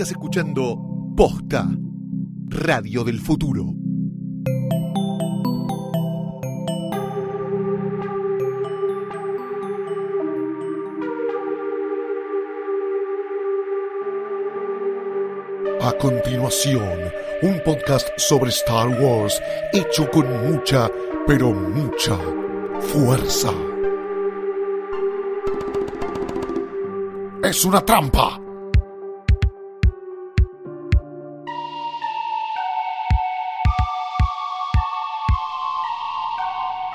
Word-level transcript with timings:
Estás 0.00 0.12
escuchando 0.12 0.78
Posta, 1.14 1.68
Radio 2.48 3.04
del 3.04 3.20
Futuro. 3.20 3.66
A 15.82 15.92
continuación, 15.98 16.82
un 17.42 17.60
podcast 17.62 18.08
sobre 18.16 18.48
Star 18.48 18.88
Wars 19.02 19.42
hecho 19.74 20.10
con 20.10 20.50
mucha, 20.50 20.90
pero 21.26 21.52
mucha 21.52 22.16
fuerza. 22.80 23.52
Es 27.42 27.66
una 27.66 27.84
trampa. 27.84 28.40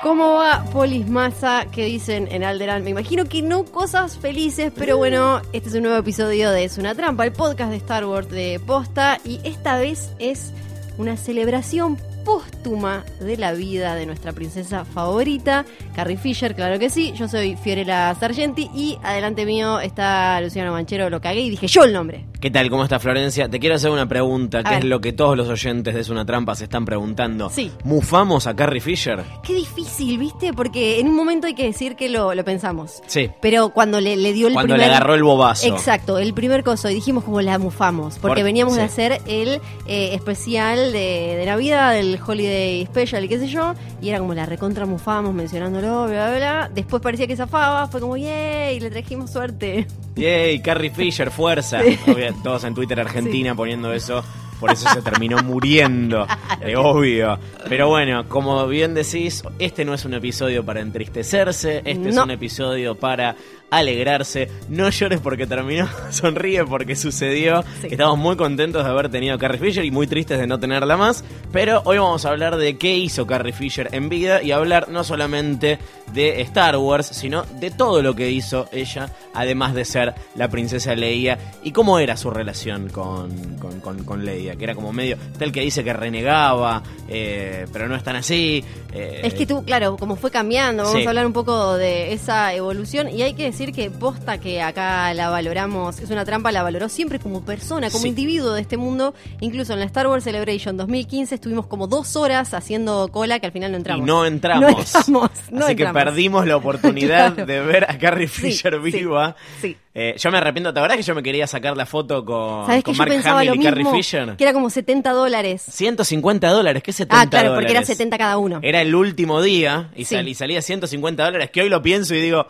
¿Cómo 0.06 0.34
va 0.34 0.64
Polis 0.72 1.08
Massa? 1.08 1.66
¿Qué 1.72 1.84
dicen 1.84 2.28
en 2.30 2.44
Alderan? 2.44 2.84
Me 2.84 2.90
imagino 2.90 3.24
que 3.24 3.42
no 3.42 3.64
cosas 3.64 4.16
felices, 4.16 4.72
pero 4.72 4.96
bueno, 4.96 5.42
este 5.52 5.68
es 5.68 5.74
un 5.74 5.82
nuevo 5.82 5.98
episodio 5.98 6.52
de 6.52 6.62
Es 6.62 6.78
una 6.78 6.94
trampa, 6.94 7.24
el 7.24 7.32
podcast 7.32 7.72
de 7.72 7.78
Star 7.78 8.04
Wars 8.04 8.30
de 8.30 8.60
Posta, 8.64 9.18
y 9.24 9.40
esta 9.42 9.76
vez 9.78 10.12
es 10.20 10.52
una 10.96 11.16
celebración 11.16 11.98
póstuma 12.24 13.04
de 13.18 13.36
la 13.36 13.52
vida 13.52 13.96
de 13.96 14.06
nuestra 14.06 14.32
princesa 14.32 14.84
favorita, 14.84 15.64
Carrie 15.96 16.16
Fisher, 16.16 16.54
claro 16.54 16.78
que 16.78 16.88
sí. 16.88 17.12
Yo 17.16 17.26
soy 17.26 17.56
Fiorella 17.56 18.14
Sargenti 18.14 18.70
y 18.72 18.98
adelante 19.02 19.44
mío 19.44 19.80
está 19.80 20.40
Luciano 20.40 20.70
Manchero, 20.70 21.10
lo 21.10 21.20
cagué 21.20 21.40
y 21.40 21.50
dije 21.50 21.66
yo 21.66 21.82
el 21.82 21.92
nombre. 21.92 22.26
¿Qué 22.40 22.50
tal? 22.50 22.68
¿Cómo 22.68 22.84
está 22.84 22.98
Florencia? 23.00 23.48
Te 23.48 23.58
quiero 23.58 23.74
hacer 23.76 23.90
una 23.90 24.06
pregunta, 24.06 24.62
que 24.62 24.76
es 24.76 24.84
lo 24.84 25.00
que 25.00 25.12
todos 25.12 25.36
los 25.38 25.48
oyentes 25.48 25.94
de 25.94 26.00
Es 26.00 26.10
una 26.10 26.26
trampa 26.26 26.54
se 26.54 26.64
están 26.64 26.84
preguntando. 26.84 27.48
Sí. 27.48 27.72
¿Mufamos 27.82 28.46
a 28.46 28.54
Carrie 28.54 28.80
Fisher? 28.82 29.24
Qué 29.42 29.54
difícil, 29.54 30.18
¿viste? 30.18 30.52
Porque 30.52 31.00
en 31.00 31.08
un 31.08 31.16
momento 31.16 31.46
hay 31.46 31.54
que 31.54 31.64
decir 31.64 31.96
que 31.96 32.10
lo, 32.10 32.34
lo 32.34 32.44
pensamos. 32.44 33.02
Sí. 33.06 33.30
Pero 33.40 33.70
cuando 33.70 34.00
le, 34.02 34.16
le 34.16 34.34
dio 34.34 34.48
el 34.48 34.52
Cuando 34.52 34.74
primer... 34.74 34.86
le 34.90 34.94
agarró 34.94 35.14
el 35.14 35.22
bobazo. 35.22 35.66
Exacto, 35.66 36.18
el 36.18 36.34
primer 36.34 36.62
coso. 36.62 36.90
Y 36.90 36.94
dijimos 36.94 37.24
como 37.24 37.40
la 37.40 37.58
mufamos. 37.58 38.18
Porque 38.18 38.40
Por- 38.42 38.44
veníamos 38.44 38.76
de 38.76 38.82
hacer 38.82 39.18
el 39.26 39.60
eh, 39.86 40.10
especial 40.14 40.92
de, 40.92 41.36
de 41.38 41.46
Navidad, 41.46 41.94
del 41.94 42.20
Holiday 42.24 42.84
Special 42.84 43.24
y 43.24 43.28
qué 43.28 43.38
sé 43.38 43.48
yo. 43.48 43.74
Y 44.02 44.10
era 44.10 44.18
como 44.18 44.34
la 44.34 44.44
recontra 44.44 44.84
mufamos 44.84 45.32
mencionándolo, 45.34 46.04
bla, 46.06 46.28
bla, 46.28 46.36
bla. 46.36 46.70
Después 46.72 47.02
parecía 47.02 47.26
que 47.26 47.34
zafaba. 47.34 47.88
Fue 47.88 48.00
como, 48.00 48.16
yay, 48.18 48.78
le 48.78 48.90
trajimos 48.90 49.30
suerte. 49.30 49.86
Yay, 50.16 50.60
Carrie 50.60 50.90
Fisher, 50.90 51.30
fuerza. 51.30 51.80
Obvio, 52.06 52.25
todos 52.34 52.64
en 52.64 52.74
Twitter 52.74 53.00
Argentina 53.00 53.54
poniendo 53.54 53.92
eso. 53.92 54.24
Por 54.60 54.70
eso 54.72 54.88
se 54.88 55.02
terminó 55.02 55.38
muriendo, 55.42 56.26
eh, 56.60 56.76
obvio. 56.76 57.38
Pero 57.68 57.88
bueno, 57.88 58.28
como 58.28 58.66
bien 58.66 58.94
decís, 58.94 59.42
este 59.58 59.84
no 59.84 59.92
es 59.94 60.04
un 60.04 60.14
episodio 60.14 60.64
para 60.64 60.80
entristecerse, 60.80 61.82
este 61.84 62.08
es 62.08 62.16
un 62.16 62.30
episodio 62.30 62.94
para 62.94 63.36
alegrarse. 63.70 64.48
No 64.68 64.88
llores 64.88 65.20
porque 65.20 65.46
terminó, 65.46 65.88
sonríe 66.10 66.64
porque 66.64 66.96
sucedió. 66.96 67.62
Sí. 67.82 67.88
Estamos 67.90 68.16
muy 68.18 68.36
contentos 68.36 68.84
de 68.84 68.90
haber 68.90 69.08
tenido 69.10 69.34
a 69.34 69.38
Carrie 69.38 69.58
Fisher 69.58 69.84
y 69.84 69.90
muy 69.90 70.06
tristes 70.06 70.38
de 70.38 70.46
no 70.46 70.58
tenerla 70.58 70.96
más. 70.96 71.24
Pero 71.52 71.82
hoy 71.84 71.98
vamos 71.98 72.24
a 72.24 72.30
hablar 72.30 72.56
de 72.56 72.76
qué 72.78 72.96
hizo 72.96 73.26
Carrie 73.26 73.52
Fisher 73.52 73.88
en 73.92 74.08
vida 74.08 74.42
y 74.42 74.52
hablar 74.52 74.88
no 74.88 75.04
solamente 75.04 75.78
de 76.12 76.40
Star 76.42 76.76
Wars, 76.76 77.06
sino 77.08 77.42
de 77.60 77.70
todo 77.70 78.02
lo 78.02 78.14
que 78.14 78.30
hizo 78.30 78.68
ella, 78.72 79.10
además 79.34 79.74
de 79.74 79.84
ser 79.84 80.14
la 80.36 80.48
princesa 80.48 80.94
Leia 80.94 81.38
y 81.64 81.72
cómo 81.72 81.98
era 81.98 82.16
su 82.16 82.30
relación 82.30 82.88
con, 82.88 83.56
con, 83.58 83.80
con- 83.80 84.04
con 84.04 84.24
Leia, 84.24 84.45
que 84.54 84.64
era 84.64 84.74
como 84.74 84.92
medio, 84.92 85.16
está 85.32 85.44
el 85.44 85.50
que 85.52 85.62
dice 85.62 85.82
que 85.82 85.92
renegaba, 85.92 86.82
eh, 87.08 87.66
pero 87.72 87.88
no 87.88 87.96
es 87.96 88.04
tan 88.04 88.16
así. 88.16 88.62
eh, 88.92 89.22
Es 89.24 89.34
que 89.34 89.46
tú, 89.46 89.64
claro, 89.64 89.96
como 89.96 90.16
fue 90.16 90.30
cambiando, 90.30 90.84
vamos 90.84 91.00
Sí. 91.00 91.04
a 91.06 91.08
hablar 91.08 91.26
un 91.26 91.32
poco 91.32 91.76
de 91.76 92.12
esa 92.12 92.54
evolución 92.54 93.08
y 93.08 93.22
hay 93.22 93.34
que 93.34 93.44
decir 93.44 93.72
que 93.72 93.90
posta 93.90 94.38
que 94.38 94.62
acá 94.62 95.12
la 95.14 95.30
valoramos, 95.30 95.98
es 95.98 96.10
una 96.10 96.24
trampa, 96.24 96.52
la 96.52 96.62
valoró 96.62 96.88
siempre 96.88 97.18
como 97.18 97.44
persona, 97.44 97.90
como 97.90 98.02
Sí. 98.02 98.08
individuo 98.08 98.52
de 98.52 98.60
este 98.60 98.76
mundo, 98.76 99.14
incluso 99.40 99.72
en 99.72 99.80
la 99.80 99.86
Star 99.86 100.06
Wars 100.06 100.24
Celebration 100.24 100.76
2015 100.76 101.34
estuvimos 101.34 101.66
como 101.66 101.86
dos 101.86 102.14
horas 102.16 102.54
haciendo 102.54 103.08
cola 103.12 103.38
que 103.40 103.46
al 103.46 103.52
final 103.52 103.72
no 103.72 103.76
y 103.76 103.80
entramos. 103.80 104.06
no 104.06 104.24
entramos. 104.26 104.60
No 104.62 104.78
entramos, 104.78 105.30
no 105.50 105.64
Así 105.66 105.76
que 105.76 105.86
perdimos 105.86 106.46
la 106.46 106.56
oportunidad 106.56 107.06
Claro. 107.34 107.46
de 107.46 107.60
ver 107.60 107.84
a 107.90 107.98
Carrie 107.98 108.28
Fisher 108.28 108.74
sí, 108.84 108.90
viva. 108.90 109.36
sí. 109.60 109.76
Eh, 109.98 110.14
yo 110.18 110.30
me 110.30 110.36
arrepiento, 110.36 110.74
¿te 110.74 110.80
verdad 110.80 110.96
que 110.96 111.02
yo 111.02 111.14
me 111.14 111.22
quería 111.22 111.46
sacar 111.46 111.74
la 111.74 111.86
foto 111.86 112.22
con, 112.22 112.66
¿Sabes 112.66 112.80
que 112.80 112.84
con 112.84 112.94
yo 112.94 112.98
Mark 112.98 113.10
pensaba 113.12 113.38
Hamill 113.40 113.48
lo 113.48 113.54
y 113.54 113.64
Carrie 113.64 113.84
mismo? 113.84 113.96
Fisher? 113.96 114.36
Que 114.36 114.44
era 114.44 114.52
como 114.52 114.68
70 114.68 115.10
dólares. 115.12 115.62
150 115.66 116.48
dólares, 116.50 116.82
¿qué 116.82 116.92
70 116.92 117.18
Ah, 117.18 117.30
claro, 117.30 117.48
porque 117.54 117.64
era 117.70 117.80
dólares? 117.80 117.88
70 117.88 118.18
cada 118.18 118.36
uno. 118.36 118.58
Era 118.62 118.82
el 118.82 118.94
último 118.94 119.40
día 119.40 119.90
y, 119.96 120.04
Sí. 120.04 120.16
sal- 120.16 120.28
y 120.28 120.34
salía 120.34 120.60
150 120.60 121.24
dólares, 121.24 121.50
que 121.50 121.62
hoy 121.62 121.70
lo 121.70 121.80
pienso 121.80 122.14
y 122.14 122.20
digo, 122.20 122.46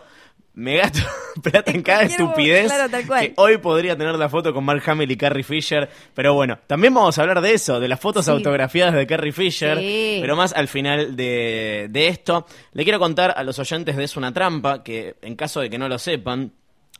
me 0.55 0.79
gasto 0.79 0.99
plata 1.43 1.71
en 1.71 1.83
cada 1.83 2.03
estupidez. 2.03 2.67
claro, 2.67 2.91
tal 2.91 3.07
cual. 3.07 3.21
Que 3.29 3.35
hoy 3.37 3.59
podría 3.59 3.97
tener 3.97 4.17
la 4.17 4.29
foto 4.29 4.53
con 4.53 4.65
Mark 4.65 4.83
Hamill 4.85 5.11
y 5.13 5.17
Carrie 5.17 5.45
Fisher. 5.45 5.89
Pero 6.15 6.35
bueno, 6.35 6.59
también 6.67 6.95
vamos 6.95 7.17
a 7.17 7.21
hablar 7.23 7.41
de 7.43 7.53
eso, 7.55 7.79
de 7.79 7.87
las 7.87 8.01
fotos 8.01 8.25
Sí. 8.25 8.31
autografiadas 8.33 8.95
de 8.95 9.07
Carrie 9.07 9.31
Fisher. 9.33 9.79
Sí. 9.79 10.19
Pero 10.21 10.35
más 10.35 10.53
al 10.53 10.67
final 10.67 11.15
de, 11.15 11.87
de 11.91 12.09
esto. 12.09 12.45
Le 12.73 12.83
quiero 12.83 12.99
contar 12.99 13.35
a 13.37 13.45
los 13.45 13.57
oyentes 13.61 13.97
de 13.97 14.03
Es 14.05 14.17
una 14.17 14.33
trampa 14.33 14.83
que, 14.83 15.15
en 15.23 15.37
caso 15.37 15.61
de 15.61 15.71
que 15.71 15.79
no 15.79 15.89
lo 15.89 15.99
sepan, 16.01 16.53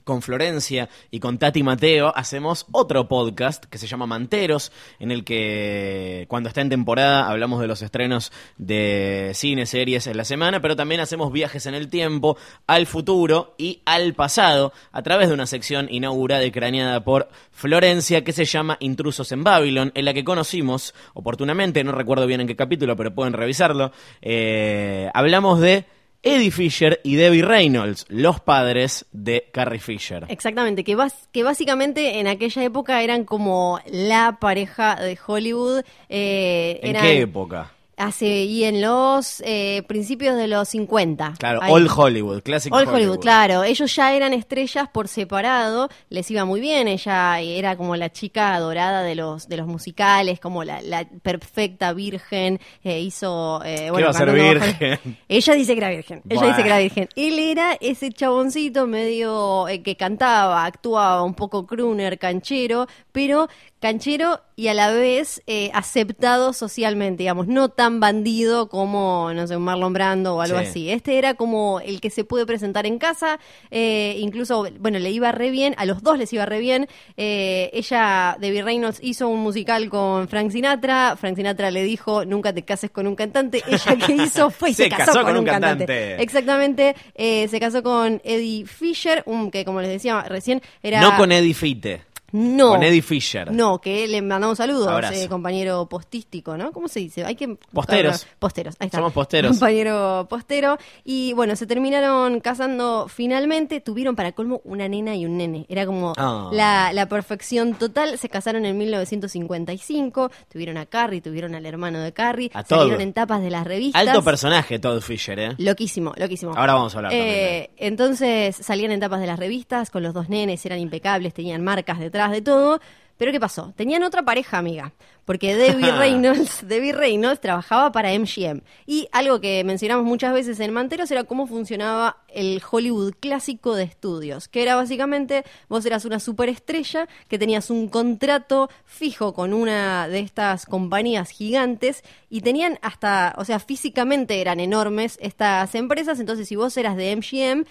con 0.07 0.23
Florencia 0.23 0.89
y 1.11 1.19
con 1.19 1.37
Tati 1.37 1.65
Mateo 1.65 2.13
hacemos 2.15 2.67
otro 2.71 3.09
podcast 3.09 3.65
que 3.65 3.77
se 3.77 3.89
llama 3.89 4.07
Manteros, 4.07 4.71
en 5.01 5.11
el 5.11 5.25
que 5.25 6.27
cuando 6.29 6.49
está 6.49 6.61
en 6.61 6.69
temporada 6.69 7.29
hablamos 7.29 7.61
de 7.61 7.67
los 7.67 7.83
estrenos 7.83 8.31
de 8.57 9.33
cine, 9.35 9.67
series 9.67 10.07
en 10.07 10.17
la 10.17 10.25
semana, 10.25 10.61
pero 10.63 10.77
también 10.77 11.01
hacemos 11.01 11.33
viajes 11.33 11.67
en 11.67 11.75
el 11.75 11.89
tiempo, 11.89 12.39
al 12.69 12.87
futuro 12.87 13.57
y 13.59 13.83
al 13.85 14.15
pasado, 14.15 14.73
a 14.93 15.03
través 15.03 15.27
de 15.27 15.35
una 15.35 15.47
sección 15.47 15.89
inaugurada 15.91 16.45
y 16.45 16.53
craneada 16.53 17.03
por 17.03 17.29
Florencia 17.51 18.23
que 18.23 18.33
se 18.33 18.45
llama 18.45 18.77
Intrusos 18.79 19.33
en 19.33 19.43
Babylon, 19.43 19.91
en 19.97 20.05
la 20.05 20.15
que 20.15 20.23
conocimos 20.23 20.95
oportunamente, 21.15 21.83
no 21.83 21.91
recuerdo 21.91 22.29
bien 22.29 22.43
en 22.43 22.47
qué 22.47 22.55
capítulo, 22.55 22.95
pero 22.95 23.13
pueden 23.13 23.33
revisarlo, 23.33 23.91
eh, 24.23 25.11
hablamos 25.15 25.59
de... 25.59 25.96
Eddie 26.27 26.51
Fisher 26.51 27.01
y 27.05 27.15
Debbie 27.17 27.43
Reynolds, 27.43 28.05
los 28.09 28.41
padres 28.41 29.07
de 29.13 29.49
Carrie 29.53 29.79
Fisher. 29.79 30.25
Exactamente, 30.29 30.83
que, 30.85 30.97
bas- 30.97 31.29
que 31.33 31.43
básicamente 31.45 32.19
en 32.19 32.27
aquella 32.27 32.65
época 32.65 33.03
eran 33.03 33.25
como 33.25 33.81
la 33.91 34.39
pareja 34.41 34.97
de 34.97 35.17
Hollywood. 35.25 35.83
eh, 36.09 36.81
¿En 36.83 36.91
eran 36.91 37.03
qué 37.03 37.21
época? 37.21 37.73
Hace, 37.97 38.45
y 38.45 38.65
en 38.65 38.83
los 38.83 39.43
eh, 39.47 39.83
principios 39.89 40.37
de 40.37 40.49
los 40.49 40.69
50. 40.69 41.35
Claro, 41.39 41.63
Ahí. 41.63 41.73
Old 41.73 41.91
Hollywood, 41.97 42.43
Classic 42.43 42.73
Old 42.73 42.89
Hollywood, 42.89 43.21
claro. 43.21 43.65
Ellos 43.65 43.95
ya 43.97 44.15
eran 44.15 44.35
estrellas 44.35 44.89
por 44.93 45.09
separado, 45.09 45.89
les 46.11 46.31
iba 46.31 46.45
muy 46.45 46.61
bien. 46.61 46.89
Ella 46.89 47.41
era 47.41 47.75
como 47.77 47.97
la 47.97 48.13
chica 48.13 48.55
adorada 48.55 49.03
de 49.03 49.15
los 49.15 49.49
de 49.49 49.57
los 49.57 49.67
musicales, 49.67 50.41
como 50.41 50.63
la, 50.63 50.83
la 50.83 51.09
perfecta 51.23 51.93
virgen. 51.95 52.61
eh, 52.85 53.01
hizo. 53.01 53.63
Eh, 53.65 53.91
bueno, 53.91 54.13
ser 54.13 54.31
virgen? 54.31 54.99
Ella 55.29 55.55
dice 55.55 55.73
que 55.73 55.79
era 55.79 55.89
virgen. 55.91 56.23
Ella 56.29 56.47
dice 56.49 56.63
que 56.63 56.69
era 56.69 56.79
virgen. 56.79 57.09
Él 57.17 57.39
era 57.39 57.79
ese 57.81 58.13
chaboncito 58.13 58.87
medio 58.87 59.69
eh, 59.69 59.83
que 59.83 59.97
cantaba, 59.97 60.65
actuaba 60.67 61.23
un 61.23 61.35
poco 61.35 61.67
crooner, 61.67 62.19
canchero, 62.19 62.87
pero 63.13 63.49
canchero 63.81 64.41
y 64.57 64.69
a 64.69 64.75
la 64.75 64.91
vez 64.91 65.43
eh, 65.47 65.71
aceptado 65.75 66.53
socialmente, 66.53 67.23
digamos, 67.23 67.47
no 67.47 67.69
tan 67.69 67.86
tan 67.87 68.01
bandido 68.01 68.69
como, 68.69 69.31
no 69.33 69.47
sé, 69.47 69.57
un 69.57 69.63
Marlon 69.63 69.93
Brando 69.93 70.35
o 70.35 70.41
algo 70.41 70.59
Sí. 70.59 70.65
así. 70.67 70.91
Este 70.91 71.19
era 71.19 71.35
como 71.35 71.79
el 71.79 72.01
que 72.01 72.11
se 72.11 72.25
puede 72.25 72.45
presentar 72.45 72.85
en 72.85 72.99
casa, 72.99 73.39
eh, 73.71 74.17
incluso, 74.19 74.67
bueno, 74.81 74.99
le 74.99 75.11
iba 75.13 75.31
re 75.31 75.51
bien, 75.51 75.73
a 75.79 75.85
los 75.85 76.03
dos 76.03 76.19
les 76.19 76.33
iba 76.33 76.45
re 76.47 76.59
bien. 76.59 76.89
Eh, 77.17 77.71
ella, 77.73 78.37
Debbie 78.41 78.63
Reynolds, 78.63 78.99
hizo 79.03 79.29
un 79.29 79.39
musical 79.39 79.89
con 79.89 80.27
Frank 80.27 80.51
Sinatra. 80.51 81.17
Frank 81.17 81.37
Sinatra 81.37 81.71
le 81.71 81.85
dijo, 81.85 82.25
nunca 82.25 82.53
te 82.53 82.65
cases 82.65 82.91
con 82.91 83.07
un 83.07 83.15
cantante. 83.15 83.63
Ella 83.69 83.97
que 84.05 84.15
hizo 84.15 84.51
fue 84.51 84.71
y 84.71 84.75
se, 84.75 84.89
casó, 84.89 85.23
con, 85.23 85.37
un 85.37 85.45
cantante. 85.45 86.21
Exactamente. 86.21 86.97
Eh, 87.15 87.47
se 87.47 87.61
casó 87.61 87.85
con 87.85 88.21
Eddie 88.25 88.67
Fisher, 88.67 89.23
un, 89.27 89.53
que 89.53 89.65
como 89.65 89.81
les 89.81 89.91
decía 89.91 90.23
recién, 90.23 90.61
era... 90.83 91.01
No 91.01 91.17
con 91.17 91.31
Eddie 91.31 91.55
Fitte. 91.55 92.06
No. 92.33 92.71
Con 92.71 92.83
Eddie 92.83 93.03
Fisher. 93.03 93.53
No, 93.53 93.81
que 93.81 94.07
le 94.09 94.21
mandamos 94.23 94.59
saludos, 94.59 94.89
eh, 95.13 95.29
compañero 95.29 95.87
postístico, 95.89 96.57
¿no? 96.57 96.73
¿Cómo 96.73 96.89
se 96.89 97.01
dice? 97.01 97.25
Hay 97.25 97.35
que 97.37 97.57
Posteros. 97.73 98.27
Posteros, 98.39 98.75
ahí 98.79 98.87
está. 98.87 98.99
Somos 98.99 99.13
posteros. 99.13 99.51
Compañero 99.57 100.27
postero. 100.29 100.77
Y 101.05 101.33
bueno, 101.35 101.57
se 101.57 101.67
terminaron 101.67 102.41
casando 102.41 103.07
finalmente. 103.09 103.81
Tuvieron 103.81 104.17
para 104.17 104.33
colmo 104.33 104.61
una 104.65 104.89
nena 104.89 105.15
y 105.15 105.25
un 105.27 105.37
nene. 105.37 105.67
Era 105.69 105.87
como 105.87 106.13
Ah. 106.17 106.51
la, 106.53 106.93
la 106.93 107.09
perfección 107.09 107.75
total. 107.75 108.19
Se 108.19 108.29
casaron 108.29 108.65
en 108.67 108.77
1955. 108.79 110.31
Tuvieron 110.51 110.77
a 110.77 110.87
Carrie, 110.87 111.21
tuvieron 111.21 111.55
al 111.55 111.67
hermano 111.67 112.01
de 112.01 112.13
Carrie. 112.13 112.51
A 112.55 112.65
salieron 112.65 112.91
todo. 112.95 113.01
en 113.01 113.13
tapas 113.13 113.43
de 113.43 113.51
las 113.51 113.65
revistas. 113.67 114.07
Alto 114.07 114.23
personaje, 114.23 114.79
Todd 114.79 115.01
Fisher, 115.01 115.39
¿eh? 115.39 115.55
Loquísimo, 115.59 116.13
loquísimo. 116.17 116.53
Ahora 116.57 116.75
vamos 116.75 116.95
a 116.95 116.99
hablar 116.99 117.13
también 117.13 117.29
de 117.35 117.57
Eh, 117.59 117.71
entonces 117.77 118.57
salían 118.57 118.93
en 118.93 119.01
tapas 119.01 119.21
de 119.21 119.27
las 119.27 119.39
revistas 119.39 119.91
con 119.91 120.03
los 120.03 120.15
dos 120.15 120.29
nenes, 120.29 120.65
eran 120.67 120.79
impecables, 120.79 121.35
tenían 121.35 121.63
marcas 121.63 121.99
detrás 122.17 122.33
de 122.33 122.41
todo. 122.43 122.81
Pero 123.19 123.33
¿qué 123.33 123.41
pasó? 123.41 123.73
Tenían 123.77 124.03
otra 124.03 124.23
pareja 124.23 124.59
amiga, 124.59 124.93
porque 125.27 125.55
Debbie 125.55 125.93
Reynolds, 125.93 126.61
Debbie 126.67 126.93
Reynolds 126.93 127.41
trabajaba 127.43 127.93
para 127.93 128.11
MGM. 128.19 128.63
Y 128.87 129.09
algo 129.13 129.41
que 129.41 129.63
mencionamos 129.65 130.07
muchas 130.07 130.33
veces 130.33 130.59
en 130.61 130.73
Manteros 130.73 131.11
era 131.11 131.25
cómo 131.25 131.47
funcionaba 131.47 132.17
el 132.29 132.63
Hollywood 132.71 133.15
clásico 133.21 133.75
de 133.75 133.83
estudios, 133.85 134.49
que 134.49 134.63
era 134.63 134.77
básicamente 134.77 135.45
vos 135.69 135.85
eras 135.85 136.05
una 136.07 136.21
superestrella 136.21 137.09
que 137.29 137.39
tenías 137.39 137.69
un 137.71 137.89
contrato 137.89 138.71
fijo 138.85 139.35
con 139.35 139.53
una 139.53 140.09
de 140.09 140.21
estas 140.21 140.65
compañías 140.67 141.31
gigantes 141.31 142.03
y 142.31 142.41
tenían 142.43 142.79
hasta, 142.83 143.35
o 143.39 143.45
sea, 143.45 143.59
físicamente 143.59 144.41
eran 144.41 144.61
enormes 144.61 145.19
estas 145.21 145.75
empresas, 145.75 146.21
entonces 146.21 146.47
si 146.49 146.57
vos 146.57 146.77
eras 146.77 146.97
de 146.97 147.17
MGM, 147.17 147.65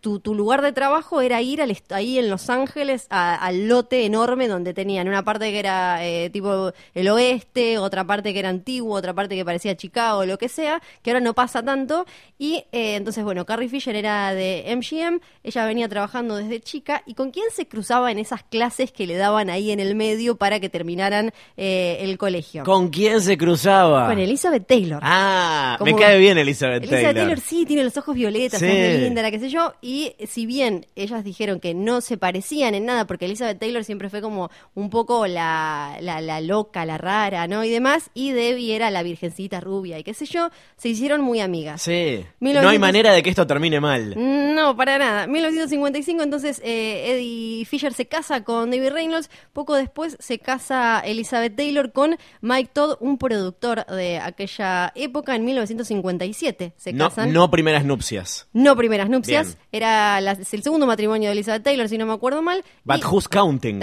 tu, 0.00 0.18
tu 0.18 0.34
lugar 0.34 0.60
de 0.62 0.72
trabajo 0.72 1.20
era 1.20 1.40
ir 1.40 1.62
al 1.62 1.76
ahí 1.90 2.18
en 2.18 2.30
Los 2.30 2.50
Ángeles 2.50 3.06
a- 3.10 3.34
al 3.36 3.68
lote 3.68 4.04
enorme 4.06 4.48
donde 4.48 4.74
tenían 4.74 5.06
una 5.06 5.22
parte 5.22 5.52
que 5.52 5.58
era 5.58 6.04
eh, 6.04 6.30
tipo 6.30 6.71
el 6.94 7.08
oeste, 7.08 7.78
otra 7.78 8.04
parte 8.04 8.32
que 8.32 8.38
era 8.38 8.48
antiguo, 8.48 8.96
otra 8.96 9.14
parte 9.14 9.34
que 9.36 9.44
parecía 9.44 9.76
Chicago, 9.76 10.24
lo 10.24 10.38
que 10.38 10.48
sea, 10.48 10.80
que 11.02 11.10
ahora 11.10 11.20
no 11.20 11.34
pasa 11.34 11.62
tanto. 11.62 12.06
Y 12.38 12.64
eh, 12.72 12.96
entonces, 12.96 13.24
bueno, 13.24 13.44
Carrie 13.46 13.68
Fisher 13.68 13.94
era 13.96 14.34
de 14.34 14.64
MGM, 14.76 15.20
ella 15.44 15.64
venía 15.66 15.88
trabajando 15.88 16.36
desde 16.36 16.60
chica 16.60 17.02
y 17.06 17.14
con 17.14 17.30
quién 17.30 17.46
se 17.52 17.66
cruzaba 17.66 18.10
en 18.10 18.18
esas 18.18 18.42
clases 18.42 18.92
que 18.92 19.06
le 19.06 19.16
daban 19.16 19.50
ahí 19.50 19.70
en 19.70 19.80
el 19.80 19.94
medio 19.94 20.36
para 20.36 20.60
que 20.60 20.68
terminaran 20.68 21.32
eh, 21.56 21.98
el 22.00 22.18
colegio. 22.18 22.64
¿Con 22.64 22.88
quién 22.88 23.20
se 23.20 23.36
cruzaba? 23.38 24.08
Con 24.08 24.18
Elizabeth 24.18 24.66
Taylor. 24.66 25.00
Ah, 25.02 25.78
me 25.84 25.94
cae 25.94 26.18
bien 26.18 26.38
Elizabeth, 26.38 26.82
Elizabeth 26.82 27.02
Taylor. 27.04 27.14
Taylor 27.14 27.40
sí, 27.40 27.64
tiene 27.66 27.84
los 27.84 27.96
ojos 27.96 28.14
violetas, 28.14 28.58
Sí. 28.60 28.66
es 28.66 28.94
muy 28.94 29.04
linda, 29.04 29.22
la 29.22 29.30
qué 29.30 29.38
sé 29.38 29.48
yo. 29.48 29.74
Y 29.80 30.12
si 30.28 30.46
bien 30.46 30.86
ellas 30.96 31.24
dijeron 31.24 31.60
que 31.60 31.74
no 31.74 32.00
se 32.00 32.16
parecían 32.16 32.74
en 32.74 32.86
nada, 32.86 33.06
porque 33.06 33.24
Elizabeth 33.26 33.58
Taylor 33.58 33.84
siempre 33.84 34.08
fue 34.10 34.20
como 34.20 34.50
un 34.74 34.90
poco 34.90 35.26
la, 35.26 35.96
la, 36.00 36.20
la 36.20 36.40
loca, 36.40 36.61
la 36.86 36.98
rara, 36.98 37.46
¿no? 37.46 37.64
Y 37.64 37.70
demás. 37.70 38.10
Y 38.14 38.32
Debbie 38.32 38.74
era 38.76 38.90
la 38.90 39.02
virgencita 39.02 39.60
rubia 39.60 39.98
y 39.98 40.04
qué 40.04 40.14
sé 40.14 40.26
yo. 40.26 40.50
Se 40.76 40.88
hicieron 40.88 41.20
muy 41.20 41.40
amigas. 41.40 41.82
Sí. 41.82 42.24
1900 42.40 42.62
No 42.62 42.68
hay 42.68 42.78
manera 42.78 43.12
de 43.12 43.22
que 43.22 43.30
esto 43.30 43.46
termine 43.46 43.80
mal. 43.80 44.14
No, 44.54 44.76
para 44.76 44.98
nada. 44.98 45.26
1955, 45.26 46.22
entonces 46.22 46.60
eh, 46.64 47.12
Eddie 47.12 47.64
Fisher 47.64 47.92
se 47.94 48.06
casa 48.06 48.44
con 48.44 48.70
David 48.70 48.90
Reynolds. 48.90 49.30
Poco 49.52 49.74
después 49.74 50.16
se 50.20 50.38
casa 50.38 51.00
Elizabeth 51.04 51.56
Taylor 51.56 51.92
con 51.92 52.16
Mike 52.40 52.70
Todd, 52.72 52.96
un 53.00 53.18
productor 53.18 53.84
de 53.86 54.18
aquella 54.18 54.92
época, 54.94 55.34
en 55.36 55.44
1957. 55.44 56.72
Se 56.76 56.92
No, 56.92 57.08
casan. 57.08 57.32
no 57.32 57.50
primeras 57.50 57.84
nupcias. 57.84 58.48
No 58.52 58.76
primeras 58.76 59.08
nupcias. 59.08 59.46
Bien. 59.46 59.58
Era 59.72 60.20
la- 60.20 60.32
el 60.32 60.62
segundo 60.62 60.86
matrimonio 60.86 61.28
de 61.28 61.32
Elizabeth 61.32 61.62
Taylor, 61.62 61.88
si 61.88 61.98
no 61.98 62.06
me 62.06 62.12
acuerdo 62.12 62.42
mal. 62.42 62.62
But 62.84 62.98
Y- 62.98 63.04
who's 63.06 63.28
counting? 63.28 63.80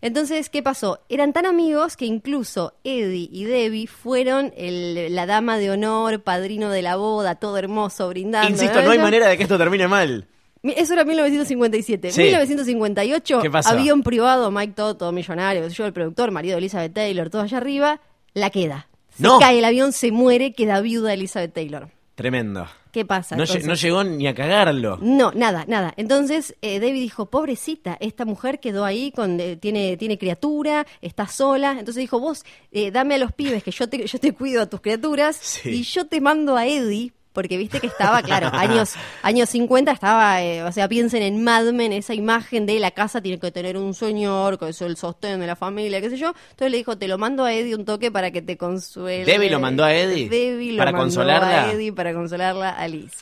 Entonces, 0.00 0.48
¿qué 0.50 0.62
pasó? 0.62 1.00
Eran 1.08 1.32
tan 1.32 1.46
amigos 1.46 1.93
que 1.96 2.06
incluso 2.06 2.74
Eddie 2.84 3.28
y 3.30 3.44
Debbie 3.44 3.86
fueron 3.86 4.52
el- 4.56 5.14
la 5.14 5.26
dama 5.26 5.58
de 5.58 5.70
honor, 5.70 6.22
padrino 6.22 6.70
de 6.70 6.82
la 6.82 6.96
boda, 6.96 7.34
todo 7.36 7.56
hermoso, 7.58 8.08
brindando. 8.08 8.48
Insisto, 8.50 8.82
no 8.82 8.90
hay 8.90 8.98
¿no? 8.98 9.04
manera 9.04 9.28
de 9.28 9.36
que 9.36 9.42
esto 9.44 9.58
termine 9.58 9.88
mal. 9.88 10.26
Eso 10.62 10.94
era 10.94 11.04
1957. 11.04 12.10
Sí. 12.10 12.22
1958, 12.22 13.40
¿Qué 13.42 13.50
pasó? 13.50 13.70
avión 13.70 14.02
privado, 14.02 14.50
Mike 14.50 14.72
Todd, 14.74 14.96
todo 14.96 15.12
millonario, 15.12 15.68
yo, 15.68 15.84
el 15.86 15.92
productor, 15.92 16.30
marido 16.30 16.54
de 16.54 16.58
Elizabeth 16.60 16.94
Taylor, 16.94 17.28
todo 17.28 17.42
allá 17.42 17.58
arriba, 17.58 18.00
la 18.32 18.48
queda. 18.50 18.88
Se 19.16 19.22
No. 19.22 19.38
cae 19.38 19.58
el 19.58 19.64
avión, 19.64 19.92
se 19.92 20.10
muere, 20.10 20.54
queda 20.54 20.80
viuda 20.80 21.12
Elizabeth 21.12 21.52
Taylor. 21.52 21.88
Tremendo. 22.14 22.66
¿Qué 22.94 23.04
pasa? 23.04 23.34
No, 23.34 23.42
lle- 23.42 23.56
entonces? 23.56 23.66
no 23.66 23.74
llegó 23.74 24.04
ni 24.04 24.28
a 24.28 24.34
cagarlo. 24.36 24.98
No, 25.02 25.32
nada, 25.32 25.64
nada. 25.66 25.92
Entonces 25.96 26.54
eh, 26.62 26.78
David 26.78 27.00
dijo, 27.00 27.26
pobrecita, 27.26 27.96
esta 27.98 28.24
mujer 28.24 28.60
quedó 28.60 28.84
ahí, 28.84 29.10
con, 29.10 29.40
eh, 29.40 29.56
tiene, 29.56 29.96
tiene 29.96 30.16
criatura, 30.16 30.86
está 31.00 31.26
sola. 31.26 31.72
Entonces 31.72 31.96
dijo, 32.02 32.20
vos 32.20 32.44
eh, 32.70 32.92
dame 32.92 33.16
a 33.16 33.18
los 33.18 33.32
pibes 33.32 33.64
que 33.64 33.72
yo 33.72 33.88
te, 33.88 34.06
yo 34.06 34.18
te 34.20 34.30
cuido 34.32 34.62
a 34.62 34.66
tus 34.66 34.80
criaturas 34.80 35.36
Sí. 35.40 35.70
y 35.70 35.82
yo 35.82 36.06
te 36.06 36.20
mando 36.20 36.56
a 36.56 36.68
Eddie. 36.68 37.12
Porque 37.34 37.58
viste 37.58 37.80
que 37.80 37.88
estaba, 37.88 38.22
claro, 38.22 38.48
años, 38.52 38.94
años 39.22 39.50
50 39.50 39.90
estaba, 39.90 40.40
eh, 40.42 40.62
o 40.62 40.72
sea, 40.72 40.88
piensen 40.88 41.20
en 41.22 41.42
Mad 41.44 41.64
Men, 41.72 41.92
esa 41.92 42.14
imagen 42.14 42.64
de 42.64 42.78
la 42.78 42.92
casa 42.92 43.20
tiene 43.20 43.38
que 43.38 43.50
tener 43.50 43.76
un 43.76 43.92
señor, 43.92 44.58
que 44.58 44.68
es 44.70 44.80
el 44.80 44.96
sostén 44.96 45.40
de 45.40 45.46
la 45.48 45.56
familia, 45.56 46.00
qué 46.00 46.08
sé 46.10 46.16
yo. 46.16 46.28
Entonces 46.50 46.70
le 46.70 46.76
dijo, 46.78 46.96
te 46.96 47.08
lo 47.08 47.18
mando 47.18 47.44
a 47.44 47.52
Eddie 47.52 47.74
un 47.74 47.84
toque 47.84 48.10
para 48.10 48.30
que 48.30 48.40
te 48.40 48.56
consuele. 48.56 49.24
¿Debbie 49.24 49.50
lo 49.50 49.58
mandó 49.60 49.84
a 49.84 49.92
Eddie? 49.92 50.28
Debbie 50.28 50.72
lo 50.72 50.78
¿Para 50.78 50.92
mandó 50.92 51.04
consolarla? 51.06 51.64
a 51.64 51.72
Eddie 51.72 51.92
para 51.92 52.14
consolarla 52.14 52.70
a 52.70 52.88
Liz. 52.88 53.12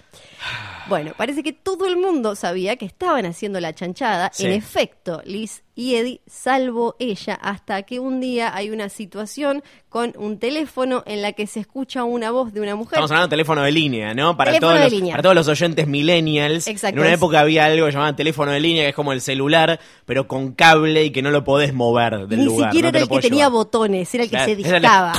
Bueno, 0.88 1.12
parece 1.16 1.42
que 1.44 1.52
todo 1.52 1.86
el 1.86 1.96
mundo 1.96 2.34
sabía 2.34 2.76
que 2.76 2.84
estaban 2.84 3.24
haciendo 3.24 3.60
la 3.60 3.72
chanchada. 3.72 4.30
Sí. 4.34 4.46
En 4.46 4.52
efecto, 4.52 5.22
Liz 5.24 5.62
y 5.76 5.94
Eddie, 5.94 6.20
salvo 6.26 6.96
ella, 6.98 7.34
hasta 7.40 7.82
que 7.84 8.00
un 8.00 8.20
día 8.20 8.54
hay 8.54 8.68
una 8.70 8.88
situación 8.88 9.62
con 9.88 10.12
un 10.18 10.38
teléfono 10.38 11.02
en 11.06 11.22
la 11.22 11.32
que 11.32 11.46
se 11.46 11.60
escucha 11.60 12.02
una 12.04 12.30
voz 12.32 12.52
de 12.52 12.60
una 12.60 12.74
mujer. 12.74 12.94
Estamos 12.94 13.10
hablando 13.12 13.28
de 13.28 13.30
teléfono 13.30 13.62
de 13.62 13.70
línea, 13.72 14.12
¿no? 14.12 14.36
Para 14.36 14.50
Teléfono 14.50 14.72
todos, 14.72 14.80
de 14.80 14.84
los, 14.90 14.92
línea. 14.92 15.12
para 15.12 15.22
todos 15.22 15.34
los 15.36 15.48
oyentes 15.48 15.86
millennials. 15.86 16.66
Exacto, 16.66 16.96
En 16.96 17.00
una 17.00 17.08
es- 17.10 17.14
época 17.18 17.40
había 17.40 17.64
algo 17.66 17.86
que 17.86 17.92
llamaban 17.92 18.16
teléfono 18.16 18.50
de 18.52 18.60
línea, 18.60 18.82
que 18.82 18.88
es 18.90 18.94
como 18.94 19.12
el 19.12 19.20
celular, 19.20 19.78
pero 20.04 20.26
con 20.26 20.52
cable 20.52 21.04
y 21.04 21.10
que 21.10 21.22
no 21.22 21.30
lo 21.30 21.44
podés 21.44 21.72
mover 21.72 22.26
del 22.26 22.40
Ni 22.40 22.44
lugar. 22.46 22.70
siquiera 22.70 22.88
no 22.88 22.92
te 22.92 22.98
era 22.98 23.04
el 23.04 23.08
que 23.20 23.28
tenía 23.28 23.48
botones, 23.48 24.12
era 24.14 24.24
el 24.24 24.30
que 24.30 24.36
Claro, 24.36 24.50
se 24.50 24.56
dictaba. 24.56 25.12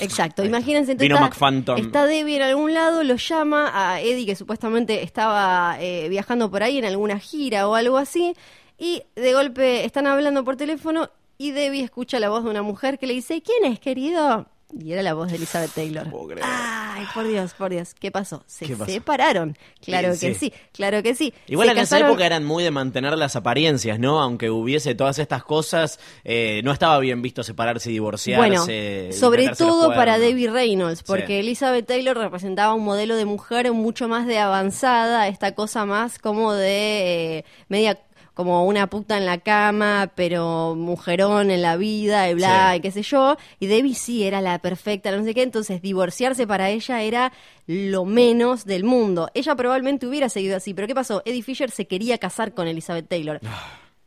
Exacto, 0.00 0.44
imagínense 0.44 0.92
entonces 0.92 1.18
está, 1.32 1.74
está 1.76 2.06
Debbie 2.06 2.36
en 2.36 2.42
algún 2.42 2.74
lado, 2.74 3.02
lo 3.02 3.16
llama 3.16 3.70
a 3.74 4.00
Eddie 4.00 4.26
que 4.26 4.36
supuestamente 4.36 5.02
estaba 5.02 5.76
eh, 5.80 6.08
viajando 6.08 6.50
por 6.50 6.62
ahí 6.62 6.78
en 6.78 6.84
alguna 6.84 7.18
gira 7.18 7.68
o 7.68 7.74
algo 7.74 7.96
así 7.96 8.34
y 8.78 9.02
de 9.16 9.32
golpe 9.32 9.84
están 9.84 10.06
hablando 10.06 10.44
por 10.44 10.56
teléfono 10.56 11.10
y 11.36 11.52
Debbie 11.52 11.82
escucha 11.84 12.20
la 12.20 12.28
voz 12.28 12.44
de 12.44 12.50
una 12.50 12.62
mujer 12.62 12.98
que 12.98 13.06
le 13.06 13.14
dice 13.14 13.42
¿Quién 13.42 13.72
es, 13.72 13.80
querido? 13.80 14.46
Y 14.70 14.92
era 14.92 15.02
la 15.02 15.14
voz 15.14 15.30
de 15.30 15.36
Elizabeth 15.36 15.70
Taylor. 15.72 16.06
Ay, 16.42 17.06
por 17.14 17.26
Dios, 17.26 17.54
por 17.54 17.70
Dios, 17.70 17.94
¿qué 17.98 18.10
pasó? 18.10 18.44
Se 18.46 18.66
¿Qué 18.66 18.76
pasó? 18.76 18.90
separaron. 18.90 19.56
Claro 19.82 20.10
que 20.10 20.34
sí. 20.34 20.34
sí, 20.34 20.52
claro 20.72 21.02
que 21.02 21.14
sí. 21.14 21.32
Igual 21.46 21.68
Se 21.68 21.72
en 21.72 21.78
esa 21.78 21.96
casaron- 21.96 22.10
época 22.10 22.26
eran 22.26 22.44
muy 22.44 22.62
de 22.64 22.70
mantener 22.70 23.16
las 23.16 23.34
apariencias, 23.34 23.98
¿no? 23.98 24.20
Aunque 24.20 24.50
hubiese 24.50 24.94
todas 24.94 25.18
estas 25.18 25.42
cosas, 25.42 25.98
eh, 26.24 26.60
no 26.64 26.72
estaba 26.72 26.98
bien 26.98 27.22
visto 27.22 27.42
separarse 27.42 27.88
y 27.88 27.94
divorciarse. 27.94 28.38
Bueno, 28.38 29.12
sobre 29.18 29.48
todo 29.50 29.94
para. 29.94 30.18
Debbie 30.18 30.50
Reynolds, 30.50 31.02
porque 31.02 31.26
Sí. 31.28 31.32
Elizabeth 31.34 31.86
Taylor 31.86 32.16
representaba 32.16 32.74
un 32.74 32.84
modelo 32.84 33.16
de 33.16 33.24
mujer 33.24 33.72
mucho 33.72 34.08
más 34.08 34.26
de 34.26 34.38
avanzada, 34.38 35.28
esta 35.28 35.54
cosa 35.54 35.86
más 35.86 36.18
como 36.18 36.52
de 36.52 37.38
eh, 37.38 37.44
media 37.68 37.98
como 38.38 38.64
una 38.66 38.86
puta 38.88 39.18
en 39.18 39.26
la 39.26 39.38
cama, 39.38 40.12
pero 40.14 40.76
mujerón 40.76 41.50
en 41.50 41.60
la 41.60 41.76
vida 41.76 42.30
y 42.30 42.34
bla, 42.34 42.70
Sí. 42.70 42.76
y 42.76 42.80
qué 42.82 42.92
sé 42.92 43.02
yo. 43.02 43.36
Y 43.58 43.66
Debbie 43.66 43.96
sí 43.96 44.22
era 44.22 44.40
la 44.40 44.60
perfecta, 44.60 45.10
no 45.10 45.24
sé 45.24 45.34
qué. 45.34 45.42
Entonces, 45.42 45.82
divorciarse 45.82 46.46
para 46.46 46.70
ella 46.70 47.02
era 47.02 47.32
lo 47.66 48.04
menos 48.04 48.64
del 48.64 48.84
mundo. 48.84 49.28
Ella 49.34 49.56
probablemente 49.56 50.06
hubiera 50.06 50.28
seguido 50.28 50.56
así, 50.56 50.72
pero 50.72 50.86
¿qué 50.86 50.94
pasó? 50.94 51.20
Eddie 51.24 51.42
Fisher 51.42 51.72
se 51.72 51.88
quería 51.88 52.16
casar 52.18 52.54
con 52.54 52.68
Elizabeth 52.68 53.08
Taylor. 53.08 53.40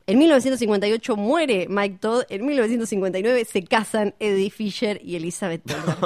En 0.08 0.18
1958 0.18 1.18
muere 1.18 1.68
Mike 1.70 1.98
Todd, 2.00 2.24
en 2.30 2.46
1959 2.46 3.44
se 3.44 3.64
casan 3.66 4.16
Eddie 4.20 4.50
Fisher 4.50 5.02
y 5.04 5.18
Elizabeth 5.18 5.62
Taylor. 5.66 5.98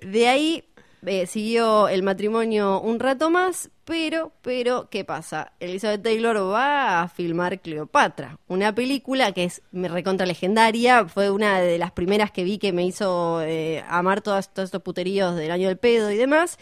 De 0.02 0.28
ahí 0.28 0.64
eh, 1.06 1.26
siguió 1.26 1.88
el 1.88 2.02
matrimonio 2.02 2.80
un 2.80 2.98
rato 3.00 3.30
más, 3.30 3.70
pero, 3.84 4.32
pero, 4.42 4.88
¿qué 4.90 5.04
pasa? 5.04 5.52
Elizabeth 5.60 6.02
Taylor 6.02 6.36
va 6.50 7.02
a 7.02 7.08
filmar 7.08 7.60
Cleopatra, 7.60 8.38
una 8.48 8.74
película 8.74 9.32
que 9.32 9.44
es 9.44 9.62
me 9.72 9.88
recontra 9.88 10.26
legendaria, 10.26 11.06
fue 11.06 11.30
una 11.30 11.60
de 11.60 11.78
las 11.78 11.92
primeras 11.92 12.30
que 12.30 12.44
vi 12.44 12.58
que 12.58 12.72
me 12.72 12.84
hizo 12.84 13.42
eh, 13.42 13.84
amar 13.88 14.22
todos, 14.22 14.52
todos 14.52 14.68
estos 14.68 14.82
puteríos 14.82 15.36
del 15.36 15.50
año 15.50 15.68
del 15.68 15.78
pedo 15.78 16.10
y 16.10 16.16
demás. 16.16 16.58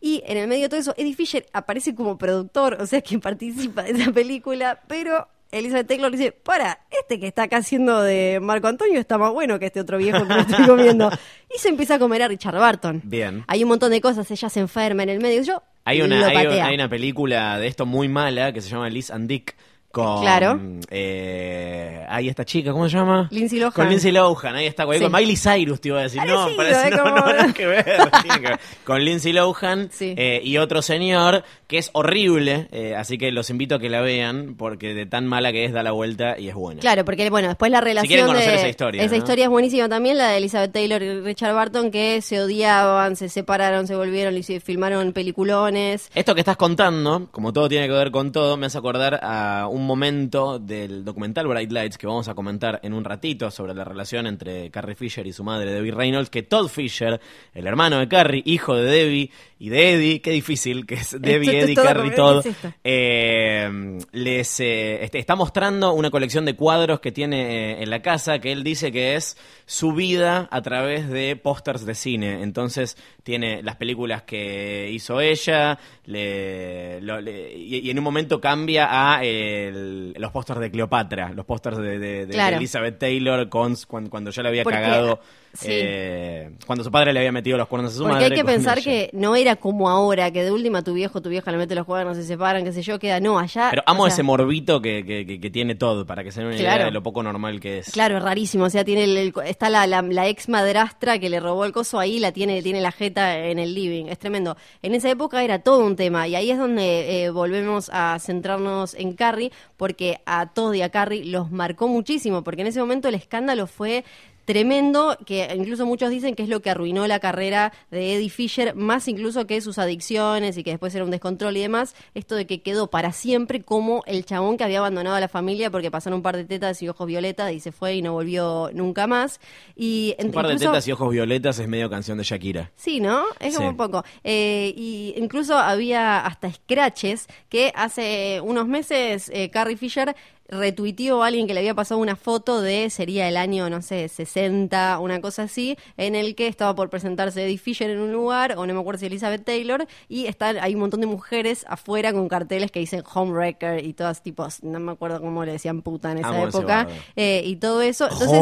Y 0.00 0.22
en 0.26 0.36
el 0.36 0.46
medio 0.46 0.64
de 0.64 0.68
todo 0.68 0.80
eso, 0.80 0.94
Eddie 0.96 1.14
Fisher 1.14 1.46
aparece 1.52 1.94
como 1.94 2.18
productor, 2.18 2.78
o 2.80 2.86
sea, 2.86 3.00
que 3.00 3.18
participa 3.20 3.82
de 3.82 3.92
esa 3.92 4.12
película, 4.12 4.80
pero 4.86 5.28
Elizabeth 5.58 5.86
Taylor 5.86 6.10
dice, 6.10 6.32
para, 6.32 6.80
este 6.90 7.18
que 7.20 7.26
está 7.26 7.44
acá 7.44 7.58
haciendo 7.58 8.00
de 8.02 8.38
Marco 8.40 8.68
Antonio 8.68 8.98
está 9.00 9.18
más 9.18 9.32
bueno 9.32 9.58
que 9.58 9.66
este 9.66 9.80
otro 9.80 9.98
viejo 9.98 10.26
que 10.26 10.34
me 10.34 10.40
estoy 10.40 10.64
comiendo. 10.66 11.10
Y 11.54 11.58
se 11.58 11.68
empieza 11.68 11.94
a 11.96 11.98
comer 11.98 12.22
a 12.22 12.28
Richard 12.28 12.56
Barton. 12.58 13.00
Bien. 13.04 13.44
Hay 13.48 13.62
un 13.62 13.68
montón 13.68 13.90
de 13.90 14.00
cosas, 14.00 14.30
ella 14.30 14.48
se 14.48 14.60
enferma 14.60 15.02
en 15.02 15.08
el 15.10 15.20
medio. 15.20 15.42
Yo 15.42 15.62
Hay 15.84 16.02
una, 16.02 16.26
hay, 16.26 16.74
una 16.74 16.88
película 16.88 17.58
de 17.58 17.66
esto 17.66 17.86
muy 17.86 18.08
mala 18.08 18.52
que 18.52 18.60
se 18.60 18.68
llama 18.70 18.88
Liz 18.88 19.10
and 19.10 19.28
Dick 19.28 19.56
con 19.92 20.20
Claro. 20.20 20.60
eh, 20.90 22.04
ahí 22.08 22.28
esta 22.28 22.44
chica, 22.44 22.70
¿cómo 22.72 22.86
se 22.88 22.96
llama? 22.96 23.28
Lindsay 23.30 23.58
Lohan. 23.58 23.72
Con 23.72 23.88
Lindsay 23.88 24.12
Lohan, 24.12 24.54
ahí 24.54 24.66
está, 24.66 24.84
con 24.84 24.98
Sí. 24.98 25.06
Miley 25.08 25.36
Cyrus 25.36 25.80
te 25.80 25.88
iba 25.88 26.00
a 26.00 26.02
decir, 26.02 26.22
no, 26.26 26.48
parece 26.56 26.88
¿eh? 26.88 26.90
no, 26.90 27.02
Como- 27.02 27.16
no, 27.16 27.26
nada 27.32 27.52
que 27.54 27.66
ver, 27.66 27.84
tiene 28.22 28.40
que 28.40 28.46
ver. 28.48 28.60
Con 28.84 29.02
Lindsay 29.04 29.32
Lohan 29.32 29.88
Sí. 29.90 30.14
eh, 30.16 30.40
y 30.44 30.58
otro 30.58 30.82
señor 30.82 31.44
que 31.66 31.78
es 31.78 31.90
horrible, 31.94 32.68
eh, 32.70 32.94
así 32.94 33.18
que 33.18 33.32
los 33.32 33.50
invito 33.50 33.74
a 33.74 33.78
que 33.80 33.90
la 33.90 34.00
vean 34.00 34.54
porque 34.56 34.94
de 34.94 35.04
tan 35.06 35.26
mala 35.26 35.50
que 35.50 35.64
es 35.64 35.72
da 35.72 35.82
la 35.82 35.90
vuelta 35.90 36.38
y 36.38 36.48
es 36.48 36.54
buena. 36.54 36.80
Claro, 36.80 37.04
porque 37.04 37.28
bueno, 37.28 37.48
después 37.48 37.72
la 37.72 37.80
relación 37.80 38.08
quieren 38.08 38.26
conocer 38.26 38.50
de 38.50 38.56
esa 38.56 38.68
historia, 38.68 39.02
esa 39.02 39.14
¿no? 39.14 39.18
historia 39.18 39.44
es 39.44 39.50
buenísima 39.50 39.88
también, 39.88 40.18
la 40.18 40.28
de 40.28 40.38
Elizabeth 40.38 40.72
Taylor 40.72 41.02
y 41.02 41.20
Richard 41.20 41.54
Barton 41.54 41.90
que 41.90 42.22
se 42.22 42.40
odiaban, 42.40 43.16
se 43.16 43.28
separaron, 43.28 43.86
se 43.86 43.96
volvieron 43.96 44.36
y 44.36 44.42
se 44.44 44.60
filmaron 44.60 45.12
peliculones. 45.12 46.10
Esto 46.14 46.34
que 46.34 46.40
estás 46.40 46.56
contando, 46.56 47.28
como 47.32 47.52
todo 47.52 47.68
tiene 47.68 47.86
que 47.86 47.92
ver 47.92 48.12
con 48.12 48.30
todo, 48.30 48.56
me 48.56 48.66
hace 48.66 48.78
acordar 48.78 49.18
a 49.22 49.66
un 49.68 49.86
momento 49.86 50.60
del 50.60 51.04
documental 51.04 51.48
Bright 51.48 51.72
Lights 51.72 51.98
que 51.98 52.06
vamos 52.06 52.28
a 52.28 52.34
comentar 52.34 52.78
en 52.84 52.92
un 52.92 53.04
ratito 53.04 53.50
sobre 53.50 53.74
la 53.74 53.82
relación 53.82 54.26
entre 54.26 54.70
Carrie 54.70 54.94
Fisher 54.94 55.26
y 55.26 55.32
su 55.32 55.42
madre 55.42 55.72
Debbie 55.72 55.90
Reynolds, 55.90 56.30
que 56.30 56.44
Todd 56.44 56.68
Fisher, 56.68 57.20
el 57.54 57.66
hermano 57.66 57.98
de 57.98 58.08
Carrie, 58.08 58.42
hijo 58.44 58.76
de 58.76 58.84
Debbie 58.84 59.30
y 59.58 59.70
de 59.70 59.94
Eddie, 59.94 60.20
qué 60.20 60.32
difícil 60.32 60.84
que 60.86 60.96
es 60.96 61.16
Debbie, 61.18 61.60
Eddie, 61.60 61.74
todo 61.74 61.84
Carrie, 61.86 62.02
como- 62.02 62.10
¿qué 62.10 62.16
Todd, 62.16 62.38
es 62.40 62.46
esto? 62.46 62.72
eh, 62.84 63.98
les 64.12 64.60
eh, 64.60 65.04
este, 65.04 65.18
está 65.18 65.34
mostrando 65.34 65.92
una 65.94 66.10
colección 66.10 66.44
de 66.44 66.54
cuadros 66.54 67.00
que 67.00 67.10
tiene 67.12 67.72
eh, 67.72 67.82
en 67.82 67.88
la 67.90 68.02
casa 68.02 68.38
que 68.38 68.52
él 68.52 68.62
dice 68.64 68.92
que 68.92 69.14
es 69.16 69.36
su 69.64 69.92
vida 69.92 70.48
a 70.50 70.60
través 70.62 71.08
de 71.08 71.36
pósters 71.36 71.86
de 71.86 71.94
cine. 71.94 72.42
Entonces 72.42 72.96
tiene 73.22 73.62
las 73.62 73.76
películas 73.76 74.22
que 74.22 74.90
hizo 74.92 75.20
ella 75.20 75.78
le- 76.04 77.00
lo- 77.00 77.20
le- 77.20 77.52
y, 77.56 77.78
y 77.78 77.90
en 77.90 77.98
un 77.98 78.04
momento 78.04 78.40
cambia 78.40 78.88
a 78.90 79.24
el- 79.24 80.12
los 80.18 80.32
pósters 80.32 80.60
de 80.60 80.70
Cleopatra, 80.70 81.32
los 81.32 81.44
pósters 81.46 81.78
de, 81.78 81.98
de- 81.98 81.98
de- 81.98 82.26
de 82.26 82.32
Claro. 82.32 82.56
Elizabeth 82.58 82.98
Taylor 82.98 83.48
con, 83.48 83.74
cuando, 83.88 84.10
cuando 84.10 84.30
ya 84.30 84.42
le 84.42 84.48
había 84.50 84.62
Porque, 84.64 84.78
cagado, 84.80 85.20
sí. 85.58 85.68
eh, 85.70 86.50
cuando 86.66 86.84
su 86.84 86.90
padre 86.90 87.12
le 87.12 87.20
había 87.20 87.32
metido 87.32 87.56
los 87.58 87.68
cuernos 87.68 87.92
a 87.92 87.96
su 87.96 88.02
Porque 88.02 88.14
madre. 88.14 88.26
hay 88.26 88.40
que 88.40 88.44
pensar 88.44 88.80
que 88.82 89.10
no 89.12 89.34
era 89.36 89.56
como 89.56 89.88
ahora, 89.90 90.30
que 90.30 90.42
de 90.44 90.50
última 90.52 90.82
tu 90.82 90.92
viejo, 90.94 91.20
tu 91.22 91.28
vieja 91.28 91.50
le 91.50 91.58
mete 91.58 91.74
los 91.74 91.84
cuadernos, 91.86 92.16
se 92.16 92.24
separan, 92.24 92.64
qué 92.64 92.72
sé 92.72 92.82
yo, 92.82 92.98
queda, 92.98 93.20
no, 93.20 93.38
allá... 93.38 93.68
Pero 93.70 93.82
amo 93.86 94.04
o 94.04 94.06
sea, 94.06 94.14
ese 94.14 94.22
morbito 94.22 94.80
que, 94.80 95.04
que, 95.04 95.26
que- 95.26 95.40
que 95.40 95.50
tiene 95.50 95.74
todo, 95.74 96.06
para 96.06 96.22
que 96.24 96.30
se 96.32 96.40
den 96.40 96.48
una 96.48 96.56
Claro. 96.56 96.76
idea 96.76 96.84
de 96.86 96.92
lo 96.92 97.02
poco 97.02 97.22
normal 97.22 97.60
que 97.60 97.78
es. 97.78 97.90
Claro, 97.90 98.18
es 98.18 98.22
rarísimo. 98.22 98.64
O 98.64 98.70
sea, 98.70 98.84
tiene 98.84 99.04
el- 99.04 99.16
el- 99.16 99.34
está 99.46 99.70
la, 99.70 99.86
la, 99.86 100.02
la 100.02 100.28
ex 100.28 100.48
madrastra 100.48 101.18
que 101.18 101.28
le 101.30 101.40
robó 101.40 101.64
el 101.64 101.72
coso 101.72 101.98
ahí, 101.98 102.18
la 102.18 102.32
tiene, 102.32 102.62
tiene 102.62 102.80
la 102.80 102.92
jeta 102.92 103.38
en 103.46 103.58
el 103.58 103.74
living. 103.74 104.06
Es 104.06 104.18
tremendo. 104.18 104.56
En 104.82 104.94
esa 104.94 105.10
época 105.10 105.42
era 105.42 105.58
todo 105.60 105.84
un 105.84 105.96
tema. 105.96 106.26
Y 106.28 106.34
ahí 106.34 106.50
es 106.50 106.58
donde 106.58 107.24
eh, 107.24 107.30
volvemos 107.30 107.90
a 107.92 108.18
centrarnos 108.18 108.94
en 108.94 109.14
Carrie, 109.14 109.52
porque 109.76 110.20
a 110.26 110.46
Todd 110.52 110.74
y 110.74 110.82
a 110.82 110.90
Carrie 110.90 111.24
los 111.24 111.50
marcó 111.50 111.88
muchísimo, 111.88 112.42
porque 112.44 112.62
en 112.62 112.68
ese 112.68 112.80
momento 112.80 113.08
el 113.08 113.14
escándalo 113.14 113.66
fue 113.66 114.04
tremendo, 114.46 115.18
que 115.26 115.52
incluso 115.54 115.84
muchos 115.84 116.08
dicen 116.08 116.34
que 116.34 116.42
es 116.44 116.48
lo 116.48 116.60
que 116.62 116.70
arruinó 116.70 117.06
la 117.06 117.18
carrera 117.20 117.72
de 117.90 118.14
Eddie 118.14 118.30
Fisher, 118.30 118.74
más 118.74 119.06
incluso 119.08 119.46
que 119.46 119.60
sus 119.60 119.76
adicciones 119.78 120.56
y 120.56 120.62
que 120.64 120.70
después 120.70 120.94
era 120.94 121.04
un 121.04 121.10
descontrol 121.10 121.54
y 121.56 121.60
demás, 121.60 121.94
esto 122.14 122.34
de 122.36 122.46
que 122.46 122.62
quedó 122.62 122.86
para 122.86 123.12
siempre 123.12 123.62
como 123.62 124.02
el 124.06 124.24
chabón 124.24 124.56
que 124.56 124.64
había 124.64 124.78
abandonado 124.78 125.16
a 125.16 125.20
la 125.20 125.28
familia 125.28 125.70
porque 125.70 125.90
pasaron 125.90 126.16
un 126.18 126.22
par 126.22 126.36
de 126.36 126.44
tetas 126.44 126.80
y 126.80 126.88
ojos 126.88 127.06
violetas 127.06 127.52
y 127.52 127.60
se 127.60 127.72
fue 127.72 127.96
y 127.96 128.02
no 128.02 128.12
volvió 128.12 128.70
nunca 128.72 129.06
más. 129.06 129.40
Y 129.74 130.14
Un 130.18 130.30
par 130.30 130.46
de 130.46 130.56
tetas 130.56 130.86
y 130.88 130.92
ojos 130.92 131.10
violetas 131.10 131.58
es 131.58 131.68
medio 131.68 131.90
canción 131.90 132.16
de 132.16 132.24
Shakira. 132.24 132.70
Sí, 132.76 133.00
¿no? 133.00 133.24
Es 133.40 133.54
como 133.56 133.66
Sí. 133.68 133.70
un 133.72 133.76
poco. 133.76 134.04
Eh, 134.24 134.72
y 134.76 135.12
incluso 135.16 135.58
había 135.58 136.20
hasta 136.24 136.52
scratches 136.52 137.26
que 137.48 137.72
hace 137.74 138.40
unos 138.42 138.68
meses 138.68 139.28
eh, 139.34 139.50
Carrie 139.50 139.76
Fisher 139.76 140.14
retuiteó 140.48 141.22
a 141.22 141.28
alguien 141.28 141.46
que 141.46 141.54
le 141.54 141.60
había 141.60 141.74
pasado 141.74 142.00
una 142.00 142.16
foto 142.16 142.60
de, 142.60 142.90
sería 142.90 143.28
el 143.28 143.36
año, 143.36 143.68
no 143.70 143.82
sé, 143.82 144.08
60, 144.08 144.98
una 145.00 145.20
cosa 145.20 145.44
así, 145.44 145.76
en 145.96 146.14
el 146.14 146.34
que 146.34 146.46
estaba 146.46 146.74
por 146.74 146.90
presentarse 146.90 147.44
Eddie 147.44 147.58
Fisher 147.58 147.90
en 147.90 148.00
un 148.00 148.12
lugar, 148.12 148.54
o 148.56 148.66
no 148.66 148.74
me 148.74 148.80
acuerdo 148.80 149.00
si 149.00 149.06
Elizabeth 149.06 149.44
Taylor, 149.44 149.86
y 150.08 150.26
están, 150.26 150.58
hay 150.58 150.74
un 150.74 150.80
montón 150.80 151.00
de 151.00 151.06
mujeres 151.06 151.64
afuera 151.68 152.12
con 152.12 152.28
carteles 152.28 152.70
que 152.70 152.80
dicen 152.80 153.02
Homewrecker 153.12 153.84
y 153.84 153.92
todas 153.92 154.22
tipos, 154.22 154.62
no 154.62 154.78
me 154.80 154.92
acuerdo 154.92 155.20
cómo 155.20 155.44
le 155.44 155.52
decían 155.52 155.82
puta 155.82 156.12
en 156.12 156.18
esa 156.18 156.28
Amo 156.28 156.48
época, 156.48 156.86
eh, 157.16 157.42
y 157.44 157.56
todo 157.56 157.82
eso. 157.82 158.08
Entonces, 158.10 158.40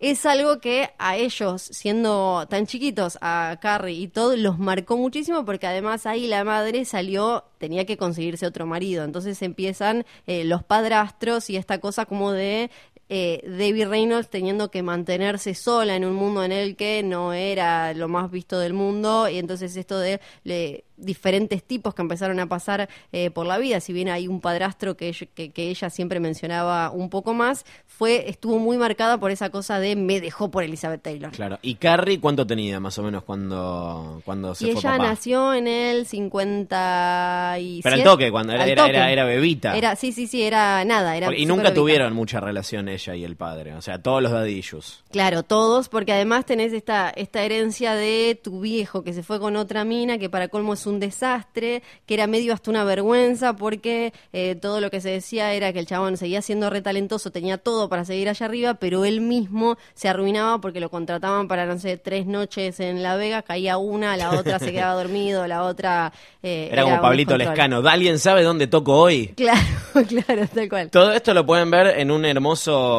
es 0.00 0.26
algo 0.26 0.58
que 0.60 0.90
a 0.98 1.16
ellos, 1.16 1.62
siendo 1.62 2.46
tan 2.48 2.66
chiquitos, 2.66 3.18
a 3.20 3.58
Carrie 3.60 3.94
y 3.94 4.08
todo, 4.08 4.36
los 4.36 4.58
marcó 4.58 4.96
muchísimo 4.96 5.44
porque 5.44 5.66
además 5.66 6.06
ahí 6.06 6.26
la 6.26 6.44
madre 6.44 6.84
salió, 6.84 7.44
tenía 7.58 7.86
que 7.86 7.96
conseguirse 7.96 8.46
otro 8.46 8.66
marido. 8.66 9.04
Entonces 9.04 9.40
empiezan 9.42 10.04
eh, 10.26 10.44
los 10.44 10.62
padrastros 10.62 11.29
y 11.50 11.56
esta 11.56 11.78
cosa 11.78 12.06
como 12.06 12.32
de 12.32 12.70
eh, 13.12 13.42
Debbie 13.46 13.84
Reynolds 13.84 14.30
teniendo 14.30 14.70
que 14.70 14.82
mantenerse 14.82 15.54
sola 15.54 15.96
en 15.96 16.04
un 16.04 16.14
mundo 16.14 16.44
en 16.44 16.52
el 16.52 16.76
que 16.76 17.02
no 17.02 17.32
era 17.34 17.92
lo 17.92 18.08
más 18.08 18.30
visto 18.30 18.58
del 18.58 18.72
mundo 18.72 19.28
y 19.28 19.36
entonces 19.38 19.76
esto 19.76 19.98
de 19.98 20.20
le- 20.44 20.84
diferentes 20.96 21.64
tipos 21.64 21.94
que 21.94 22.02
empezaron 22.02 22.38
a 22.40 22.46
pasar 22.46 22.86
eh, 23.12 23.30
por 23.30 23.46
la 23.46 23.56
vida, 23.56 23.80
si 23.80 23.92
bien 23.94 24.10
hay 24.10 24.28
un 24.28 24.40
padrastro 24.42 24.96
que, 24.98 25.08
ella- 25.08 25.26
que, 25.34 25.50
que 25.50 25.70
ella 25.70 25.88
siempre 25.88 26.20
mencionaba 26.20 26.90
un 26.90 27.08
poco 27.08 27.32
más, 27.32 27.64
fue 27.86 28.28
estuvo 28.28 28.58
muy 28.58 28.76
marcada 28.76 29.18
por 29.18 29.30
esa 29.30 29.48
cosa 29.50 29.80
de 29.80 29.96
me 29.96 30.20
dejó 30.20 30.50
por 30.50 30.62
Elizabeth 30.62 31.00
Taylor. 31.02 31.32
Claro. 31.32 31.58
¿Y 31.62 31.76
Carrie 31.76 32.20
cuánto 32.20 32.46
tenía 32.46 32.78
más 32.80 32.98
o 32.98 33.02
menos 33.02 33.24
cuando, 33.24 34.20
cuando 34.26 34.54
se 34.54 34.68
Y 34.68 34.72
fue 34.72 34.80
ella 34.82 34.90
papá? 34.98 35.08
nació 35.08 35.54
en 35.54 35.66
el 35.68 36.06
57. 36.06 37.80
Pero 37.82 37.94
al 37.96 38.02
toque, 38.04 38.30
cuando 38.30 38.52
era- 38.52 38.66
era- 38.66 38.82
toque. 38.82 38.96
era- 38.96 39.10
era 39.10 39.24
bebita. 39.24 39.76
Era, 39.76 39.96
sí, 39.96 40.12
sí, 40.12 40.26
sí, 40.26 40.42
era 40.42 40.84
nada. 40.84 41.16
Era 41.16 41.26
Porque- 41.28 41.40
y 41.42 41.46
nunca 41.46 41.62
bebita. 41.64 41.80
tuvieron 41.80 42.12
mucha 42.14 42.40
relación 42.40 42.88
ella 43.00 43.14
y 43.14 43.24
el 43.24 43.36
padre. 43.36 43.74
O 43.74 43.82
sea, 43.82 44.00
todos 44.02 44.22
los 44.22 44.48
issues. 44.48 45.02
Claro, 45.10 45.42
todos, 45.42 45.88
porque 45.88 46.12
además 46.12 46.44
tenés 46.46 46.72
esta, 46.72 47.10
esta 47.10 47.42
herencia 47.42 47.94
de 47.94 48.38
tu 48.42 48.60
viejo 48.60 49.02
que 49.02 49.12
se 49.12 49.22
fue 49.22 49.40
con 49.40 49.56
otra 49.56 49.84
mina, 49.84 50.18
que 50.18 50.28
para 50.30 50.48
colmo 50.48 50.74
es 50.74 50.86
un 50.86 51.00
desastre, 51.00 51.82
que 52.06 52.14
era 52.14 52.26
medio 52.26 52.52
hasta 52.54 52.70
una 52.70 52.84
vergüenza, 52.84 53.56
porque 53.56 54.12
eh, 54.32 54.56
todo 54.60 54.80
lo 54.80 54.90
que 54.90 55.00
se 55.00 55.10
decía 55.10 55.52
era 55.54 55.72
que 55.72 55.78
el 55.80 55.86
chabón 55.86 56.16
seguía 56.16 56.42
siendo 56.42 56.70
retalentoso, 56.70 57.30
tenía 57.30 57.58
todo 57.58 57.88
para 57.88 58.04
seguir 58.04 58.28
allá 58.28 58.46
arriba, 58.46 58.74
pero 58.74 59.04
él 59.04 59.20
mismo 59.20 59.76
se 59.94 60.08
arruinaba 60.08 60.60
porque 60.60 60.80
lo 60.80 60.90
contrataban 60.90 61.48
para, 61.48 61.66
no 61.66 61.78
sé, 61.78 61.96
tres 61.96 62.26
noches 62.26 62.80
en 62.80 63.02
La 63.02 63.16
Vega, 63.16 63.42
caía 63.42 63.76
una, 63.78 64.16
la 64.16 64.30
otra 64.32 64.58
se 64.58 64.72
quedaba 64.72 64.94
dormido, 65.02 65.46
la 65.46 65.62
otra... 65.64 66.12
eh, 66.42 66.68
Era 66.70 66.82
como 66.82 66.94
un 66.96 67.00
Pablito. 67.00 67.36
Lescano. 67.36 67.78
¿Alguien 67.88 68.18
sabe 68.18 68.42
dónde 68.42 68.66
toco 68.66 68.94
hoy? 68.94 69.28
Claro, 69.36 69.60
claro, 70.08 70.46
tal 70.52 70.68
cual. 70.68 70.90
Todo 70.90 71.12
esto 71.12 71.32
lo 71.34 71.46
pueden 71.46 71.70
ver 71.70 71.98
en 71.98 72.10
un 72.10 72.24
hermoso 72.24 72.89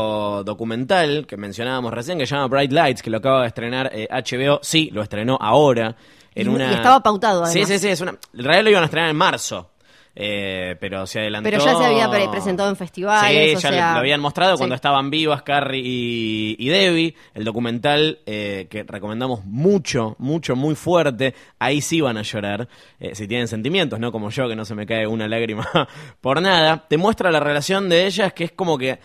documental 0.45 1.25
que 1.27 1.37
mencionábamos 1.37 1.93
recién 1.93 2.17
que 2.17 2.25
se 2.25 2.35
llama 2.35 2.47
Bright 2.47 2.71
Lights, 2.71 3.01
que 3.01 3.09
lo 3.09 3.17
acaba 3.17 3.41
de 3.41 3.47
estrenar 3.47 3.89
eh, 3.93 4.07
HBO. 4.11 4.59
Sí, 4.61 4.89
lo 4.91 5.01
estrenó 5.01 5.37
ahora. 5.41 5.95
En 6.33 6.47
Y- 6.47 6.49
una... 6.55 6.71
y 6.71 6.75
estaba 6.75 7.01
pautado, 7.01 7.45
Sí, 7.45 7.59
además. 7.59 7.69
sí, 7.69 7.79
sí. 7.79 7.87
Es 7.89 8.01
una... 8.01 8.11
En 8.11 8.43
realidad 8.43 8.63
lo 8.63 8.69
iban 8.71 8.83
a 8.83 8.85
estrenar 8.85 9.09
en 9.09 9.15
marzo. 9.17 9.67
eh, 10.13 10.75
pero 10.81 11.07
se 11.07 11.19
adelantó. 11.21 11.49
Pero 11.49 11.63
ya 11.63 11.73
se 11.75 11.85
había 11.85 12.09
pre- 12.09 12.27
presentado 12.27 12.69
en 12.69 12.75
festivales, 12.75 13.51
Sí, 13.51 13.55
o 13.55 13.59
ya 13.59 13.69
sea, 13.69 13.93
lo 13.93 13.99
habían 13.99 14.19
mostrado 14.19 14.55
sí. 14.55 14.57
cuando 14.59 14.75
estaban 14.75 15.09
vivas 15.09 15.41
Carrie 15.41 15.81
y, 15.85 16.55
y 16.59 16.67
Debbie. 16.67 17.15
El 17.33 17.45
documental 17.45 18.19
eh, 18.25 18.67
que 18.69 18.83
recomendamos 18.83 19.45
mucho, 19.45 20.17
mucho, 20.19 20.57
muy 20.57 20.75
fuerte. 20.75 21.33
Ahí 21.59 21.79
sí 21.79 22.01
van 22.01 22.17
a 22.17 22.23
llorar. 22.23 22.67
eh, 22.99 23.15
si 23.15 23.25
tienen 23.25 23.47
sentimientos, 23.47 24.01
no 24.01 24.11
como 24.11 24.29
yo, 24.31 24.49
que 24.49 24.55
no 24.55 24.65
se 24.65 24.75
me 24.75 24.85
cae 24.85 25.07
una 25.07 25.29
lágrima 25.29 25.65
por 26.21 26.41
nada. 26.41 26.85
Te 26.89 26.97
muestra 26.97 27.31
la 27.31 27.39
relación 27.39 27.87
de 27.87 28.05
ellas, 28.05 28.33
que 28.33 28.43
es 28.43 28.51
como 28.51 28.77
que 28.77 28.99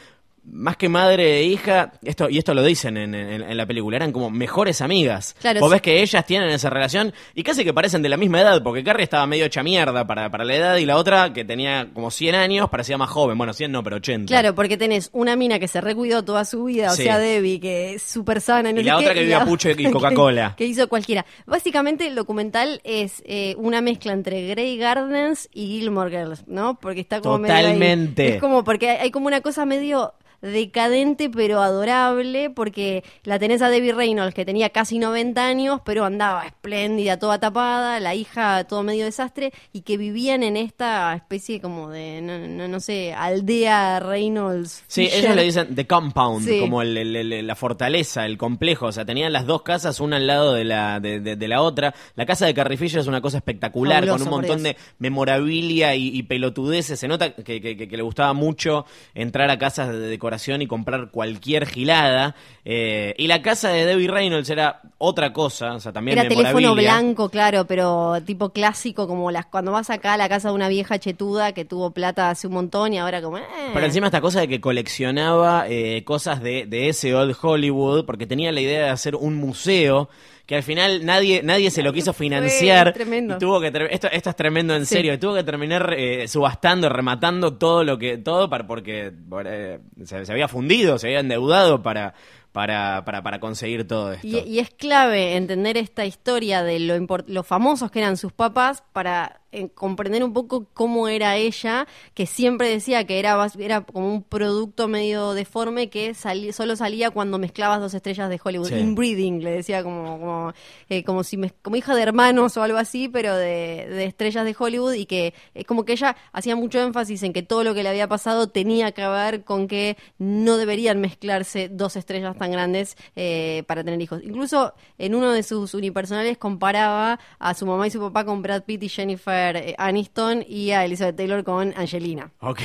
más 0.48 0.76
que 0.76 0.88
madre 0.88 1.38
e 1.40 1.42
hija, 1.44 1.92
esto 2.04 2.28
y 2.30 2.38
esto 2.38 2.54
lo 2.54 2.62
dicen 2.62 2.96
en, 2.96 3.14
en- 3.14 3.42
en 3.42 3.56
la 3.56 3.66
película, 3.66 3.96
eran 3.96 4.12
como 4.12 4.30
mejores 4.30 4.80
amigas. 4.80 5.34
Claro, 5.40 5.60
Vos 5.60 5.70
sí. 5.70 5.72
ves 5.74 5.82
que 5.82 6.02
ellas 6.02 6.24
tienen 6.24 6.48
esa 6.50 6.70
relación 6.70 7.12
y 7.34 7.42
casi 7.42 7.64
que 7.64 7.74
parecen 7.74 8.00
de 8.02 8.08
la 8.08 8.16
misma 8.16 8.40
edad, 8.40 8.62
porque 8.62 8.84
Carrie 8.84 9.02
estaba 9.04 9.26
medio 9.26 9.44
hecha 9.46 9.62
mierda 9.62 10.06
para, 10.06 10.30
para 10.30 10.44
la 10.44 10.54
edad 10.54 10.76
y 10.76 10.86
la 10.86 10.96
otra, 10.96 11.32
que 11.32 11.44
tenía 11.44 11.88
como 11.92 12.10
100 12.10 12.34
años, 12.36 12.68
parecía 12.70 12.96
más 12.96 13.10
joven. 13.10 13.36
Bueno, 13.36 13.52
100 13.52 13.72
no, 13.72 13.82
pero 13.82 13.96
80. 13.96 14.28
Claro, 14.30 14.54
porque 14.54 14.76
tenés 14.76 15.10
una 15.12 15.34
mina 15.36 15.58
que 15.58 15.66
se 15.68 15.80
recuidó 15.80 16.24
toda 16.24 16.44
su 16.44 16.64
vida, 16.64 16.92
o 16.92 16.94
sea, 16.94 17.18
Debbie, 17.18 17.58
que 17.60 17.94
es 17.94 18.02
súper 18.02 18.40
sana. 18.40 18.72
no 18.72 18.80
Y 18.80 18.84
la 18.84 18.98
otra 18.98 19.14
que 19.14 19.20
vive 19.22 19.34
a 19.34 19.40
la 19.40 19.44
pucho 19.46 19.68
y 19.70 19.74
que- 19.76 19.90
Coca-Cola. 19.90 20.54
Que, 20.56 20.64
hizo 20.66 20.88
cualquiera. 20.88 21.26
Básicamente 21.46 22.06
el 22.06 22.14
documental 22.14 22.80
es 22.84 23.22
eh, 23.26 23.54
una 23.58 23.80
mezcla 23.80 24.12
entre 24.12 24.46
Grey 24.48 24.76
Gardens 24.76 25.48
y 25.52 25.66
Gilmore 25.66 26.10
Girls, 26.10 26.44
¿no? 26.46 26.78
Porque 26.78 27.00
está 27.00 27.20
como 27.20 27.38
medio 27.38 27.54
ahí. 27.54 27.62
Totalmente. 27.64 28.28
Es 28.34 28.40
como 28.40 28.62
porque 28.64 28.90
hay, 28.90 28.96
hay 28.98 29.10
como 29.10 29.26
una 29.26 29.40
cosa 29.40 29.64
medio 29.66 30.14
decadente 30.42 31.30
pero 31.30 31.60
adorable 31.62 32.50
porque 32.50 33.04
la 33.24 33.38
tenés 33.38 33.62
a 33.62 33.68
Debbie 33.68 33.92
Reynolds 33.92 34.34
que 34.34 34.44
tenía 34.44 34.70
casi 34.70 34.98
90 34.98 35.44
años 35.46 35.80
pero 35.84 36.04
andaba 36.04 36.46
espléndida, 36.46 37.18
toda 37.18 37.38
tapada, 37.38 38.00
la 38.00 38.14
hija 38.14 38.64
todo 38.64 38.82
medio 38.82 39.04
desastre 39.04 39.52
y 39.72 39.82
que 39.82 39.96
vivían 39.96 40.42
en 40.42 40.56
esta 40.56 41.14
especie 41.14 41.60
como 41.60 41.90
de, 41.90 42.20
no, 42.22 42.38
no, 42.38 42.68
no 42.68 42.80
sé, 42.80 43.12
aldea 43.14 44.00
Reynolds. 44.00 44.84
Sí, 44.86 45.08
ellos 45.12 45.34
le 45.34 45.42
dicen 45.44 45.74
The 45.74 45.86
Compound, 45.86 46.46
Sí. 46.46 46.60
como 46.60 46.82
el- 46.82 46.96
el- 46.96 47.16
el- 47.32 47.46
la 47.46 47.54
fortaleza, 47.54 48.26
el 48.26 48.38
complejo. 48.38 48.86
O 48.86 48.92
sea, 48.92 49.04
tenían 49.04 49.32
las 49.32 49.46
dos 49.46 49.62
casas, 49.62 50.00
una 50.00 50.16
al 50.16 50.26
lado 50.26 50.52
de 50.54 50.64
la, 50.64 51.00
de, 51.00 51.20
de- 51.20 51.36
de 51.36 51.48
la 51.48 51.62
otra. 51.62 51.94
La 52.14 52.26
casa 52.26 52.46
de 52.46 52.54
Carrie 52.54 52.76
Fisher 52.76 53.00
es 53.00 53.06
una 53.06 53.20
cosa 53.20 53.38
espectacular, 53.38 54.04
Fabuloso, 54.04 54.24
con 54.24 54.32
un 54.34 54.40
montón 54.40 54.62
de 54.62 54.76
memorabilia 54.98 55.94
y, 55.94 56.08
y 56.08 56.22
pelotudeces. 56.24 56.98
Se 57.00 57.08
nota 57.08 57.34
que, 57.34 57.60
que- 57.60 57.76
que- 57.76 57.88
que 57.88 57.96
le 57.96 58.02
gustaba 58.02 58.32
mucho 58.32 58.84
entrar 59.14 59.50
a 59.50 59.58
casas 59.58 59.88
de 59.92 60.18
decoración 60.26 60.60
y 60.60 60.66
comprar 60.66 61.10
cualquier 61.10 61.66
gilada. 61.66 62.34
Eh, 62.64 63.14
y 63.16 63.28
la 63.28 63.42
casa 63.42 63.68
de 63.68 63.86
Debbie 63.86 64.08
Reynolds 64.08 64.50
era 64.50 64.80
otra 64.98 65.32
cosa, 65.32 65.74
o 65.74 65.80
sea, 65.80 65.92
también 65.92 66.18
Era 66.18 66.28
teléfono 66.28 66.74
blanco, 66.74 67.28
claro, 67.28 67.64
pero 67.66 68.20
tipo 68.26 68.50
clásico, 68.50 69.06
como 69.06 69.30
las 69.30 69.46
cuando 69.46 69.70
vas 69.70 69.88
acá 69.90 70.14
a 70.14 70.16
la 70.16 70.28
casa 70.28 70.48
de 70.48 70.54
una 70.54 70.68
vieja 70.68 70.98
chetuda 70.98 71.52
que 71.52 71.64
tuvo 71.64 71.92
plata 71.92 72.30
hace 72.30 72.48
un 72.48 72.54
montón 72.54 72.92
y 72.92 72.98
ahora 72.98 73.22
como... 73.22 73.38
eh. 73.38 73.42
Pero 73.72 73.86
encima 73.86 74.06
esta 74.06 74.20
cosa 74.20 74.40
de 74.40 74.48
que 74.48 74.60
coleccionaba 74.60 75.66
eh, 75.68 76.02
cosas 76.04 76.42
de, 76.42 76.66
de 76.66 76.88
ese 76.88 77.14
old 77.14 77.36
Hollywood, 77.40 78.04
porque 78.04 78.26
tenía 78.26 78.50
la 78.50 78.60
idea 78.60 78.84
de 78.86 78.90
hacer 78.90 79.14
un 79.14 79.36
museo 79.36 80.08
que 80.46 80.54
al 80.56 80.62
final 80.62 81.04
nadie 81.04 81.42
nadie 81.42 81.70
se 81.72 81.82
lo 81.82 81.92
quiso 81.92 82.12
financiar 82.12 82.92
tremendo. 82.92 83.34
y 83.34 83.38
tuvo 83.38 83.60
que 83.60 83.66
esto 83.90 84.08
esto 84.10 84.30
es 84.30 84.36
tremendo 84.36 84.74
en 84.76 84.86
Sí. 84.86 84.94
serio 84.94 85.12
y 85.14 85.18
tuvo 85.18 85.34
que 85.34 85.42
terminar 85.44 85.92
eh, 85.98 86.28
subastando 86.28 86.88
rematando 86.88 87.54
todo 87.54 87.82
lo 87.84 87.98
que 87.98 88.18
todo 88.18 88.48
para 88.48 88.66
porque 88.66 89.12
eh, 89.44 89.78
se, 90.04 90.24
se 90.24 90.32
había 90.32 90.46
fundido 90.48 90.98
se 90.98 91.08
había 91.08 91.20
endeudado 91.20 91.82
para 91.82 92.14
para, 92.56 93.04
para, 93.04 93.22
para 93.22 93.38
conseguir 93.38 93.86
todo 93.86 94.12
esto 94.14 94.26
Y, 94.26 94.38
y 94.38 94.58
es 94.60 94.70
clave 94.70 95.36
entender 95.36 95.76
esta 95.76 96.06
historia 96.06 96.62
de 96.62 96.80
lo, 96.80 96.94
lo 97.26 97.42
famosos 97.42 97.90
que 97.90 97.98
eran 97.98 98.16
sus 98.16 98.32
papás 98.32 98.82
para 98.94 99.42
eh, 99.52 99.68
comprender 99.74 100.24
un 100.24 100.32
poco 100.32 100.66
cómo 100.72 101.06
era 101.08 101.36
ella, 101.36 101.86
que 102.14 102.24
siempre 102.26 102.68
decía 102.68 103.04
que 103.04 103.18
era, 103.18 103.36
era 103.58 103.82
como 103.82 104.08
un 104.12 104.22
producto 104.22 104.88
medio 104.88 105.32
deforme 105.34 105.88
que 105.88 106.14
salí- 106.14 106.52
solo 106.52 106.76
salía 106.76 107.10
cuando 107.10 107.38
mezclabas 107.38 107.80
dos 107.80 107.92
estrellas 107.94 108.28
de 108.30 108.40
Hollywood. 108.42 108.68
Sí. 108.68 108.74
Inbreeding, 108.74 109.42
le 109.44 109.50
decía 109.50 109.82
como, 109.82 110.18
como, 110.18 110.52
eh, 110.88 111.04
como, 111.04 111.24
si 111.24 111.36
mez- 111.36 111.54
como 111.62 111.76
hija 111.76 111.94
de 111.94 112.02
hermanos 112.02 112.56
o 112.56 112.62
algo 112.62 112.78
así, 112.78 113.08
pero 113.08 113.34
de, 113.36 113.86
de 113.88 114.04
estrellas 114.04 114.44
de 114.46 114.56
Hollywood 114.58 114.94
y 114.94 115.04
que 115.06 115.34
es 115.54 115.64
como 115.66 115.84
que 115.84 115.92
ella 115.92 116.16
hacía 116.32 116.56
mucho 116.56 116.80
énfasis 116.80 117.22
en 117.22 117.32
que 117.34 117.42
todo 117.42 117.64
lo 117.64 117.74
que 117.74 117.82
le 117.82 117.90
había 117.90 118.08
pasado 118.08 118.48
tenía 118.48 118.92
que 118.92 119.06
ver 119.06 119.44
con 119.44 119.68
que 119.68 119.96
no 120.18 120.56
deberían 120.56 121.00
mezclarse 121.00 121.68
dos 121.70 121.96
estrellas 121.96 122.36
tan 122.36 122.45
grandes 122.50 122.96
eh, 123.16 123.62
para 123.66 123.82
tener 123.84 124.00
hijos. 124.00 124.22
Incluso 124.22 124.74
en 124.98 125.14
uno 125.14 125.32
de 125.32 125.42
sus 125.42 125.74
unipersonales 125.74 126.38
comparaba 126.38 127.18
a 127.38 127.54
su 127.54 127.66
mamá 127.66 127.86
y 127.86 127.90
su 127.90 128.00
papá 128.00 128.24
con 128.24 128.42
Brad 128.42 128.62
Pitt 128.64 128.82
y 128.84 128.88
Jennifer 128.88 129.56
eh, 129.56 129.74
Aniston 129.78 130.44
y 130.48 130.70
a 130.72 130.84
Elizabeth 130.84 131.16
Taylor 131.16 131.44
con 131.44 131.72
Angelina. 131.76 132.30
Ok. 132.40 132.60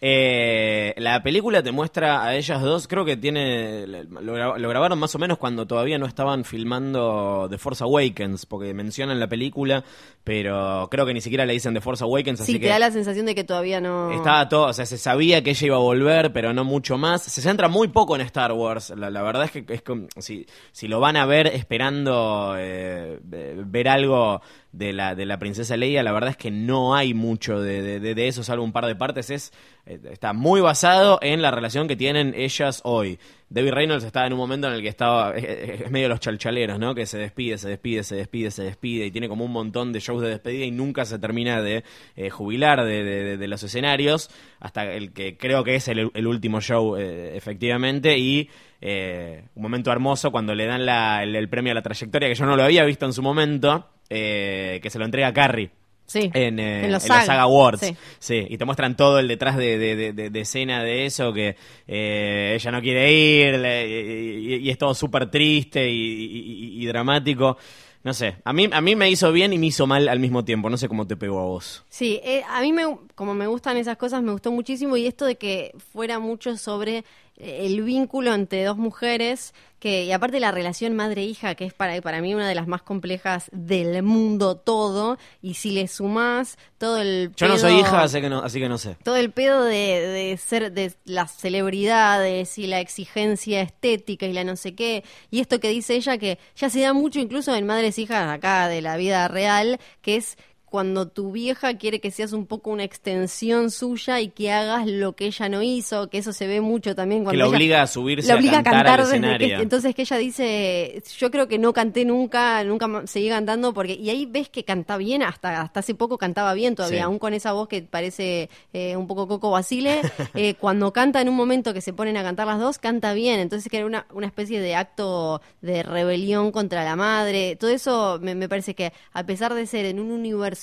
Eh, 0.00 0.94
la 0.96 1.22
película 1.22 1.62
te 1.62 1.72
muestra 1.72 2.24
a 2.24 2.34
ellas 2.36 2.60
dos, 2.62 2.88
creo 2.88 3.04
que 3.04 3.16
tiene. 3.16 3.86
Lo, 3.86 4.56
lo 4.58 4.68
grabaron 4.68 4.98
más 4.98 5.14
o 5.14 5.18
menos 5.18 5.38
cuando 5.38 5.66
todavía 5.66 5.98
no 5.98 6.06
estaban 6.06 6.44
filmando 6.44 7.46
The 7.50 7.58
Force 7.58 7.84
Awakens, 7.84 8.46
porque 8.46 8.72
mencionan 8.74 9.20
la 9.20 9.28
película, 9.28 9.84
pero 10.24 10.88
creo 10.90 11.04
que 11.06 11.14
ni 11.14 11.20
siquiera 11.20 11.44
le 11.44 11.52
dicen 11.52 11.74
The 11.74 11.80
Force 11.80 12.02
Awakens, 12.04 12.40
así 12.40 12.52
Sí, 12.52 12.58
que. 12.58 12.66
te 12.66 12.70
da 12.72 12.78
la 12.78 12.90
sensación 12.90 13.26
de 13.26 13.34
que 13.34 13.44
todavía 13.44 13.80
no... 13.80 14.10
Estaba 14.12 14.48
todo, 14.48 14.66
o 14.68 14.72
sea, 14.72 14.86
se 14.86 14.98
sabía 14.98 15.42
que 15.42 15.50
ella 15.50 15.66
iba 15.66 15.76
a 15.76 15.80
volver, 15.80 16.32
pero 16.32 16.52
no 16.52 16.64
mucho 16.64 16.96
más. 16.98 17.22
Se 17.22 17.40
centra 17.42 17.68
muy 17.68 17.88
poco 17.88 18.14
en 18.16 18.22
Star 18.22 18.52
Wars. 18.52 18.90
La, 19.00 19.10
la 19.10 19.22
verdad 19.22 19.44
es 19.44 19.50
que 19.50 19.64
es 19.72 19.82
como, 19.82 20.06
si, 20.18 20.46
si 20.72 20.86
lo 20.86 21.00
van 21.00 21.16
a 21.16 21.26
ver 21.26 21.46
esperando 21.48 22.54
eh, 22.56 23.18
ver 23.22 23.88
algo 23.88 24.42
de 24.72 24.92
la, 24.92 25.14
de 25.16 25.26
la 25.26 25.38
princesa 25.38 25.76
Leia, 25.76 26.02
la 26.04 26.12
verdad 26.12 26.30
es 26.30 26.36
que 26.36 26.50
no 26.52 26.94
hay 26.94 27.12
mucho 27.12 27.60
de, 27.60 27.82
de- 27.98 28.14
de- 28.14 28.28
eso, 28.28 28.44
salvo 28.44 28.62
un 28.62 28.70
par 28.72 28.86
de 28.86 28.94
partes. 28.94 29.28
Es, 29.30 29.52
eh, 29.86 29.98
está 30.12 30.32
muy 30.32 30.60
basado 30.60 31.18
en 31.22 31.42
la 31.42 31.50
relación 31.50 31.88
que 31.88 31.96
tienen 31.96 32.34
ellas 32.36 32.80
hoy. 32.84 33.18
Debbie 33.48 33.72
Reynolds 33.72 34.04
estaba 34.04 34.28
en 34.28 34.32
un 34.32 34.38
momento 34.38 34.68
en 34.68 34.74
el 34.74 34.82
que 34.82 34.88
estaba, 34.88 35.34
es, 35.34 35.42
es- 35.44 35.80
es 35.80 35.90
medio 35.90 36.08
los 36.08 36.20
chalchaleros, 36.20 36.78
¿no? 36.78 36.94
Que 36.94 37.04
se 37.06 37.18
despide, 37.18 37.58
se 37.58 37.68
despide, 37.68 38.04
se 38.04 38.14
despide, 38.14 38.52
se 38.52 38.62
despide 38.62 39.06
y 39.06 39.10
tiene 39.10 39.28
como 39.28 39.44
un 39.44 39.50
montón 39.50 39.92
de 39.92 39.98
shows 39.98 40.22
de 40.22 40.28
despedida 40.28 40.64
y 40.64 40.70
nunca 40.70 41.04
se 41.04 41.18
termina 41.18 41.60
de 41.60 41.82
eh, 42.14 42.30
jubilar 42.30 42.84
de, 42.84 43.02
de- 43.02 43.24
de- 43.24 43.36
de 43.38 43.48
los 43.48 43.62
escenarios 43.64 44.30
hasta 44.60 44.84
el 44.92 45.12
que 45.12 45.36
creo 45.36 45.64
que 45.64 45.74
es 45.74 45.88
el, 45.88 46.12
el 46.14 46.26
último 46.28 46.60
show, 46.60 46.96
eh, 46.96 47.36
efectivamente, 47.36 48.16
y 48.18 48.48
eh, 48.80 49.42
un 49.56 49.62
momento 49.62 49.90
hermoso 49.90 50.30
cuando 50.30 50.54
le 50.54 50.66
dan 50.66 50.86
la- 50.86 51.24
el, 51.24 51.34
el 51.34 51.48
premio 51.48 51.72
a 51.72 51.74
la 51.74 51.82
trayectoria 51.82 52.28
que 52.28 52.34
yo 52.36 52.46
no 52.46 52.54
lo 52.56 52.62
había 52.62 52.84
visto 52.84 53.04
en 53.04 53.12
su 53.12 53.20
momento, 53.22 53.88
eh, 54.10 54.80
que 54.82 54.90
se 54.90 54.98
lo 54.98 55.04
entrega 55.04 55.28
a 55.28 55.32
Carrie. 55.32 55.70
Sí, 56.06 56.28
En, 56.34 56.58
eh, 56.58 56.86
en 56.86 56.90
los 56.92 57.04
en 57.04 57.08
la 57.10 57.16
SAG. 57.18 57.26
Saga 57.26 57.42
Awards. 57.42 57.80
Sí. 57.82 57.96
Sí, 58.18 58.44
y 58.50 58.58
te 58.58 58.64
muestran 58.64 58.96
todo 58.96 59.20
el 59.20 59.28
detrás 59.28 59.56
de, 59.56 59.78
de- 59.78 60.12
de- 60.12 60.40
escena 60.40 60.82
de 60.82 61.06
eso, 61.06 61.32
que 61.32 61.54
eh, 61.86 62.52
ella 62.56 62.70
no 62.72 62.80
quiere 62.82 63.12
ir, 63.12 63.58
le- 63.60 64.58
y, 64.58 64.68
es 64.70 64.76
todo 64.76 64.92
súper 64.92 65.30
triste 65.30 65.88
y, 65.88 65.94
y- 65.94 66.76
y- 66.78 66.82
y 66.82 66.86
dramático. 66.86 67.56
No 68.02 68.12
sé, 68.14 68.36
a 68.44 68.52
mí, 68.52 68.66
a 68.72 68.80
mí 68.80 68.96
me 68.96 69.08
hizo 69.10 69.30
bien 69.30 69.52
y 69.52 69.58
me 69.58 69.66
hizo 69.66 69.86
mal 69.86 70.08
al 70.08 70.18
mismo 70.18 70.42
tiempo, 70.44 70.68
no 70.70 70.78
sé 70.78 70.88
cómo 70.88 71.06
te 71.06 71.16
pegó 71.16 71.38
a 71.38 71.44
vos. 71.44 71.84
Sí, 71.90 72.18
eh, 72.24 72.42
a 72.48 72.60
mí 72.62 72.72
me, 72.72 72.84
como 73.14 73.34
me 73.34 73.46
gustan 73.46 73.76
esas 73.76 73.96
cosas, 73.98 74.22
me 74.22 74.32
gustó 74.32 74.50
muchísimo 74.50 74.96
y 74.96 75.06
esto 75.06 75.26
de 75.26 75.36
que 75.36 75.72
fuera 75.92 76.18
mucho 76.18 76.56
sobre 76.56 77.04
el 77.42 77.82
vínculo 77.82 78.34
entre 78.34 78.64
dos 78.64 78.76
mujeres, 78.76 79.54
que 79.78 80.04
y 80.04 80.12
aparte 80.12 80.40
la 80.40 80.52
relación 80.52 80.94
madre-hija, 80.94 81.54
que 81.54 81.64
es 81.64 81.72
para, 81.72 82.00
para 82.02 82.20
mí 82.20 82.34
una 82.34 82.46
de 82.46 82.54
las 82.54 82.66
más 82.66 82.82
complejas 82.82 83.48
del 83.52 84.02
mundo 84.02 84.56
todo, 84.56 85.16
y 85.40 85.54
si 85.54 85.70
le 85.70 85.88
sumás 85.88 86.58
todo 86.76 86.98
el... 86.98 87.32
Yo 87.36 87.48
no 87.48 87.56
soy 87.56 87.80
hija, 87.80 88.02
así 88.02 88.20
que 88.20 88.28
no, 88.28 88.40
así 88.42 88.60
que 88.60 88.68
no 88.68 88.76
sé. 88.76 88.96
todo 89.02 89.16
el 89.16 89.32
pedo 89.32 89.64
de, 89.64 89.72
de 89.72 90.36
ser 90.36 90.72
de 90.72 90.92
las 91.04 91.32
celebridades 91.32 92.58
y 92.58 92.66
la 92.66 92.80
exigencia 92.80 93.62
estética 93.62 94.26
y 94.26 94.32
la 94.32 94.44
no 94.44 94.56
sé 94.56 94.74
qué 94.74 95.02
y 95.30 95.40
esto 95.40 95.60
que 95.60 95.68
dice 95.68 95.94
ella 95.94 96.18
que 96.18 96.38
ya 96.56 96.68
se 96.68 96.80
da 96.80 96.92
mucho 96.92 97.18
incluso 97.18 97.54
en 97.54 97.66
madres 97.66 97.98
hijas 97.98 98.28
acá 98.28 98.68
de 98.68 98.82
la 98.82 98.96
vida 98.96 99.28
real 99.28 99.78
que 100.02 100.16
es 100.16 100.36
cuando 100.70 101.08
tu 101.08 101.32
vieja 101.32 101.76
quiere 101.76 102.00
que 102.00 102.10
seas 102.10 102.32
un 102.32 102.46
poco 102.46 102.70
una 102.70 102.84
extensión 102.84 103.70
suya 103.70 104.20
y 104.20 104.28
que 104.28 104.52
hagas 104.52 104.86
lo 104.86 105.14
que 105.14 105.26
ella 105.26 105.48
no 105.48 105.62
hizo, 105.62 106.08
que 106.08 106.18
eso 106.18 106.32
se 106.32 106.46
ve 106.46 106.60
mucho 106.60 106.94
también 106.94 107.24
cuando 107.24 107.38
la 107.38 107.46
ella- 107.46 107.56
obliga 107.56 107.82
a 107.82 107.86
subirse 107.86 108.28
la 108.28 108.34
a 108.34 108.36
obliga 108.38 108.62
cantar 108.62 108.86
al 108.86 108.96
desde 108.98 109.16
escenario. 109.16 109.56
que- 109.56 109.62
entonces 109.62 109.94
que 109.94 110.02
ella 110.02 110.16
dice, 110.16 111.02
yo 111.18 111.30
creo 111.30 111.48
que 111.48 111.58
no 111.58 111.72
canté 111.72 112.04
nunca, 112.04 112.62
nunca 112.64 112.88
seguí 113.06 113.28
cantando 113.28 113.74
porque 113.74 113.94
y 113.94 114.10
ahí 114.10 114.26
ves 114.26 114.48
que 114.48 114.64
canta 114.64 114.96
bien, 114.96 115.22
hasta 115.22 115.60
hasta 115.60 115.80
hace 115.80 115.94
poco 115.94 116.18
cantaba 116.18 116.54
bien 116.54 116.74
todavía, 116.76 117.00
Sí. 117.00 117.02
aún 117.04 117.18
con 117.18 117.34
esa 117.34 117.52
voz 117.52 117.66
que 117.66 117.82
parece 117.82 118.48
eh, 118.72 118.96
un 118.96 119.06
poco 119.08 119.26
Coco 119.26 119.50
Basile, 119.50 120.00
eh, 120.34 120.54
cuando 120.54 120.92
canta 120.92 121.20
en 121.20 121.28
un 121.28 121.34
momento 121.36 121.74
que 121.74 121.80
se 121.80 121.92
ponen 121.92 122.16
a 122.16 122.22
cantar 122.22 122.46
las 122.46 122.60
dos, 122.60 122.78
canta 122.78 123.12
bien, 123.12 123.40
entonces 123.40 123.68
que 123.70 123.78
era 123.78 123.86
una, 123.86 124.06
una 124.14 124.26
especie 124.28 124.60
de 124.60 124.76
acto 124.76 125.40
de 125.62 125.82
rebelión 125.82 126.52
contra 126.52 126.84
la 126.84 126.94
madre, 126.94 127.56
todo 127.56 127.70
eso 127.70 128.18
me, 128.22 128.36
me 128.36 128.48
parece 128.48 128.74
que 128.76 128.92
a 129.12 129.24
pesar 129.26 129.54
de 129.54 129.66
ser 129.66 129.84
en 129.86 129.98
un 129.98 130.12
universo 130.12 130.59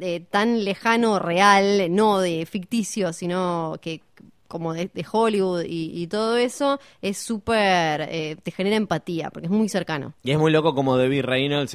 eh, 0.00 0.20
tan 0.30 0.64
lejano, 0.64 1.18
real, 1.18 1.94
no 1.94 2.18
de 2.20 2.46
ficticio, 2.46 3.12
sino 3.12 3.76
que 3.80 4.00
como 4.48 4.74
de, 4.74 4.90
Hollywood 5.10 5.64
y, 5.66 6.06
todo 6.08 6.36
eso, 6.36 6.78
es 7.00 7.16
súper, 7.16 8.02
eh, 8.02 8.36
te 8.42 8.50
genera 8.50 8.76
empatía, 8.76 9.30
porque 9.30 9.46
es 9.46 9.50
muy 9.50 9.66
cercano. 9.70 10.12
Y 10.22 10.30
es 10.32 10.38
muy 10.38 10.52
loco 10.52 10.74
como 10.74 10.98
Debbie 10.98 11.22
Reynolds 11.22 11.74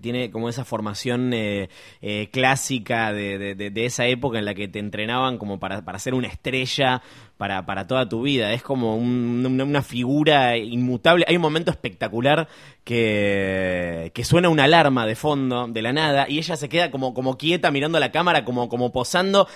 tiene 0.00 0.30
como 0.30 0.48
esa 0.48 0.64
formación 0.64 1.32
eh, 1.34 1.68
eh, 2.00 2.28
clásica 2.30 3.12
de, 3.12 3.38
de- 3.38 3.54
de- 3.56 3.70
de 3.70 3.84
esa 3.86 4.06
época 4.06 4.38
en 4.38 4.44
la 4.44 4.54
que 4.54 4.68
te 4.68 4.78
entrenaban 4.78 5.36
como 5.36 5.58
para, 5.58 5.84
para 5.84 5.98
ser 5.98 6.14
una 6.14 6.28
estrella, 6.28 7.02
para, 7.42 7.66
para 7.66 7.88
toda 7.88 8.08
tu 8.08 8.22
vida. 8.22 8.52
Es 8.52 8.62
como 8.62 8.94
un- 8.94 9.44
una, 9.60 9.82
figura 9.82 10.56
inmutable. 10.56 11.24
Hay 11.26 11.34
un 11.34 11.42
momento 11.42 11.72
espectacular 11.72 12.46
que, 12.84 14.12
que 14.14 14.22
suena 14.24 14.48
una 14.48 14.62
alarma 14.62 15.06
de 15.06 15.16
fondo, 15.16 15.66
de 15.66 15.82
la 15.82 15.92
nada, 15.92 16.26
y 16.28 16.38
ella 16.38 16.54
se 16.54 16.68
queda 16.68 16.92
como, 16.92 17.14
como 17.14 17.36
quieta 17.36 17.72
mirando 17.72 17.98
la 17.98 18.12
cámara, 18.12 18.44
como, 18.44 18.68
como 18.68 18.92
posando, 18.92 19.48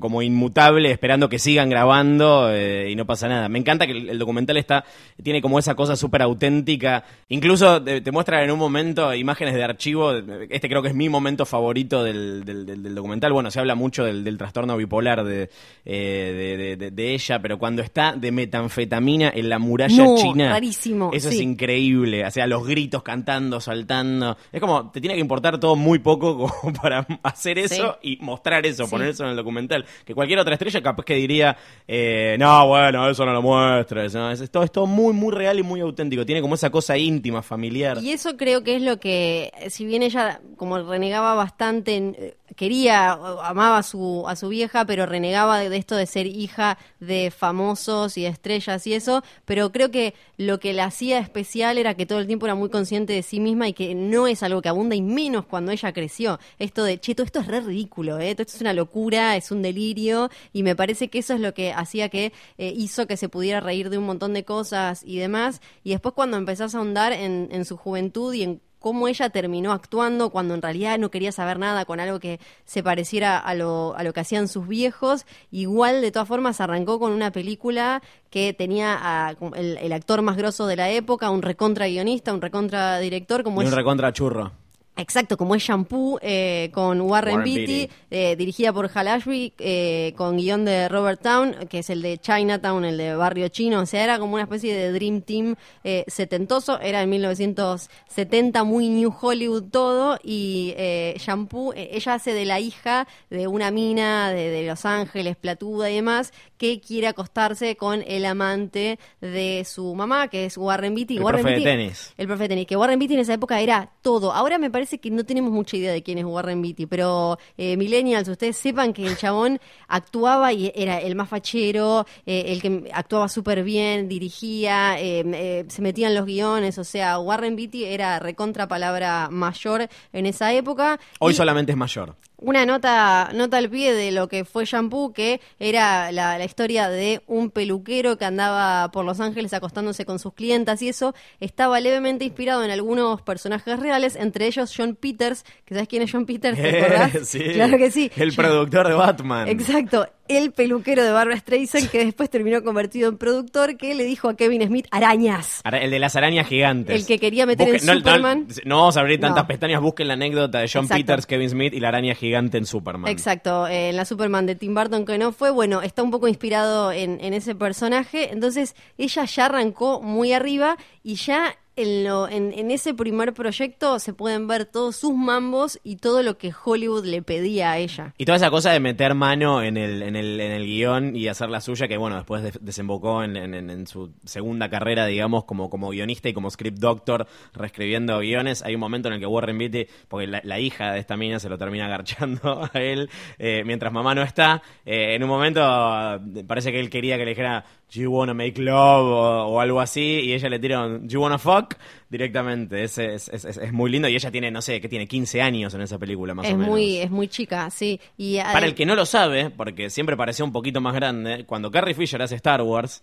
como, 0.00 0.22
inmutable, 0.22 0.90
esperando 0.90 1.28
que 1.28 1.38
sigan 1.38 1.68
grabando 1.68 2.48
eh, 2.50 2.88
y 2.90 2.96
no 2.96 3.04
pasa 3.04 3.28
nada. 3.28 3.50
Me 3.50 3.58
encanta 3.58 3.86
que 3.86 3.92
el, 3.92 4.18
documental 4.18 4.56
está, 4.56 4.86
tiene 5.22 5.42
como 5.42 5.58
esa 5.58 5.74
cosa 5.74 5.94
súper 5.94 6.22
auténtica. 6.22 7.04
Incluso 7.28 7.82
te, 7.82 8.00
te 8.00 8.12
muestra 8.12 8.42
en 8.44 8.50
un 8.50 8.58
momento 8.58 9.14
imágenes 9.14 9.52
de 9.52 9.62
archivo. 9.62 10.12
Este 10.48 10.70
creo 10.70 10.80
que 10.80 10.88
es 10.88 10.94
mi 10.94 11.10
momento 11.10 11.44
favorito 11.44 12.02
del, 12.02 12.46
del- 12.46 12.94
documental. 12.94 13.34
Bueno, 13.34 13.50
se 13.50 13.60
habla 13.60 13.74
mucho 13.74 14.04
del, 14.04 14.38
trastorno 14.38 14.74
bipolar 14.78 15.22
de, 15.22 15.50
eh, 15.84 16.76
de, 16.78 16.90
de 16.90 17.14
ella, 17.26 17.40
pero 17.42 17.58
cuando 17.58 17.82
está 17.82 18.12
de 18.16 18.30
metanfetamina 18.32 19.30
en 19.34 19.48
la 19.48 19.58
muralla 19.58 20.04
No, 20.04 20.16
china. 20.16 20.50
rarísimo, 20.50 21.10
Eso 21.12 21.28
es 21.28 21.40
increíble. 21.40 22.24
O 22.24 22.30
sea, 22.30 22.46
los 22.46 22.66
gritos 22.66 23.02
cantando, 23.02 23.60
saltando. 23.60 24.36
Es 24.52 24.60
como, 24.60 24.90
te 24.90 25.00
tiene 25.00 25.14
que 25.14 25.20
importar 25.20 25.58
todo 25.60 25.76
muy 25.76 25.98
poco 25.98 26.36
como 26.60 26.72
para 26.72 27.06
hacer 27.22 27.58
eso 27.58 27.98
y 28.02 28.16
mostrar 28.20 28.64
eso, 28.66 28.84
Sí. 28.84 28.90
poner 28.90 29.08
eso 29.08 29.24
en 29.24 29.30
el 29.30 29.36
documental. 29.36 29.84
Que 30.04 30.14
cualquier 30.14 30.38
otra 30.38 30.54
estrella 30.54 30.82
capaz 30.82 31.04
que 31.04 31.14
diría, 31.14 31.56
eh, 31.88 32.36
no, 32.38 32.68
bueno, 32.68 33.08
eso 33.08 33.24
no 33.26 33.32
lo 33.32 33.42
muestres. 33.42 34.14
¿no? 34.14 34.30
Es, 34.30 34.40
es 34.40 34.50
todo, 34.50 34.62
es 34.62 34.72
todo 34.72 34.86
muy, 34.86 35.12
muy 35.12 35.32
real 35.32 35.58
y 35.58 35.62
muy 35.62 35.80
auténtico. 35.80 36.24
Tiene 36.24 36.40
como 36.40 36.54
esa 36.54 36.70
cosa 36.70 36.96
íntima, 36.96 37.42
familiar. 37.42 37.98
Y 38.02 38.10
eso 38.10 38.36
creo 38.36 38.62
que 38.62 38.76
es 38.76 38.82
lo 38.82 38.98
que, 38.98 39.52
si 39.68 39.84
bien 39.84 40.02
ella 40.02 40.40
como 40.56 40.78
renegaba 40.78 41.34
bastante, 41.34 42.36
quería, 42.54 43.12
amaba 43.12 43.78
a 43.78 43.82
su, 43.82 44.24
a 44.28 44.36
su 44.36 44.48
vieja, 44.48 44.84
pero 44.84 45.06
renegaba 45.06 45.58
de, 45.58 45.68
de 45.68 45.76
esto 45.76 45.96
de 45.96 46.06
ser 46.06 46.26
hija 46.26 46.78
de 47.00 47.30
famosos 47.30 48.16
y 48.16 48.22
de 48.22 48.28
estrellas 48.28 48.86
y 48.86 48.94
eso, 48.94 49.22
pero 49.44 49.72
creo 49.72 49.90
que 49.90 50.14
lo 50.36 50.60
que 50.60 50.72
la 50.72 50.84
hacía 50.84 51.18
especial 51.18 51.78
era 51.78 51.94
que 51.94 52.06
todo 52.06 52.18
el 52.18 52.26
tiempo 52.26 52.46
era 52.46 52.54
muy 52.54 52.68
consciente 52.68 53.12
de 53.12 53.22
sí 53.22 53.40
misma 53.40 53.68
y 53.68 53.72
que 53.72 53.94
no 53.94 54.26
es 54.26 54.42
algo 54.42 54.62
que 54.62 54.68
abunda 54.68 54.94
y 54.94 55.02
menos 55.02 55.46
cuando 55.46 55.72
ella 55.72 55.92
creció. 55.92 56.38
Esto 56.58 56.84
de, 56.84 56.98
che, 57.00 57.14
todo 57.14 57.24
esto 57.24 57.40
es 57.40 57.46
re 57.46 57.60
ridículo, 57.60 58.18
¿eh? 58.18 58.34
todo 58.34 58.42
esto 58.42 58.56
es 58.56 58.60
una 58.60 58.72
locura, 58.72 59.36
es 59.36 59.50
un 59.50 59.62
delirio 59.62 60.30
y 60.52 60.62
me 60.62 60.76
parece 60.76 61.08
que 61.08 61.18
eso 61.18 61.34
es 61.34 61.40
lo 61.40 61.54
que 61.54 61.72
hacía 61.72 62.08
que 62.08 62.32
eh, 62.58 62.72
hizo 62.76 63.06
que 63.06 63.16
se 63.16 63.28
pudiera 63.28 63.60
reír 63.60 63.90
de 63.90 63.98
un 63.98 64.04
montón 64.04 64.34
de 64.34 64.44
cosas 64.44 65.02
y 65.04 65.18
demás. 65.18 65.60
Y 65.82 65.90
después 65.90 66.14
cuando 66.14 66.36
empezás 66.36 66.74
a 66.74 66.78
ahondar 66.78 67.12
en, 67.12 67.48
en 67.50 67.64
su 67.64 67.76
juventud 67.76 68.32
y 68.34 68.42
en 68.42 68.60
cómo 68.86 69.08
ella 69.08 69.30
terminó 69.30 69.72
actuando 69.72 70.30
cuando 70.30 70.54
en 70.54 70.62
realidad 70.62 70.96
no 70.96 71.10
quería 71.10 71.32
saber 71.32 71.58
nada 71.58 71.84
con 71.86 71.98
algo 71.98 72.20
que 72.20 72.38
se 72.66 72.84
pareciera 72.84 73.36
a 73.36 73.52
lo, 73.54 73.96
a 73.96 74.04
lo 74.04 74.12
que 74.12 74.20
hacían 74.20 74.46
sus 74.46 74.68
viejos. 74.68 75.26
Igual, 75.50 76.00
de 76.02 76.12
todas 76.12 76.28
formas, 76.28 76.60
arrancó 76.60 77.00
con 77.00 77.10
una 77.10 77.32
película 77.32 78.00
que 78.30 78.52
tenía 78.52 78.96
a- 78.96 79.34
el, 79.56 79.76
el 79.78 79.92
actor 79.92 80.22
más 80.22 80.36
grosso 80.36 80.68
de 80.68 80.76
la 80.76 80.88
época, 80.90 81.30
un 81.30 81.42
recontra 81.42 81.88
guionista, 81.88 82.32
un 82.32 82.40
recontra 82.40 83.00
director, 83.00 83.42
como 83.42 83.60
Y 83.60 83.64
es 83.64 83.72
un 83.72 83.76
recontra 83.76 84.12
churro. 84.12 84.52
Exacto, 84.98 85.36
como 85.36 85.54
es 85.54 85.62
Shampoo, 85.62 86.18
eh, 86.22 86.70
con 86.72 87.02
Warren, 87.02 87.36
Warren 87.36 87.54
Beatty, 87.54 87.90
eh, 88.10 88.34
dirigida 88.34 88.72
por 88.72 88.90
Hal 88.94 89.08
Ashby, 89.08 89.52
eh, 89.58 90.14
con 90.16 90.38
guion 90.38 90.64
de 90.64 90.88
Robert 90.88 91.20
Town, 91.20 91.54
que 91.68 91.80
es 91.80 91.90
el 91.90 92.00
de 92.00 92.16
Chinatown, 92.16 92.82
el 92.86 92.96
de 92.96 93.14
Barrio 93.14 93.48
Chino. 93.48 93.80
O 93.80 93.86
sea, 93.86 94.02
era 94.02 94.18
como 94.18 94.34
una 94.34 94.44
especie 94.44 94.74
de 94.74 94.92
Dream 94.92 95.20
Team 95.20 95.56
eh, 95.84 96.04
setentoso. 96.08 96.80
Era 96.80 97.02
en 97.02 97.10
1970, 97.10 98.64
muy 98.64 98.88
New 98.88 99.14
Hollywood 99.20 99.64
todo. 99.64 100.18
Y 100.22 100.72
eh, 100.78 101.14
Shampoo, 101.18 101.74
eh, 101.74 101.90
ella 101.92 102.14
hace 102.14 102.32
de 102.32 102.46
la 102.46 102.58
hija 102.58 103.06
de 103.28 103.48
una 103.48 103.70
mina 103.70 104.30
de, 104.30 104.48
de 104.48 104.66
Los 104.66 104.86
Ángeles, 104.86 105.36
platuda 105.36 105.90
y 105.90 105.96
demás, 105.96 106.32
que 106.58 106.80
quiere 106.80 107.06
acostarse 107.08 107.76
con 107.76 108.02
el 108.06 108.24
amante 108.24 108.98
de 109.20 109.64
su 109.64 109.94
mamá, 109.94 110.28
que 110.28 110.46
es 110.46 110.56
Warren 110.56 110.94
Beatty. 110.94 111.16
El 111.18 111.22
Warren 111.22 111.42
profe 111.42 111.54
de 111.56 111.60
Beatty- 111.60 111.64
tenis. 111.78 112.14
el 112.16 112.26
profe 112.26 112.42
de 112.44 112.48
tenis, 112.50 112.66
que 112.66 112.76
Warren 112.76 112.98
Beatty 112.98 113.14
en 113.14 113.20
esa 113.20 113.34
época 113.34 113.60
era 113.60 113.90
todo. 114.02 114.32
Ahora 114.32 114.58
me 114.58 114.70
parece 114.70 114.98
que 114.98 115.10
no 115.10 115.24
tenemos 115.24 115.50
mucha 115.52 115.76
idea 115.76 115.92
de 115.92 116.02
quién 116.02 116.18
es 116.18 116.24
Warren 116.24 116.62
Beatty, 116.62 116.86
pero 116.86 117.38
eh, 117.58 117.76
millennials, 117.76 118.28
ustedes 118.28 118.56
sepan 118.56 118.92
que 118.92 119.06
el 119.06 119.16
chabón 119.16 119.60
actuaba 119.88 120.52
y 120.52 120.72
era 120.74 120.98
el 121.00 121.14
más 121.14 121.28
fachero, 121.28 122.06
eh, 122.24 122.44
el 122.48 122.62
que 122.62 122.90
actuaba 122.92 123.28
súper 123.28 123.62
bien, 123.62 124.08
dirigía, 124.08 125.00
eh, 125.00 125.22
eh, 125.26 125.64
se 125.68 125.82
metía 125.82 126.08
en 126.08 126.14
los 126.14 126.24
guiones, 126.26 126.78
o 126.78 126.84
sea, 126.84 127.18
Warren 127.18 127.56
Beatty 127.56 127.84
era 127.84 128.18
recontra 128.18 128.66
palabra 128.68 129.28
mayor 129.30 129.88
en 130.12 130.26
esa 130.26 130.52
época. 130.52 130.98
Hoy 131.20 131.32
Y- 131.32 131.36
solamente 131.36 131.72
es 131.72 131.78
mayor. 131.78 132.16
Una 132.46 132.64
nota, 132.64 133.30
nota 133.34 133.56
al 133.58 133.68
pie 133.68 133.92
de 133.92 134.12
lo 134.12 134.28
que 134.28 134.44
fue 134.44 134.64
Shampoo, 134.64 135.12
que 135.12 135.40
era 135.58 136.12
la, 136.12 136.38
la 136.38 136.44
historia 136.44 136.88
de 136.88 137.20
un 137.26 137.50
peluquero 137.50 138.16
que 138.16 138.24
andaba 138.24 138.90
por 138.92 139.04
Los 139.04 139.18
Ángeles 139.20 139.52
acostándose 139.52 140.04
con 140.06 140.18
sus 140.20 140.32
clientas 140.32 140.80
y 140.80 140.88
eso 140.88 141.12
estaba 141.40 141.80
levemente 141.80 142.24
inspirado 142.24 142.62
en 142.64 142.70
algunos 142.70 143.20
personajes 143.22 143.78
reales, 143.80 144.14
entre 144.14 144.46
ellos 144.46 144.72
John 144.76 144.94
Peters, 144.94 145.44
que 145.64 145.74
sabes 145.74 145.88
quién 145.88 146.02
es 146.02 146.12
John 146.12 146.24
Peters, 146.24 146.56
¿te 146.56 146.82
acordás? 146.84 147.12
Sí. 147.28 147.40
Claro 147.52 147.76
que 147.78 147.90
sí. 147.90 148.10
El 148.16 148.30
John- 148.30 148.44
productor 148.44 148.86
de 148.88 148.94
Batman. 148.94 149.48
Exacto, 149.48 150.08
el 150.28 150.52
peluquero 150.52 151.02
de 151.04 151.10
Barbara 151.10 151.36
Streisand 151.38 151.88
que 151.90 152.04
después 152.04 152.30
terminó 152.30 152.62
convertido 152.62 153.08
en 153.08 153.18
productor 153.18 153.76
que 153.76 153.94
le 153.94 154.04
dijo 154.04 154.28
a 154.28 154.36
Kevin 154.36 154.62
Smith 154.66 154.86
arañas. 154.90 155.60
Ara- 155.64 155.78
El 155.82 155.90
de 155.90 155.98
las 155.98 156.16
arañas 156.16 156.46
gigantes. 156.46 156.94
El 157.00 157.06
que 157.06 157.18
quería 157.18 157.46
meter 157.46 157.68
en 157.68 157.86
no, 157.86 157.94
no- 157.94 157.98
Superman. 158.00 158.46
No, 158.64 158.76
vamos 158.78 158.96
a 158.96 159.00
abrir 159.00 159.20
tantas 159.20 159.44
No. 159.44 159.48
pestañas. 159.48 159.80
Busquen 159.80 160.08
la 160.08 160.14
anécdota 160.14 160.58
de 160.60 160.68
John 160.72 160.84
Exacto. 160.84 161.02
Peters, 161.02 161.26
Kevin 161.26 161.50
Smith 161.50 161.72
y 161.74 161.80
la 161.80 161.88
araña 161.88 162.14
gigante 162.14 162.58
en 162.58 162.66
Superman. 162.66 163.10
Exacto, 163.10 163.66
eh, 163.66 163.90
en 163.90 163.96
la 163.96 164.04
Superman 164.04 164.46
de 164.46 164.54
Tim 164.54 164.74
Burton 164.74 165.04
que 165.04 165.18
no 165.18 165.32
fue, 165.32 165.50
bueno, 165.50 165.82
está 165.82 166.02
un 166.02 166.10
poco 166.10 166.28
inspirado 166.28 166.92
en, 166.92 167.18
en 167.22 167.34
ese 167.34 167.54
personaje, 167.54 168.32
entonces 168.32 168.74
ella 168.98 169.24
ya 169.24 169.46
arrancó 169.46 170.00
muy 170.02 170.32
arriba 170.32 170.76
y 171.02 171.14
ya 171.16 171.56
en, 171.76 172.04
lo, 172.04 172.28
en, 172.28 172.70
ese 172.70 172.94
primer 172.94 173.34
proyecto 173.34 173.98
se 173.98 174.12
pueden 174.14 174.48
ver 174.48 174.64
todos 174.64 174.96
sus 174.96 175.14
mambos 175.14 175.78
y 175.84 175.96
todo 175.96 176.22
lo 176.22 176.38
que 176.38 176.52
Hollywood 176.64 177.04
le 177.04 177.22
pedía 177.22 177.72
a 177.72 177.78
ella. 177.78 178.14
Y 178.18 178.24
toda 178.24 178.36
esa 178.36 178.50
cosa 178.50 178.72
de 178.72 178.80
meter 178.80 179.14
mano 179.14 179.62
en 179.62 179.76
el, 179.76 180.02
en 180.02 180.16
el, 180.16 180.40
en 180.40 180.52
el 180.52 180.64
guion 180.64 181.14
y 181.14 181.28
hacer 181.28 181.50
la 181.50 181.60
suya, 181.60 181.86
que 181.86 181.96
bueno, 181.96 182.16
después 182.16 182.42
de- 182.42 182.52
desembocó 182.60 183.22
en, 183.22 183.86
su 183.86 184.12
segunda 184.24 184.68
carrera, 184.70 185.06
digamos, 185.06 185.44
como, 185.44 185.70
como 185.70 185.90
guionista 185.90 186.28
y 186.28 186.32
como 186.32 186.50
script 186.50 186.78
doctor, 186.78 187.26
reescribiendo 187.52 188.18
guiones. 188.18 188.62
Hay 188.62 188.74
un 188.74 188.80
momento 188.80 189.08
en 189.08 189.14
el 189.14 189.20
que 189.20 189.26
Warren 189.26 189.58
Beatty, 189.58 189.86
porque 190.08 190.26
la, 190.26 190.40
la 190.44 190.58
hija 190.58 190.92
de 190.92 191.00
esta 191.00 191.16
mina 191.16 191.38
se 191.38 191.48
lo 191.48 191.58
termina 191.58 191.86
agarchando 191.86 192.68
a 192.72 192.78
él, 192.80 193.10
eh, 193.38 193.62
mientras 193.64 193.92
mamá 193.92 194.14
no 194.14 194.22
está, 194.22 194.62
eh, 194.84 195.14
en 195.14 195.22
un 195.22 195.28
momento 195.28 195.60
eh, 195.60 196.44
parece 196.46 196.72
que 196.72 196.80
él 196.80 196.90
quería 196.90 197.16
que 197.18 197.24
le 197.24 197.30
dijera, 197.30 197.64
Do 197.94 198.00
you 198.00 198.10
wanna 198.10 198.34
make 198.34 198.60
love? 198.60 199.06
O, 199.06 199.46
o 199.46 199.60
algo 199.60 199.80
así, 199.80 200.00
y 200.24 200.32
ella 200.32 200.48
le 200.48 200.58
tira 200.58 200.84
un, 200.84 201.06
Do 201.06 201.12
you 201.12 201.20
wanna 201.22 201.38
fuck? 201.38 201.74
directamente. 202.10 202.82
Es, 202.82 202.98
es, 202.98 203.28
es, 203.28 203.44
es- 203.44 203.72
muy 203.72 203.90
lindo 203.90 204.08
y 204.08 204.14
ella 204.14 204.30
tiene, 204.30 204.50
no 204.50 204.60
sé, 204.62 204.80
que 204.80 204.88
tiene 204.88 205.06
15 205.06 205.40
años 205.42 205.72
en 205.74 205.80
esa 205.82 205.98
película, 205.98 206.34
más 206.34 206.46
o 206.46 206.56
menos. 206.56 206.68
muy, 206.68 206.98
es 206.98 207.10
muy 207.10 207.28
chica, 207.28 207.68
sí. 207.70 208.00
Y 208.16 208.38
Para 208.38 208.66
el 208.66 208.74
que 208.74 208.86
no 208.86 208.94
lo 208.94 209.06
sabe, 209.06 209.50
porque 209.50 209.90
siempre 209.90 210.16
pareció 210.16 210.44
un 210.44 210.52
poquito 210.52 210.80
más 210.80 210.94
grande, 210.94 211.44
cuando 211.46 211.70
Carrie 211.70 211.94
Fisher 211.94 212.20
hace 212.22 212.34
Star 212.36 212.62
Wars, 212.62 213.02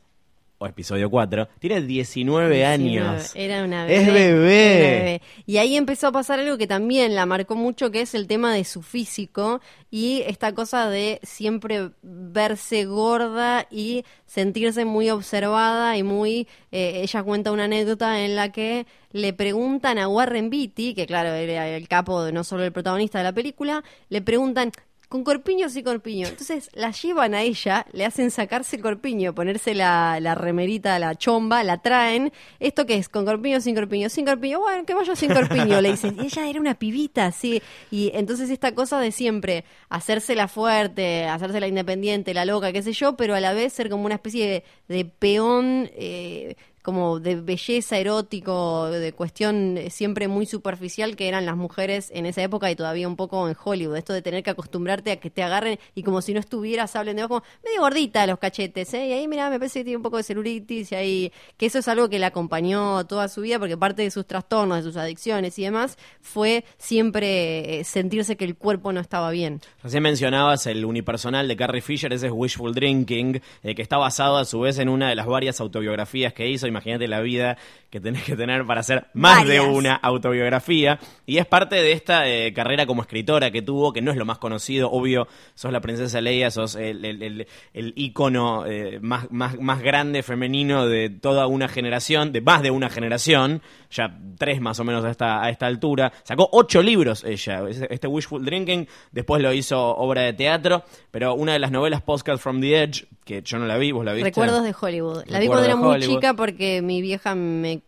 o 0.63 0.67
episodio 0.67 1.09
4, 1.09 1.49
tiene 1.59 1.81
19 1.81 2.65
años. 2.65 3.33
Era 3.35 3.63
una 3.65 3.85
bebé. 3.85 4.01
Es 4.01 4.07
bebé. 4.07 4.77
Era 4.77 4.97
bebé. 4.99 5.21
Y 5.45 5.57
ahí 5.57 5.75
empezó 5.75 6.07
a 6.07 6.11
pasar 6.13 6.39
algo 6.39 6.57
que 6.57 6.67
también 6.67 7.15
la 7.15 7.25
marcó 7.25 7.55
mucho, 7.55 7.91
que 7.91 8.01
es 8.01 8.15
el 8.15 8.27
tema 8.27 8.53
de 8.53 8.63
su 8.63 8.81
físico 8.81 9.59
y 9.91 10.21
esta 10.25 10.53
cosa 10.53 10.89
de 10.89 11.19
siempre 11.21 11.91
verse 12.01 12.85
gorda 12.85 13.67
y 13.69 14.05
sentirse 14.25 14.85
muy 14.85 15.09
observada 15.09 15.97
y 15.97 16.03
muy... 16.03 16.47
eh, 16.71 17.01
ella 17.03 17.23
cuenta 17.23 17.51
una 17.51 17.65
anécdota 17.65 18.23
en 18.23 18.35
la 18.37 18.51
que 18.51 18.85
le 19.11 19.33
preguntan 19.33 19.97
a 19.97 20.07
Warren 20.07 20.49
Beatty, 20.49 20.93
que 20.95 21.05
claro, 21.05 21.33
era 21.33 21.67
el 21.67 21.87
capo, 21.89 22.23
de 22.23 22.31
no 22.31 22.43
solo 22.45 22.63
el 22.63 22.71
protagonista 22.71 23.17
de 23.17 23.25
la 23.25 23.33
película, 23.33 23.83
le 24.09 24.21
preguntan... 24.21 24.71
Con 25.13 25.23
corpiño 25.23 25.69
sí 25.69 25.83
corpiño. 25.83 26.27
Entonces 26.27 26.71
la 26.73 26.89
llevan 26.89 27.35
a 27.35 27.43
ella, 27.43 27.85
le 27.91 28.03
hacen 28.03 28.31
sacarse 28.31 28.77
el 28.77 28.81
corpiño, 28.81 29.35
ponerse 29.35 29.75
la, 29.75 30.17
la 30.19 30.33
remerita, 30.33 30.97
la 30.97 31.13
chomba, 31.13 31.63
la 31.63 31.83
traen. 31.83 32.33
¿Esto 32.59 32.87
qué 32.87 32.95
es? 32.95 33.09
¿Con 33.09 33.23
corpiño 33.23 33.61
sin 33.61 33.75
corpiño? 33.75 34.09
Sin 34.09 34.25
corpiño. 34.25 34.59
Bueno, 34.59 34.87
que 34.87 34.95
vaya 34.95 35.15
sin 35.15 35.31
corpiño, 35.31 35.81
le 35.81 35.91
dicen. 35.91 36.17
Y 36.19 36.25
ella 36.25 36.49
era 36.49 36.59
una 36.59 36.73
pibita, 36.73 37.31
sí. 37.31 37.61
Y 37.91 38.09
entonces 38.15 38.49
esta 38.49 38.73
cosa 38.73 38.99
de 38.99 39.11
siempre 39.11 39.65
hacérsela 39.87 40.47
fuerte, 40.47 41.25
hacérsela 41.27 41.67
independiente, 41.67 42.33
la 42.33 42.45
loca, 42.45 42.71
qué 42.71 42.81
sé 42.81 42.93
yo, 42.93 43.15
pero 43.15 43.35
a 43.35 43.39
la 43.39 43.53
vez 43.53 43.71
ser 43.71 43.91
como 43.91 44.05
una 44.05 44.15
especie 44.15 44.47
de, 44.47 44.63
de 44.95 45.05
peón. 45.05 45.91
eh, 45.93 46.55
como 46.83 47.19
de 47.19 47.37
belleza 47.37 47.97
erótico, 47.97 48.89
de 48.91 49.13
cuestión 49.13 49.77
eh, 49.77 49.89
siempre 49.89 50.27
muy 50.27 50.45
superficial 50.45 51.15
que 51.15 51.29
eran 51.29 51.45
las 51.45 51.55
mujeres 51.55 52.11
en 52.13 52.25
esa 52.25 52.43
época 52.43 52.69
y 52.69 52.75
todavía 52.75 53.07
un 53.07 53.15
poco 53.15 53.47
en 53.47 53.55
Hollywood. 53.61 53.95
Esto 53.95 54.13
de 54.13 54.21
tener 54.21 54.43
que 54.43 54.49
acostumbrarte 54.49 55.11
a 55.11 55.15
que 55.15 55.29
te 55.29 55.41
agarren 55.41 55.79
y 55.95 56.03
como 56.03 56.21
si 56.21 56.33
no 56.33 56.41
estuvieras, 56.41 56.95
hablen 56.95 57.15
de 57.15 57.23
abajo, 57.23 57.43
medio 57.63 57.81
gordita 57.81 58.27
los 58.27 58.37
cachetes, 58.37 58.93
¿eh? 58.93 59.07
Y 59.07 59.13
ahí, 59.13 59.27
mira, 59.27 59.49
me 59.49 59.59
parece 59.59 59.79
que 59.79 59.85
tiene 59.85 59.97
un 59.97 60.03
poco 60.03 60.17
de 60.17 60.23
celulitis 60.23 60.91
y 60.91 60.95
ahí, 60.95 61.31
que 61.57 61.67
eso 61.67 61.79
es 61.79 61.87
algo 61.87 62.09
que 62.09 62.19
le 62.19 62.25
acompañó 62.25 63.05
toda 63.05 63.29
su 63.29 63.41
vida 63.41 63.59
porque 63.59 63.77
parte 63.77 64.01
de 64.01 64.11
sus 64.11 64.27
trastornos, 64.27 64.77
de 64.77 64.83
sus 64.83 64.97
adicciones 64.97 65.57
y 65.57 65.63
demás, 65.63 65.97
fue 66.19 66.65
siempre 66.77 67.79
eh, 67.79 67.83
sentirse 67.85 68.35
que 68.35 68.43
el 68.43 68.57
cuerpo 68.57 68.91
no 68.91 68.99
estaba 68.99 69.31
bien. 69.31 69.61
Recién 69.81 70.03
mencionabas 70.03 70.67
el 70.67 70.83
unipersonal 70.83 71.47
de 71.47 71.55
Carrie 71.55 71.81
Fisher, 71.81 72.11
ese 72.11 72.27
es 72.27 72.33
Wishful 72.33 72.73
Drinking, 72.73 73.41
eh, 73.63 73.73
que 73.73 73.81
está 73.81 73.97
basado 73.97 74.37
a 74.37 74.43
su 74.43 74.59
vez 74.59 74.79
en 74.79 74.89
una 74.89 75.07
de 75.07 75.15
las 75.15 75.27
varias 75.27 75.61
autobiografías 75.61 76.33
que 76.33 76.49
hizo. 76.49 76.72
Imagínate 76.73 77.07
la 77.07 77.21
vida 77.21 77.57
que 77.91 77.99
tenés 77.99 78.23
que 78.23 78.35
tener 78.35 78.65
para 78.65 78.79
hacer 78.79 79.05
más 79.13 79.45
de 79.47 79.59
una 79.61 79.93
autobiografía. 79.93 80.99
Y 81.27 81.37
es 81.37 81.45
parte 81.45 81.75
de 81.75 81.91
esta 81.91 82.27
eh, 82.27 82.51
carrera 82.51 82.87
como 82.87 83.03
escritora 83.03 83.51
que 83.51 83.61
tuvo, 83.61 83.93
que 83.93 84.01
no 84.01 84.09
es 84.09 84.17
lo 84.17 84.25
más 84.25 84.39
conocido. 84.39 84.89
Obvio, 84.91 85.27
sos 85.53 85.71
la 85.71 85.79
princesa 85.79 86.19
Leia, 86.19 86.49
sos 86.49 86.75
el, 86.75 87.05
el, 87.05 87.21
el- 87.21 87.47
el 87.73 87.93
ícono 87.95 88.65
eh, 88.65 88.99
más, 89.01 89.29
más, 89.31 89.59
más 89.59 89.81
grande 89.81 90.23
femenino 90.23 90.87
de 90.87 91.09
toda 91.11 91.45
una 91.45 91.67
generación, 91.67 92.31
de 92.31 92.41
más 92.41 92.63
de 92.63 92.71
una 92.71 92.89
generación, 92.89 93.61
ya 93.91 94.17
tres 94.39 94.59
más 94.59 94.79
o 94.79 94.83
menos 94.83 95.05
a 95.05 95.11
esta, 95.11 95.43
a 95.43 95.49
esta 95.49 95.67
altura. 95.67 96.11
Sacó 96.23 96.49
ocho 96.51 96.81
libros 96.81 97.23
ella, 97.23 97.61
este 97.69 98.07
Wishful 98.07 98.43
Drinking, 98.43 98.87
después 99.11 99.41
lo 99.41 99.53
hizo 99.53 99.79
obra 99.97 100.21
de 100.23 100.33
teatro, 100.33 100.83
pero 101.11 101.35
una 101.35 101.53
de 101.53 101.59
las 101.59 101.71
novelas 101.71 102.01
Postcard 102.01 102.39
from 102.39 102.59
the 102.59 102.81
Edge, 102.81 103.05
que 103.23 103.41
yo 103.43 103.59
no 103.59 103.65
la 103.67 103.77
vi, 103.77 103.91
vos 103.91 104.03
la 104.03 104.13
viste. 104.13 104.29
Recuerdos 104.29 104.63
de 104.63 104.73
Hollywood. 104.79 105.23
La 105.27 105.39
vi 105.39 105.47
cuando 105.47 105.65
era 105.65 105.75
muy 105.75 105.89
Hollywood. 105.95 106.15
chica 106.15 106.33
porque 106.33 106.62
mi 106.83 107.01
vieja 107.01 107.35
me, 107.35 107.81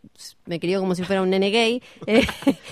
me 0.45 0.59
crió 0.59 0.79
como 0.79 0.95
si 0.95 1.03
fuera 1.03 1.21
un 1.21 1.29
nene 1.29 1.49
gay. 1.49 1.81
eh, 2.07 2.25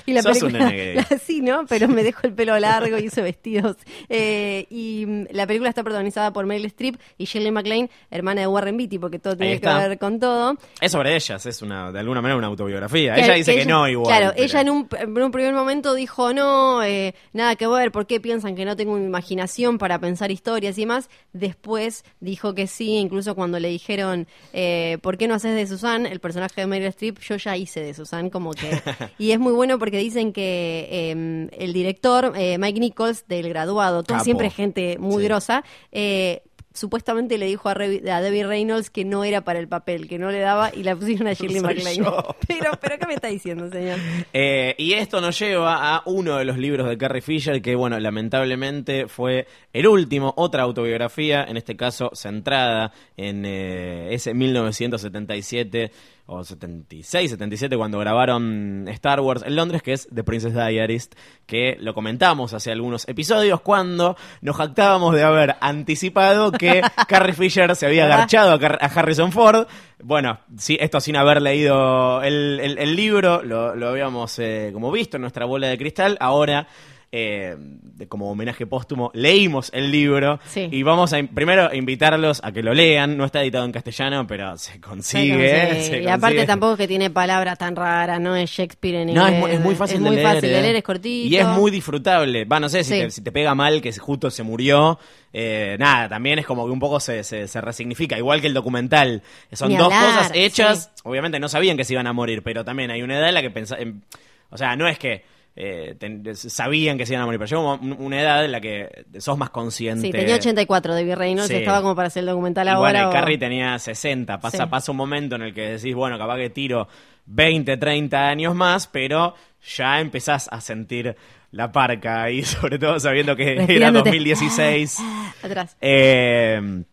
y 0.06 0.14
la 0.14 0.22
Sos 0.22 0.42
un 0.42 0.52
película, 0.52 0.70
nene 0.72 0.94
gay. 0.94 1.06
sí, 1.24 1.42
¿no? 1.42 1.66
Pero 1.68 1.88
me 1.88 2.04
dejó 2.04 2.28
el 2.28 2.34
pelo 2.34 2.58
largo 2.60 2.98
y 2.98 3.06
hizo 3.06 3.22
vestidos. 3.24 3.78
Eh, 4.10 4.66
y 4.70 5.06
mm, 5.08 5.26
la 5.32 5.48
película 5.48 5.70
está 5.70 5.84
protagonizada 5.84 6.32
por 6.34 6.46
Meryl 6.46 6.66
Streep 6.66 6.96
y 7.18 7.26
Shirley 7.26 7.52
MacLaine, 7.52 7.90
hermana 8.12 8.42
de 8.42 8.48
Warren 8.48 8.78
Beatty, 8.78 9.00
porque 9.00 9.20
todo 9.20 9.36
tiene 9.38 9.60
que 9.60 9.68
ver 9.68 9.98
con 9.98 10.20
todo. 10.20 10.58
Es 10.80 10.92
sobre 10.92 11.16
ellas, 11.16 11.46
es 11.46 11.62
una, 11.62 11.92
de 11.92 12.00
alguna 12.00 12.22
manera 12.22 12.38
una 12.38 12.48
autobiografía. 12.48 13.14
Claro, 13.14 13.28
ella 13.28 13.36
dice 13.36 13.56
que 13.56 13.66
no 13.66 13.88
igual. 13.88 14.08
Claro, 14.08 14.34
pero- 14.36 14.46
ella 14.46 14.62
en 14.62 14.70
un, 14.70 14.88
en 15.00 15.22
un 15.22 15.32
primer 15.32 15.54
momento 15.54 15.94
dijo, 15.94 16.34
no, 16.34 16.84
eh, 16.84 17.16
nada 17.34 17.56
que 17.56 17.68
ver, 17.68 17.92
¿por 17.92 18.08
qué 18.08 18.20
piensan 18.20 18.56
que 18.56 18.66
no 18.66 18.76
tengo 18.76 18.98
imaginación 18.98 19.78
para 19.78 20.00
pensar 20.00 20.32
historias 20.32 20.78
y 20.78 20.86
más? 20.86 21.10
Después 21.34 22.04
dijo 22.20 22.54
que 22.54 22.68
sí, 22.68 22.98
incluso 22.98 23.36
cuando 23.36 23.60
le 23.60 23.70
dijeron, 23.70 24.28
eh, 24.54 24.98
¿por 25.02 25.18
qué 25.18 25.28
no 25.28 25.36
haces 25.36 25.56
de 25.56 25.66
Susan? 25.98 26.06
El 26.06 26.20
personaje 26.20 26.62
de 26.62 26.68
Meryl 26.68 26.88
Streep, 26.88 27.20
yo 27.20 27.36
ya 27.38 27.58
hice 27.58 27.82
de 27.82 27.94
Susan, 27.94 28.30
como 28.30 28.52
que... 28.52 28.70
y 29.18 29.32
es 29.32 29.40
muy 29.40 29.54
bueno 29.54 29.80
porque 29.80 29.98
dicen 29.98 30.34
que 30.34 30.88
eh, 30.92 31.50
el 31.58 31.74
director, 31.74 32.34
eh, 32.36 32.58
Mike 32.58 32.80
Nichols, 32.80 33.28
del 33.28 33.50
graduado, 33.50 34.04
todo 34.04 34.20
siempre 34.22 34.50
gente 34.50 34.98
muy 35.00 35.22
Sí. 35.24 35.28
grosa, 35.28 35.64
eh, 35.92 36.44
supuestamente 36.74 37.38
le 37.38 37.46
dijo 37.46 37.70
a, 37.70 37.74
Re- 37.74 38.02
a 38.12 38.22
Debbie 38.22 38.46
Reynolds 38.46 38.90
que 38.90 39.06
no 39.06 39.24
era 39.24 39.42
para 39.42 39.60
el 39.60 39.68
papel, 39.68 40.08
que 40.08 40.18
no 40.20 40.32
le 40.32 40.40
daba 40.40 40.72
y 40.74 40.84
la 40.84 40.96
pusieron 40.96 41.28
a 41.28 41.34
Shirley 41.34 41.62
MacLaine. 41.62 42.04
Pero, 42.48 42.72
pero 42.82 42.98
¿qué 43.00 43.08
me 43.08 43.14
está 43.14 43.28
diciendo, 43.28 43.70
señor? 43.70 43.98
Eh, 44.34 44.76
y 44.78 44.94
esto 44.94 45.22
nos 45.22 45.38
lleva 45.40 45.96
a 45.96 46.04
uno 46.06 46.38
de 46.38 46.46
los 46.46 46.58
libros 46.58 46.88
de 46.90 46.98
Carrie 46.98 47.22
Fisher, 47.22 47.62
que 47.62 47.76
bueno, 47.76 48.00
lamentablemente 48.00 49.08
fue 49.08 49.48
el 49.72 49.88
último, 49.88 50.34
otra 50.38 50.64
autobiografía, 50.64 51.44
en 51.46 51.58
este 51.58 51.76
caso 51.76 52.12
centrada 52.14 52.92
en 53.18 53.46
eh, 53.46 54.14
ese 54.14 54.34
1977 54.34 55.92
o 56.26 56.44
76, 56.44 57.32
77, 57.32 57.76
cuando 57.76 58.00
grabaron 58.00 58.88
Star 58.88 59.20
Wars 59.20 59.44
en 59.46 59.56
Londres, 59.58 59.82
que 59.84 59.92
es 59.94 60.08
The 60.14 60.24
Princess 60.24 60.54
Diarist, 60.54 61.16
que 61.46 61.76
lo 61.80 61.94
comentamos 61.94 62.54
hace 62.54 62.72
algunos 62.72 63.08
episodios, 63.10 63.60
cuando 63.62 64.16
nos 64.42 64.56
jactábamos 64.56 65.14
de 65.16 65.24
haber 65.24 65.56
anticipado 65.60 66.52
que 66.54 66.82
Carrie 67.10 67.34
Fisher 67.34 67.76
se 67.76 67.86
había 67.86 68.06
agarchado 68.06 68.52
a, 68.54 68.86
Harrison 68.86 69.32
Ford. 69.34 69.68
Bueno, 70.02 70.40
sí, 70.58 70.78
esto 70.80 71.02
sin 71.02 71.18
haber 71.18 71.42
leído 71.42 72.22
el, 72.24 72.60
el- 72.62 72.78
el 72.78 72.96
libro, 72.96 73.44
lo, 73.44 73.76
lo 73.76 73.90
habíamos 73.90 74.40
eh, 74.40 74.70
como 74.74 74.92
visto 74.92 75.18
en 75.18 75.22
nuestra 75.22 75.46
bola 75.46 75.68
de 75.68 75.78
cristal. 75.78 76.18
Ahora, 76.22 76.68
eh, 77.16 77.56
de- 77.58 78.08
como 78.08 78.32
homenaje 78.32 78.66
póstumo, 78.66 79.12
leímos 79.14 79.70
el 79.72 79.92
libro 79.92 80.40
Sí. 80.48 80.68
y 80.72 80.82
vamos 80.82 81.14
a 81.14 81.22
primero 81.22 81.70
a 81.70 81.76
invitarlos 81.76 82.42
a 82.44 82.52
que 82.52 82.64
lo 82.64 82.74
lean. 82.74 83.16
No 83.18 83.24
está 83.24 83.44
editado 83.44 83.66
en 83.66 83.72
castellano, 83.72 84.26
pero 84.26 84.58
se 84.58 84.82
consigue. 84.82 85.84
Se 85.84 86.02
y 86.02 86.08
aparte 86.08 86.44
tampoco 86.48 86.74
es 86.74 86.80
que 86.80 86.88
tiene 86.88 87.12
palabras 87.12 87.58
tan 87.60 87.76
raras, 87.76 88.20
no 88.20 88.36
es 88.36 88.50
Shakespeare 88.50 88.96
en 89.02 89.14
No, 89.14 89.28
inglés. 89.30 89.34
es, 89.34 89.40
mu- 89.40 89.48
es 89.48 89.60
muy 89.60 89.76
fácil, 89.76 89.98
es 89.98 90.04
de, 90.04 90.08
muy 90.10 90.16
leer, 90.16 90.28
fácil 90.28 90.50
de 90.50 90.58
eh. 90.58 90.62
leer, 90.64 90.76
es 90.78 90.84
cortito. 90.84 91.30
Y 91.36 91.38
es 91.38 91.48
muy 91.48 91.70
disfrutable. 91.70 92.46
Va, 92.46 92.60
no 92.60 92.68
sé 92.68 92.84
si, 92.84 92.94
Sí. 92.96 93.00
te, 93.02 93.12
si 93.12 93.22
te 93.22 93.32
pega 93.32 93.54
mal 93.54 93.80
que 93.82 93.92
justo 93.94 94.32
se 94.32 94.42
murió. 94.44 94.98
eh, 95.36 95.78
nada, 95.80 96.10
también 96.10 96.38
es 96.40 96.46
como 96.46 96.66
que 96.66 96.72
un 96.72 96.80
poco 96.80 97.00
se, 97.00 97.24
se, 97.24 97.48
se 97.48 97.60
resignifica. 97.62 98.18
Igual 98.18 98.40
que 98.42 98.48
el 98.48 98.54
documental. 98.54 99.22
Son 99.52 99.76
dos 99.76 99.88
cosas 99.90 100.32
hechas. 100.34 100.92
sí. 100.96 101.02
Obviamente 101.06 101.40
no 101.40 101.48
sabían 101.50 101.76
que 101.78 101.84
se 101.86 101.94
iban 101.94 102.06
a 102.08 102.14
morir, 102.14 102.42
pero 102.44 102.64
también 102.66 102.90
hay 102.92 103.02
una 103.02 103.18
edad 103.20 103.30
en 103.30 103.34
la 103.36 103.42
que 103.42 103.50
pensaban. 103.52 104.04
O 104.50 104.58
sea, 104.58 104.76
no 104.76 104.88
es 104.88 104.98
que. 105.00 105.32
Eh, 105.56 105.96
ten- 106.00 106.24
sabían 106.36 106.98
que 106.98 107.06
se 107.06 107.14
iban 107.14 107.24
a 107.24 107.26
morir, 107.26 107.40
pero 107.40 107.50
llegó 107.62 107.76
un- 107.76 107.94
una 108.00 108.20
edad 108.22 108.44
en 108.44 108.52
la 108.52 108.60
que 108.62 109.06
sos 109.20 109.38
más 109.38 109.50
consciente. 109.52 110.02
Sí, 110.08 110.12
tenía 110.12 110.36
84 110.36 110.96
de 110.96 111.04
Virreynolds, 111.04 111.48
Sí. 111.50 111.56
estaba 111.56 111.82
como 111.82 111.96
para 111.96 112.08
hacer 112.08 112.22
el 112.22 112.28
documental 112.28 112.68
ahora. 112.70 112.80
bueno, 112.92 113.00
y 113.06 113.10
o- 113.10 113.12
Carrie 113.12 113.38
tenía 113.38 113.78
60. 113.78 114.40
Pasa, 114.40 114.64
Sí. 114.64 114.70
pasa 114.70 114.92
un 114.92 114.98
momento 114.98 115.36
en 115.36 115.44
el 115.44 115.54
que 115.54 115.62
decís, 115.78 115.94
bueno, 115.94 116.18
capaz 116.18 116.38
que 116.38 116.50
tiro 116.50 116.88
20, 117.26 117.78
30 117.78 118.28
años 118.28 118.56
más, 118.56 118.88
pero 118.88 119.36
ya 119.76 120.00
empezás 120.02 120.50
a 120.52 120.60
sentir 120.60 121.16
la 121.52 121.72
parca 121.72 122.30
y 122.32 122.42
sobre 122.44 122.80
todo 122.80 123.00
sabiendo 123.00 123.36
que 123.36 123.52
era 123.52 123.60
Respirándote. 123.60 124.10
2016. 124.10 124.98
Atrás. 125.44 125.78
Eh, 125.80 126.84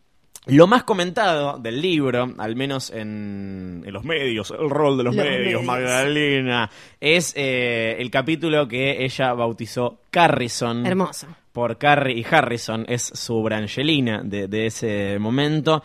lo 0.47 0.65
más 0.67 0.83
comentado 0.83 1.59
del 1.59 1.81
libro, 1.81 2.33
al 2.37 2.55
menos 2.55 2.89
en, 2.89 3.83
en 3.85 3.93
los 3.93 4.03
medios, 4.03 4.51
el 4.51 4.69
rol 4.69 4.97
de 4.97 5.03
los, 5.03 5.15
Los 5.15 5.23
medios, 5.25 5.39
medios. 5.39 5.63
Magdalena, 5.63 6.69
es 6.99 7.33
eh, 7.35 7.95
el 7.99 8.09
capítulo 8.09 8.67
que 8.67 9.03
ella 9.05 9.33
bautizó 9.33 9.99
Carrison 10.09 10.85
Hermoso. 10.85 11.27
por 11.51 11.77
Carrie 11.77 12.17
y 12.19 12.25
Harrison, 12.29 12.85
es 12.87 13.03
su 13.03 13.41
Brangelina 13.43 14.21
de, 14.23 14.47
de 14.47 14.65
ese 14.65 15.19
momento. 15.19 15.83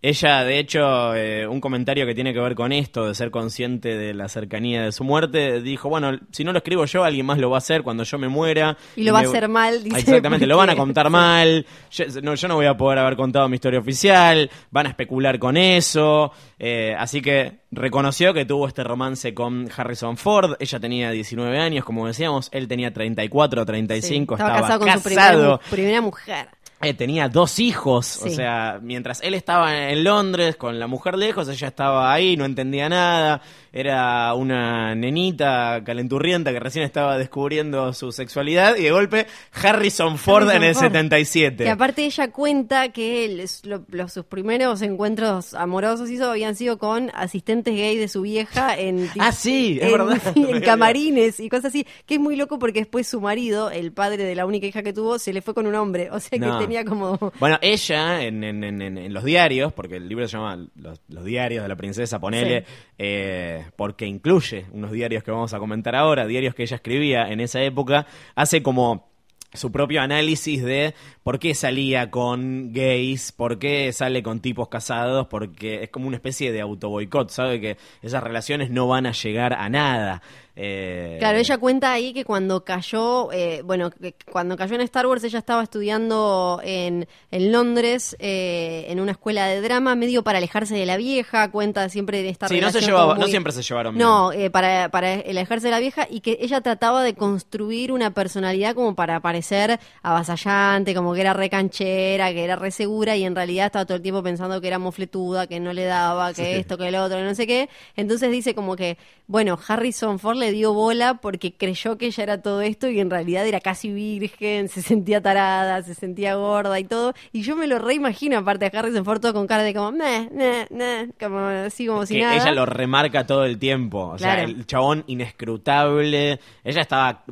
Ella, 0.00 0.44
de 0.44 0.60
hecho, 0.60 1.14
eh, 1.16 1.44
un 1.48 1.60
comentario 1.60 2.06
que 2.06 2.14
tiene 2.14 2.32
que 2.32 2.38
ver 2.38 2.54
con 2.54 2.70
esto, 2.70 3.08
de 3.08 3.16
ser 3.16 3.32
consciente 3.32 3.96
de 3.96 4.14
la 4.14 4.28
cercanía 4.28 4.84
de 4.84 4.92
su 4.92 5.02
muerte, 5.02 5.60
dijo, 5.60 5.88
bueno, 5.88 6.16
si 6.30 6.44
no 6.44 6.52
lo 6.52 6.58
escribo 6.58 6.84
yo, 6.84 7.02
alguien 7.02 7.26
más 7.26 7.38
lo 7.38 7.50
va 7.50 7.56
a 7.56 7.58
hacer 7.58 7.82
cuando 7.82 8.04
yo 8.04 8.16
me 8.16 8.28
muera. 8.28 8.76
Y 8.94 9.02
lo 9.02 9.12
va 9.12 9.20
a 9.20 9.22
hacer 9.22 9.48
mal, 9.48 9.82
dice, 9.82 9.98
Exactamente, 9.98 10.46
lo 10.46 10.56
van 10.56 10.70
a 10.70 10.76
contar 10.76 11.10
mal, 11.10 11.66
yo 11.90 12.04
no, 12.22 12.36
yo 12.36 12.46
no 12.46 12.54
voy 12.54 12.66
a 12.66 12.76
poder 12.76 13.00
haber 13.00 13.16
contado 13.16 13.48
mi 13.48 13.56
historia 13.56 13.80
oficial, 13.80 14.48
van 14.70 14.86
a 14.86 14.90
especular 14.90 15.40
con 15.40 15.56
eso, 15.56 16.30
eh, 16.60 16.94
así 16.96 17.20
que 17.20 17.62
reconoció 17.72 18.32
que 18.32 18.44
tuvo 18.44 18.68
este 18.68 18.84
romance 18.84 19.34
con 19.34 19.68
Harrison 19.76 20.16
Ford, 20.16 20.54
ella 20.60 20.78
tenía 20.78 21.10
19 21.10 21.58
años, 21.58 21.84
como 21.84 22.06
decíamos, 22.06 22.50
él 22.52 22.68
tenía 22.68 22.92
34, 22.92 23.66
35, 23.66 24.36
Sí, 24.36 24.42
estaba, 24.42 24.60
casado 24.60 24.78
con 24.78 25.60
su 25.60 25.70
primera 25.70 26.00
mujer. 26.00 26.48
Eh, 26.80 26.94
tenía 26.94 27.28
dos 27.28 27.58
hijos, 27.58 28.22
o 28.22 28.28
sea, 28.28 28.78
mientras 28.80 29.20
él 29.22 29.34
estaba 29.34 29.90
en 29.90 30.04
Londres 30.04 30.54
con 30.54 30.78
la 30.78 30.86
mujer 30.86 31.18
lejos, 31.18 31.48
ella 31.48 31.66
estaba 31.66 32.12
ahí, 32.12 32.36
no 32.36 32.44
entendía 32.44 32.88
nada, 32.88 33.42
era 33.72 34.32
una 34.34 34.94
nenita 34.94 35.82
calenturrienta 35.84 36.52
que 36.52 36.60
recién 36.60 36.84
estaba 36.84 37.18
descubriendo 37.18 37.92
su 37.92 38.12
sexualidad 38.12 38.76
y 38.76 38.82
de 38.84 38.90
golpe 38.90 39.26
Harrison 39.52 40.18
Ford 40.18 40.44
Harrison 40.48 40.56
en 40.62 40.68
el 40.68 40.74
Ford. 40.74 40.84
77. 40.84 41.64
Que 41.64 41.70
aparte 41.70 42.04
ella 42.04 42.30
cuenta 42.30 42.88
que 42.90 43.46
lo- 43.64 43.84
los, 43.90 44.12
sus 44.12 44.24
primeros 44.24 44.82
encuentros 44.82 45.54
amorosos 45.54 46.10
hizo 46.10 46.30
habían 46.30 46.54
sido 46.56 46.78
con 46.78 47.10
asistentes 47.14 47.74
gay 47.74 47.96
de 47.96 48.08
su 48.08 48.22
vieja 48.22 48.76
en 48.78 49.08
Ah, 49.18 49.32
sí, 49.32 49.78
es 49.80 49.86
en, 49.86 49.92
verdad. 49.92 50.20
en 50.36 50.60
camarines 50.62 51.40
y 51.40 51.48
cosas 51.48 51.66
así, 51.66 51.86
que 52.06 52.14
es 52.14 52.20
muy 52.20 52.36
loco 52.36 52.58
porque 52.58 52.80
después 52.80 53.06
su 53.06 53.20
marido, 53.20 53.70
el 53.70 53.92
padre 53.92 54.24
de 54.24 54.34
la 54.34 54.46
única 54.46 54.66
hija 54.66 54.82
que 54.82 54.92
tuvo, 54.92 55.18
se 55.18 55.32
le 55.32 55.42
fue 55.42 55.54
con 55.54 55.66
un 55.66 55.74
hombre, 55.74 56.10
o 56.10 56.20
sea 56.20 56.38
que 56.38 56.46
No. 56.46 56.58
tenía 56.58 56.84
como 56.84 57.18
Bueno, 57.38 57.58
ella 57.60 58.22
en, 58.22 58.42
en- 58.44 58.64
en- 58.64 58.82
en- 58.82 58.98
en 58.98 59.12
los 59.12 59.24
diarios, 59.24 59.72
porque 59.72 59.96
el 59.96 60.08
libro 60.08 60.26
se 60.26 60.36
llama 60.36 60.66
Los, 60.76 61.00
los 61.08 61.24
diarios 61.24 61.62
de 61.62 61.68
la 61.68 61.76
princesa, 61.76 62.18
ponele, 62.18 62.60
Sí. 62.60 62.66
eh, 62.98 63.57
porque 63.76 64.06
incluye 64.06 64.66
unos 64.72 64.92
diarios 64.92 65.22
que 65.22 65.30
vamos 65.30 65.54
a 65.54 65.58
comentar 65.58 65.94
ahora, 65.94 66.26
diarios 66.26 66.54
que 66.54 66.62
ella 66.62 66.76
escribía 66.76 67.30
en 67.30 67.40
esa 67.40 67.62
época, 67.62 68.06
hace 68.34 68.62
como 68.62 69.08
su 69.54 69.72
propio 69.72 70.02
análisis 70.02 70.62
de 70.62 70.94
por 71.22 71.38
qué 71.38 71.54
salía 71.54 72.10
con 72.10 72.72
gays, 72.72 73.32
por 73.32 73.58
qué 73.58 73.92
sale 73.92 74.22
con 74.22 74.40
tipos 74.40 74.68
casados, 74.68 75.26
porque 75.28 75.84
es 75.84 75.90
como 75.90 76.06
una 76.06 76.16
especie 76.16 76.52
de 76.52 76.60
autoboicot, 76.60 77.30
sabe 77.30 77.60
que 77.60 77.76
esas 78.02 78.22
relaciones 78.22 78.70
no 78.70 78.86
van 78.88 79.06
a 79.06 79.12
llegar 79.12 79.54
a 79.54 79.68
nada. 79.68 80.22
Eh, 80.60 81.16
Claro, 81.20 81.38
ella 81.38 81.56
cuenta 81.58 81.92
ahí 81.92 82.12
que 82.12 82.24
cuando 82.24 82.64
cayó, 82.64 83.30
eh, 83.32 83.62
bueno, 83.64 83.90
que 83.90 84.14
cuando 84.30 84.56
cayó 84.56 84.74
en 84.74 84.80
Star 84.82 85.06
Wars 85.06 85.22
ella 85.22 85.38
estaba 85.38 85.62
estudiando 85.62 86.60
en, 86.64 87.06
en 87.30 87.52
Londres 87.52 88.16
eh, 88.18 88.86
en 88.88 88.98
una 88.98 89.12
escuela 89.12 89.46
de 89.46 89.60
drama, 89.60 89.94
medio 89.94 90.24
para 90.24 90.38
alejarse 90.38 90.74
de 90.74 90.84
la 90.84 90.96
vieja, 90.96 91.50
cuenta 91.52 91.88
siempre 91.88 92.22
de 92.22 92.30
esta 92.30 92.48
Sí, 92.48 92.60
no 92.60 92.70
se 92.70 92.80
llevaba, 92.80 93.16
no 93.16 93.28
siempre 93.28 93.52
se 93.52 93.62
llevaron 93.62 93.94
bien. 93.94 94.04
No, 94.06 94.32
eh, 94.32 94.50
para, 94.50 94.88
para 94.90 95.12
alejarse 95.14 95.68
de 95.68 95.70
la 95.70 95.78
vieja 95.78 96.06
y 96.10 96.20
que 96.20 96.38
ella 96.40 96.60
trataba 96.60 97.02
de 97.04 97.14
construir 97.14 97.92
una 97.92 98.10
personalidad 98.12 98.74
como 98.74 98.96
para 98.96 99.20
parecer 99.20 99.78
avasallante, 100.02 100.94
como 100.94 101.14
que 101.14 101.20
era 101.20 101.34
re 101.34 101.48
canchera, 101.50 102.32
que 102.32 102.42
era 102.44 102.56
re 102.56 102.70
segura 102.72 103.16
y 103.16 103.24
en 103.24 103.34
realidad 103.36 103.66
estaba 103.66 103.84
todo 103.86 103.96
el 103.96 104.02
tiempo 104.02 104.22
pensando 104.22 104.60
que 104.60 104.66
era 104.66 104.78
mofletuda, 104.78 105.46
que 105.46 105.60
no 105.60 105.72
le 105.72 105.84
daba, 105.84 106.32
que 106.34 106.56
esto, 106.58 106.76
que 106.76 106.90
lo 106.90 107.04
otro, 107.04 107.18
que 107.18 107.24
no 107.24 107.34
sé 107.34 107.46
qué. 107.46 107.68
Entonces 107.96 108.30
dice 108.30 108.54
como 108.54 108.74
que, 108.76 108.98
bueno, 109.26 109.58
Harrison 109.68 110.18
Ford 110.18 110.36
le 110.36 110.47
dio 110.52 110.72
bola 110.72 111.14
porque 111.14 111.52
creyó 111.52 111.98
que 111.98 112.06
ella 112.06 112.22
era 112.22 112.42
todo 112.42 112.60
esto 112.60 112.88
y 112.88 113.00
en 113.00 113.10
realidad 113.10 113.46
era 113.46 113.60
casi 113.60 113.92
virgen, 113.92 114.68
se 114.68 114.82
sentía 114.82 115.20
tarada, 115.20 115.82
se 115.82 115.94
sentía 115.94 116.34
gorda 116.36 116.78
y 116.78 116.84
todo. 116.84 117.14
Y 117.32 117.42
yo 117.42 117.56
me 117.56 117.66
lo 117.66 117.78
reimagino 117.78 118.38
aparte 118.38 118.68
de 118.68 118.78
Harrison 118.78 119.04
Ford 119.04 119.20
todo 119.20 119.34
con 119.34 119.46
cara 119.46 119.62
de 119.62 119.74
como, 119.74 119.92
meh, 119.92 120.28
meh, 120.32 120.66
meh, 120.70 121.08
como 121.18 121.38
así 121.38 121.86
como 121.86 122.06
si 122.06 122.20
nada. 122.20 122.36
ella 122.36 122.52
lo 122.52 122.66
remarca 122.66 123.26
todo 123.26 123.44
el 123.44 123.58
tiempo. 123.58 124.08
O 124.08 124.18
sea, 124.18 124.42
el 124.42 124.66
chabón 124.66 125.04
inescrutable. 125.06 126.40
Ella 126.64 126.80
estaba. 126.80 127.24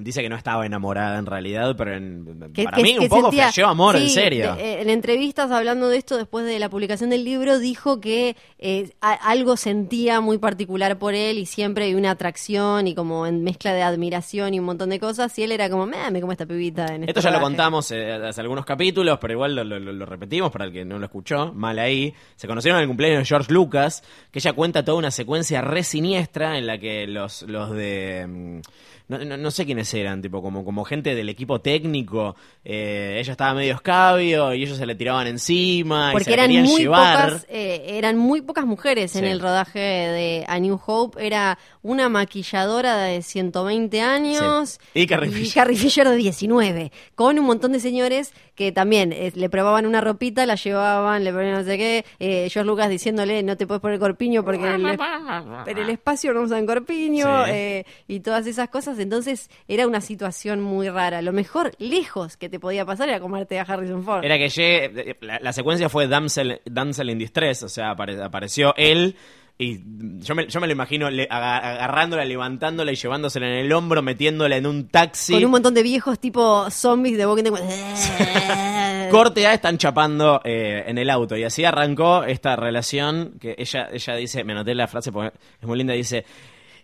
Dice 0.00 0.22
que 0.22 0.28
no 0.28 0.36
estaba 0.36 0.64
enamorada 0.66 1.18
en 1.18 1.26
realidad, 1.26 1.74
pero 1.76 1.94
en- 1.96 2.50
Que- 2.54 2.64
para 2.64 2.76
que- 2.76 2.82
mí 2.82 2.92
que 2.94 3.00
un 3.00 3.08
poco 3.08 3.22
sentía- 3.30 3.44
flasheó 3.44 3.68
amor, 3.68 3.96
en 3.96 4.08
serio. 4.08 4.54
de- 4.54 4.62
eh, 4.74 4.82
en 4.82 4.90
entrevistas 4.90 5.50
hablando 5.50 5.88
de 5.88 5.96
esto 5.98 6.16
después 6.16 6.44
de 6.46 6.58
la 6.58 6.68
publicación 6.68 7.10
del 7.10 7.24
libro, 7.24 7.58
dijo 7.58 8.00
que 8.00 8.36
eh, 8.58 8.90
a- 9.00 9.12
algo 9.12 9.56
sentía 9.56 10.20
muy 10.20 10.38
particular 10.38 10.98
por 10.98 11.14
él 11.14 11.38
y 11.38 11.46
siempre 11.46 11.84
hay 11.86 11.94
una 11.94 12.10
atracción 12.12 12.86
y 12.88 12.94
como 12.94 13.26
en 13.26 13.42
mezcla 13.44 13.72
de 13.74 13.82
admiración 13.82 14.54
y 14.54 14.58
un 14.58 14.64
montón 14.66 14.90
de 14.90 14.98
cosas. 15.00 15.38
Y 15.38 15.42
él 15.42 15.52
era 15.52 15.68
como, 15.70 15.86
me, 15.86 15.96
como 16.20 16.32
esta 16.32 16.46
pibita 16.46 16.86
en 16.94 17.02
este 17.02 17.10
Esto 17.10 17.20
ya 17.20 17.30
lo 17.30 17.38
rodaje". 17.38 17.50
contamos 17.56 17.90
eh, 17.92 18.12
hace 18.12 18.40
algunos 18.40 18.64
capítulos, 18.64 19.18
pero 19.20 19.32
igual 19.34 19.54
lo, 19.54 19.64
lo- 19.64 19.78
lo 19.78 20.06
repetimos 20.06 20.50
para 20.50 20.64
el 20.66 20.72
que 20.72 20.84
no 20.84 20.98
lo 20.98 21.04
escuchó. 21.06 21.52
Mal 21.54 21.78
ahí. 21.78 22.12
Se 22.36 22.46
conocieron 22.46 22.78
en 22.78 22.82
el 22.82 22.88
cumpleaños 22.88 23.20
de 23.20 23.24
George 23.26 23.52
Lucas, 23.52 24.02
que 24.30 24.38
ella 24.40 24.52
cuenta 24.52 24.84
toda 24.84 24.98
una 24.98 25.10
secuencia 25.10 25.60
re 25.60 25.82
siniestra 25.84 26.58
en 26.58 26.66
la 26.66 26.78
que 26.78 27.06
los, 27.06 27.42
los 27.42 27.70
de. 27.70 28.60
No, 29.08 29.18
no- 29.24 29.36
no 29.38 29.50
sé 29.50 29.64
quiénes 29.64 29.92
eran, 29.94 30.20
tipo, 30.20 30.42
como, 30.42 30.64
como 30.64 30.84
gente 30.84 31.14
del 31.14 31.28
equipo 31.30 31.60
técnico. 31.60 32.36
eh, 32.64 33.16
ella 33.20 33.32
estaba 33.32 33.54
medio 33.54 33.74
escabio 33.74 34.52
y 34.52 34.62
ellos 34.62 34.76
se 34.76 34.84
le 34.84 34.94
tiraban 34.94 35.26
encima 35.26 36.08
y 36.08 36.10
se 36.10 36.12
Porque 36.12 36.36
la 36.36 36.44
eran 36.44 36.62
muy 36.64 36.82
llevar. 36.82 37.24
pocas, 37.30 37.46
eh, 37.48 37.84
eran 37.96 38.18
muy 38.18 38.42
pocas 38.42 38.66
mujeres 38.66 39.16
en 39.16 39.24
Sí. 39.24 39.30
el 39.30 39.40
rodaje 39.40 39.78
de 39.78 40.44
A 40.46 40.58
New 40.58 40.78
Hope. 40.86 41.24
Era 41.26 41.58
una 41.82 42.10
maquilladora 42.10 42.98
de 43.04 43.22
120 43.22 44.00
años 44.02 44.78
Sí. 44.92 45.00
Y 45.00 45.06
Carrie 45.06 45.30
Fisher. 45.30 45.54
Carrie 45.62 45.76
Fisher 45.78 46.08
de 46.08 46.16
19, 46.16 46.92
con 47.14 47.38
un 47.38 47.46
montón 47.46 47.72
de 47.72 47.80
señores 47.80 48.32
que 48.54 48.72
también 48.72 49.12
eh, 49.12 49.32
le 49.34 49.48
probaban 49.48 49.86
una 49.86 50.00
ropita, 50.00 50.44
la 50.44 50.56
llevaban, 50.56 51.22
le 51.24 51.32
ponían 51.32 51.52
no 51.54 51.64
sé 51.64 51.78
qué. 51.78 52.04
Eh, 52.18 52.48
George 52.50 52.66
Lucas 52.66 52.90
diciéndole, 52.90 53.42
no 53.44 53.56
te 53.56 53.66
puedes 53.66 53.80
poner 53.80 53.98
corpiño 53.98 54.44
porque 54.44 54.66
en 54.66 54.84
el, 54.84 54.98
en 55.66 55.78
el 55.78 55.90
espacio 55.90 56.34
no 56.34 56.42
usan 56.42 56.66
corpiño 56.66 57.44
Sí. 57.46 57.50
eh, 57.54 57.84
y 58.08 58.20
todas 58.20 58.46
esas 58.46 58.68
cosas. 58.68 58.97
Entonces 58.98 59.50
era 59.68 59.86
una 59.86 60.00
situación 60.00 60.60
muy 60.60 60.88
rara. 60.88 61.22
Lo 61.22 61.32
mejor, 61.32 61.72
lejos 61.78 62.36
que 62.36 62.48
te 62.48 62.58
podía 62.60 62.84
pasar 62.84 63.08
era 63.08 63.20
comerte 63.20 63.58
a 63.58 63.62
Harrison 63.62 64.02
Ford. 64.04 64.24
Era 64.24 64.38
que 64.38 64.48
llegue, 64.48 65.16
la, 65.20 65.38
la 65.40 65.52
secuencia 65.52 65.88
fue 65.88 66.08
Damsel, 66.08 66.60
Damsel 66.64 67.10
in 67.10 67.18
Distress, 67.18 67.62
o 67.62 67.68
sea, 67.68 67.94
apare- 67.94 68.22
apareció 68.22 68.74
él 68.76 69.16
y 69.60 69.80
yo 70.20 70.36
me, 70.36 70.46
yo 70.46 70.60
me 70.60 70.68
lo 70.68 70.72
imagino 70.72 71.10
le- 71.10 71.26
agarrándola, 71.28 72.24
levantándola 72.24 72.92
y 72.92 72.94
llevándosela 72.94 73.46
en 73.48 73.54
el 73.66 73.72
hombro, 73.72 74.02
metiéndola 74.02 74.56
en 74.56 74.66
un 74.66 74.86
taxi. 74.88 75.32
Con 75.32 75.44
un 75.44 75.50
montón 75.50 75.74
de 75.74 75.82
viejos 75.82 76.20
tipo 76.20 76.70
zombies 76.70 77.16
de 77.18 77.26
Walking 77.26 77.42
Dead. 77.44 79.08
Corte 79.10 79.46
A 79.46 79.54
están 79.54 79.78
chapando 79.78 80.40
eh, 80.44 80.84
en 80.86 80.98
el 80.98 81.08
auto 81.10 81.36
y 81.36 81.42
así 81.44 81.64
arrancó 81.64 82.24
esta 82.24 82.56
relación 82.56 83.34
que 83.40 83.54
ella, 83.58 83.88
ella 83.92 84.14
dice, 84.16 84.44
me 84.44 84.52
anoté 84.52 84.74
la 84.74 84.86
frase 84.86 85.10
porque 85.10 85.36
es 85.60 85.66
muy 85.66 85.78
linda, 85.78 85.94
dice, 85.94 86.24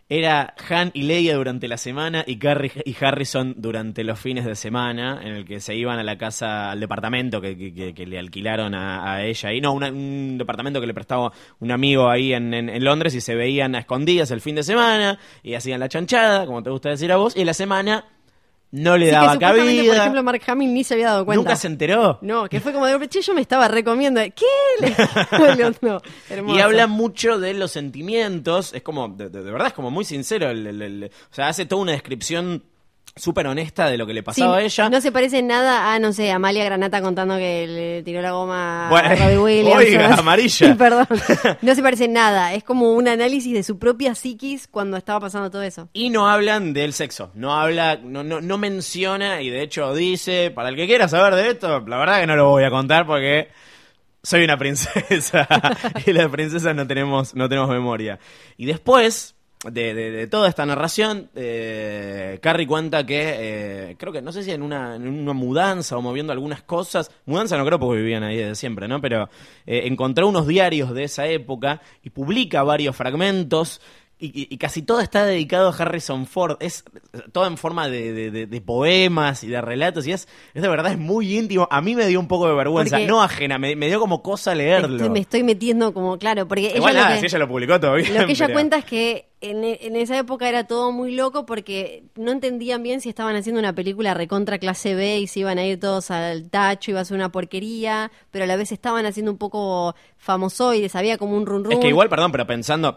era 0.08 0.54
Han 0.68 0.90
y 0.94 1.02
Leia 1.02 1.34
durante 1.36 1.66
la 1.68 1.76
semana 1.78 2.24
y 2.26 2.36
Carrie 2.38 2.72
y 2.84 2.94
Harrison 3.02 3.54
durante 3.56 4.04
los 4.04 4.18
fines 4.20 4.44
de 4.44 4.54
semana 4.54 5.20
en 5.22 5.32
el 5.34 5.44
que 5.46 5.60
se 5.60 5.74
iban 5.74 5.98
a 5.98 6.02
la 6.02 6.18
casa, 6.18 6.70
al 6.70 6.80
departamento 6.80 7.40
que, 7.40 7.56
que- 7.56 7.94
que- 7.94 8.06
le 8.06 8.18
alquilaron 8.18 8.74
a, 8.74 9.12
a 9.14 9.24
ella 9.24 9.52
y 9.52 9.60
no, 9.60 9.72
una- 9.72 9.88
un 9.90 10.36
departamento 10.36 10.80
que 10.80 10.86
le 10.86 10.94
prestaba 10.94 11.32
un 11.60 11.70
amigo 11.70 12.08
ahí 12.10 12.34
en, 12.34 12.52
en- 12.52 12.68
en 12.68 12.84
Londres 12.84 13.14
y 13.14 13.20
se 13.20 13.34
veían 13.34 13.74
a 13.74 13.78
escondidas 13.78 14.30
el 14.30 14.40
fin 14.40 14.54
de 14.56 14.62
semana 14.62 15.18
y 15.42 15.54
hacían 15.54 15.80
la 15.80 15.88
chanchada, 15.88 16.44
como 16.46 16.62
te 16.62 16.70
gusta 16.70 16.90
decir 16.90 17.10
a 17.10 17.16
vos, 17.16 17.36
y 17.36 17.44
la 17.44 17.54
semana 17.54 18.04
no 18.76 18.96
le 18.96 19.06
que 19.06 19.12
daba 19.12 19.32
supuestamente, 19.34 19.76
cabida. 19.76 19.92
por 19.92 19.96
ejemplo, 20.00 20.22
Mark 20.24 20.42
Hamill 20.48 20.74
ni 20.74 20.82
se 20.84 20.94
había 20.94 21.06
dado 21.06 21.24
cuenta. 21.24 21.38
Nunca 21.42 21.56
se 21.56 21.66
enteró. 21.68 22.18
No, 22.22 22.48
que 22.48 22.60
fue 22.60 22.72
como 22.72 22.86
de 22.86 23.08
che, 23.08 23.22
yo 23.22 23.32
me 23.34 23.40
estaba 23.40 23.68
recomiendo. 23.68 24.20
¿Qué? 24.20 24.44
No. 25.80 26.00
Y 26.54 26.60
habla 26.60 26.86
mucho 26.86 27.38
de 27.38 27.54
los 27.54 27.70
sentimientos, 27.70 28.72
es 28.74 28.82
como, 28.82 29.08
de, 29.08 29.28
de- 29.28 29.42
de 29.42 29.50
verdad, 29.50 29.68
es 29.68 29.72
como 29.74 29.90
muy 29.90 30.04
sincero, 30.04 30.50
el- 30.50 30.66
el- 30.66 30.82
el- 30.82 31.04
o 31.04 31.34
sea, 31.34 31.48
hace 31.48 31.66
toda 31.66 31.82
una 31.82 31.92
descripción 31.92 32.64
súper 33.16 33.46
honesta 33.46 33.88
de 33.88 33.96
lo 33.96 34.06
que 34.06 34.12
le 34.14 34.20
Sí, 34.20 34.24
pasaba 34.24 34.56
a 34.56 34.62
ella. 34.62 34.90
No 34.90 35.00
se 35.00 35.12
parece 35.12 35.40
nada 35.42 35.94
a, 35.94 35.98
no 36.00 36.12
sé, 36.12 36.32
Amalia 36.32 36.64
Granata 36.64 37.00
contando 37.00 37.36
que 37.36 37.66
le 37.66 38.02
tiró 38.02 38.20
la 38.20 38.32
goma 38.32 38.88
Bueno, 38.90 39.08
a 39.08 39.14
Robbie 39.14 39.38
Williams. 39.38 39.76
oiga, 39.76 40.14
amarilla. 40.18 40.68
Sí, 40.68 40.74
perdón. 40.78 41.06
No 41.62 41.74
se 41.74 41.82
parece 41.82 42.08
nada. 42.08 42.54
Es 42.54 42.64
como 42.64 42.92
un 42.92 43.06
análisis 43.06 43.52
de 43.54 43.62
su 43.62 43.78
propia 43.78 44.14
psiquis 44.14 44.66
cuando 44.66 44.96
estaba 44.96 45.20
pasando 45.20 45.50
todo 45.50 45.62
eso. 45.62 45.88
Y 45.92 46.10
no 46.10 46.28
hablan 46.28 46.72
del 46.72 46.92
sexo, 46.92 47.30
no 47.34 47.54
habla, 47.54 48.00
no, 48.02 48.24
no, 48.24 48.40
no 48.40 48.58
menciona, 48.58 49.40
y 49.42 49.48
de 49.50 49.62
hecho 49.62 49.94
dice, 49.94 50.50
para 50.50 50.68
el 50.70 50.76
que 50.76 50.86
quiera 50.86 51.06
saber 51.06 51.34
de 51.36 51.50
esto, 51.50 51.80
la 51.86 51.96
verdad 51.98 52.20
que 52.20 52.26
no 52.26 52.34
lo 52.36 52.48
voy 52.50 52.64
a 52.64 52.70
contar 52.70 53.06
porque 53.06 53.48
soy 54.22 54.42
una 54.42 54.56
princesa 54.56 55.46
y 56.06 56.12
las 56.12 56.28
princesas 56.28 56.74
no 56.74 56.86
tenemos, 56.86 57.34
no 57.34 57.48
tenemos 57.48 57.70
memoria. 57.70 58.18
Y 58.56 58.66
después 58.66 59.33
de, 59.70 59.94
de- 59.94 60.10
de 60.10 60.26
toda 60.26 60.48
esta 60.48 60.64
narración, 60.66 61.30
eh, 61.34 62.38
Carrie 62.42 62.66
cuenta 62.66 63.04
que, 63.06 63.22
eh, 63.90 63.96
creo 63.98 64.12
que, 64.12 64.22
no 64.22 64.32
sé 64.32 64.42
si 64.42 64.50
en 64.50 64.62
una, 64.62 64.98
mudanza 64.98 65.96
o 65.96 66.02
moviendo 66.02 66.32
algunas 66.32 66.62
cosas, 66.62 67.10
mudanza 67.26 67.56
no 67.56 67.64
creo 67.64 67.78
porque 67.78 68.00
vivían 68.02 68.22
ahí 68.22 68.36
desde 68.36 68.54
siempre, 68.54 68.88
¿no? 68.88 69.00
Pero 69.00 69.28
eh, 69.66 69.82
encontró 69.84 70.28
unos 70.28 70.46
diarios 70.46 70.94
de 70.94 71.04
esa 71.04 71.26
época 71.26 71.80
y 72.02 72.10
publica 72.10 72.62
varios 72.62 72.94
fragmentos. 72.96 73.80
Y, 74.16 74.46
y- 74.54 74.56
casi 74.58 74.80
todo 74.82 75.00
está 75.00 75.26
dedicado 75.26 75.68
a 75.68 75.74
Harrison 75.76 76.26
Ford. 76.26 76.56
Es 76.60 76.84
todo 77.32 77.46
en 77.46 77.58
forma 77.58 77.88
de, 77.88 78.12
de- 78.12 78.30
de- 78.30 78.46
de 78.46 78.60
poemas 78.60 79.42
y 79.42 79.48
de 79.48 79.60
relatos. 79.60 80.06
Y 80.06 80.12
es, 80.12 80.28
es 80.54 80.62
de 80.62 80.68
verdad, 80.68 80.92
es 80.92 80.98
muy 80.98 81.36
íntimo. 81.36 81.66
A 81.70 81.80
mí 81.80 81.94
me 81.96 82.06
dio 82.06 82.20
un 82.20 82.28
poco 82.28 82.48
de 82.48 82.54
vergüenza. 82.54 82.96
Porque- 82.96 83.08
No 83.08 83.22
ajena, 83.22 83.58
me, 83.58 83.74
me 83.74 83.88
dio 83.88 83.98
como 83.98 84.22
cosa 84.22 84.54
leerlo. 84.54 84.96
Estoy- 84.96 85.10
me 85.10 85.18
estoy 85.18 85.42
metiendo 85.42 85.92
como, 85.92 86.16
claro, 86.16 86.46
porque 86.46 86.66
ella 86.68 86.76
Igual 86.76 86.94
lo 86.94 87.00
nada, 87.00 87.14
que- 87.14 87.20
si 87.20 87.26
ella 87.26 87.38
lo 87.40 87.48
publicó 87.48 87.78
bien. 87.92 88.14
Lo 88.14 88.24
que 88.26 88.32
ella 88.32 88.46
pero- 88.46 88.52
cuenta 88.54 88.76
es 88.78 88.84
que 88.84 89.28
en, 89.40 89.62
en 89.64 89.96
esa 89.96 90.16
época 90.16 90.48
era 90.48 90.64
todo 90.64 90.90
muy 90.92 91.12
loco 91.14 91.44
porque 91.44 92.04
no 92.14 92.30
entendían 92.30 92.82
bien 92.84 93.00
si 93.02 93.08
estaban 93.10 93.34
haciendo 93.36 93.58
una 93.58 93.74
película 93.74 94.14
recontra 94.14 94.58
clase 94.58 94.94
B 94.94 95.18
y 95.18 95.26
se 95.26 95.40
iban 95.40 95.58
a 95.58 95.66
ir 95.66 95.78
todos 95.80 96.10
al 96.12 96.48
tacho, 96.50 96.92
iba 96.92 97.00
a 97.00 97.04
ser 97.04 97.16
una 97.16 97.30
porquería, 97.32 98.10
pero 98.30 98.44
a 98.44 98.46
la 98.46 98.56
vez 98.56 98.70
estaban 98.72 99.04
haciendo 99.06 99.32
un 99.32 99.38
poco 99.38 99.94
famosoides, 100.16 100.94
había 100.94 101.18
como 101.18 101.36
un 101.36 101.44
run 101.46 101.64
run. 101.64 101.72
Es 101.72 101.78
que 101.80 101.88
igual, 101.88 102.08
perdón, 102.08 102.32
pero 102.32 102.46
pensando. 102.46 102.96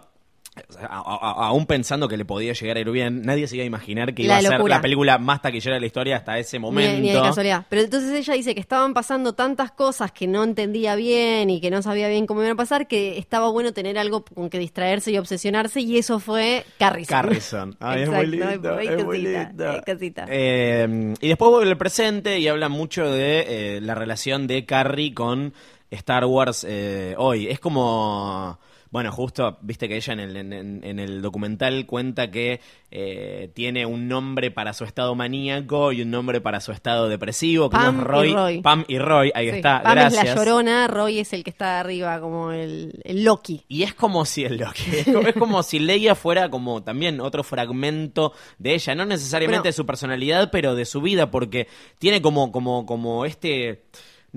A- 0.80 0.86
a- 0.98 1.48
aún 1.48 1.66
pensando 1.66 2.08
que 2.08 2.18
le 2.18 2.26
podía 2.26 2.54
llegar 2.54 2.78
a 2.78 2.80
ir 2.80 2.90
bien, 2.92 3.22
nadie 3.24 3.48
se 3.48 3.56
iba 3.56 3.64
a 3.64 3.68
imaginar 3.68 4.14
que 4.14 4.24
iba 4.24 4.38
a 4.38 4.42
ser 4.42 4.60
la 4.62 4.82
película 4.82 5.18
más 5.18 5.42
taquillera 5.42 5.76
de 5.76 5.80
la 5.82 5.86
historia 5.88 6.18
hasta 6.18 6.38
ese 6.40 6.60
momento. 6.60 7.02
ni 7.02 7.12
de 7.12 7.20
casualidad. 7.22 7.66
Pero 7.70 7.82
entonces 7.84 8.12
ella 8.12 8.34
dice 8.34 8.54
que 8.54 8.62
estaban 8.62 8.94
pasando 8.94 9.34
tantas 9.34 9.72
cosas 9.72 10.12
que 10.12 10.28
no 10.28 10.44
entendía 10.44 10.96
bien 10.96 11.50
y 11.50 11.62
que 11.62 11.70
no 11.72 11.82
sabía 11.82 12.08
bien 12.10 12.26
cómo 12.28 12.42
iban 12.42 12.54
a 12.54 12.56
pasar, 12.56 12.88
que 12.88 13.18
estaba 13.18 13.50
bueno 13.50 13.74
tener 13.74 13.98
algo 13.98 14.24
con 14.24 14.50
que 14.50 14.60
distraerse 14.60 15.12
y 15.12 15.18
obsesionarse, 15.18 15.82
y 15.82 15.98
eso 15.98 16.20
fue 16.20 16.64
Carrison. 16.80 17.22
Carrison. 17.22 17.78
Ay, 17.80 18.04
es 18.04 18.10
muy 18.10 18.26
lindo. 18.28 18.80
es 18.80 19.06
muy 19.06 19.18
lindo. 19.22 19.70
hay 19.72 19.82
cosita. 19.82 20.26
Eh, 20.30 21.14
y 21.22 21.28
después 21.28 21.52
vuelve 21.52 21.70
el 21.70 21.78
presente 21.78 22.40
y 22.40 22.48
habla 22.48 22.70
mucho 22.70 23.10
de 23.12 23.78
eh, 23.78 23.82
la 23.82 23.96
relación 23.96 24.48
de 24.48 24.66
Carrie 24.66 25.14
con 25.14 25.54
Star 25.92 26.26
Wars 26.26 26.66
eh, 26.68 27.16
hoy. 27.18 27.48
Es 27.48 27.60
como. 27.60 28.60
Bueno, 28.90 29.12
justo, 29.12 29.58
viste 29.62 29.88
que 29.90 29.98
ella 29.98 30.14
en 30.14 30.20
el, 30.22 30.38
en, 30.38 31.00
el 31.00 31.22
documental 31.22 31.86
cuenta 31.86 32.32
que 32.32 32.62
eh, 32.90 33.52
tiene 33.54 33.86
un 33.86 34.08
nombre 34.08 34.50
para 34.50 34.72
su 34.74 34.86
estado 34.86 35.14
maníaco 35.14 35.92
y 35.92 36.02
un 36.04 36.10
nombre 36.12 36.40
para 36.40 36.62
su 36.62 36.72
estado 36.72 37.10
depresivo, 37.10 37.70
que 37.70 37.76
Pam 37.78 37.96
es 37.98 38.02
y 38.02 38.06
Roy, 38.06 38.34
Roy. 38.34 38.62
Pam 38.62 38.86
y 38.88 38.98
Roy, 38.98 39.32
ahí 39.36 39.50
Sí. 39.50 39.56
está, 39.58 39.84
Pam 39.84 39.92
gracias. 39.94 40.24
es 40.24 40.30
la 40.30 40.36
llorona, 40.36 40.88
Roy 40.88 41.20
es 41.20 41.34
el 41.34 41.44
que 41.44 41.50
está 41.50 41.80
arriba, 41.82 42.20
como 42.22 42.52
el, 42.52 43.02
el 43.04 43.24
Loki. 43.24 43.66
Y 43.68 43.84
es 43.84 43.94
como 43.94 44.24
si 44.26 44.46
el 44.46 44.58
Loki, 44.58 44.84
es 44.96 45.06
como, 45.06 45.28
es 45.28 45.36
como 45.36 45.64
si 45.64 45.80
Leia 45.80 46.16
fuera 46.16 46.50
como 46.50 46.82
también 46.82 47.20
otro 47.20 47.44
fragmento 47.44 48.32
de 48.58 48.74
ella, 48.76 48.96
no 48.96 49.06
necesariamente 49.06 49.60
Bueno. 49.60 49.68
de 49.70 49.74
su 49.74 49.86
personalidad, 49.86 50.50
pero 50.52 50.76
de 50.76 50.86
su 50.86 51.02
vida, 51.02 51.30
porque 51.30 51.68
tiene 52.00 52.22
como, 52.22 52.52
como, 52.52 52.86
como 52.86 53.26
este, 53.26 53.84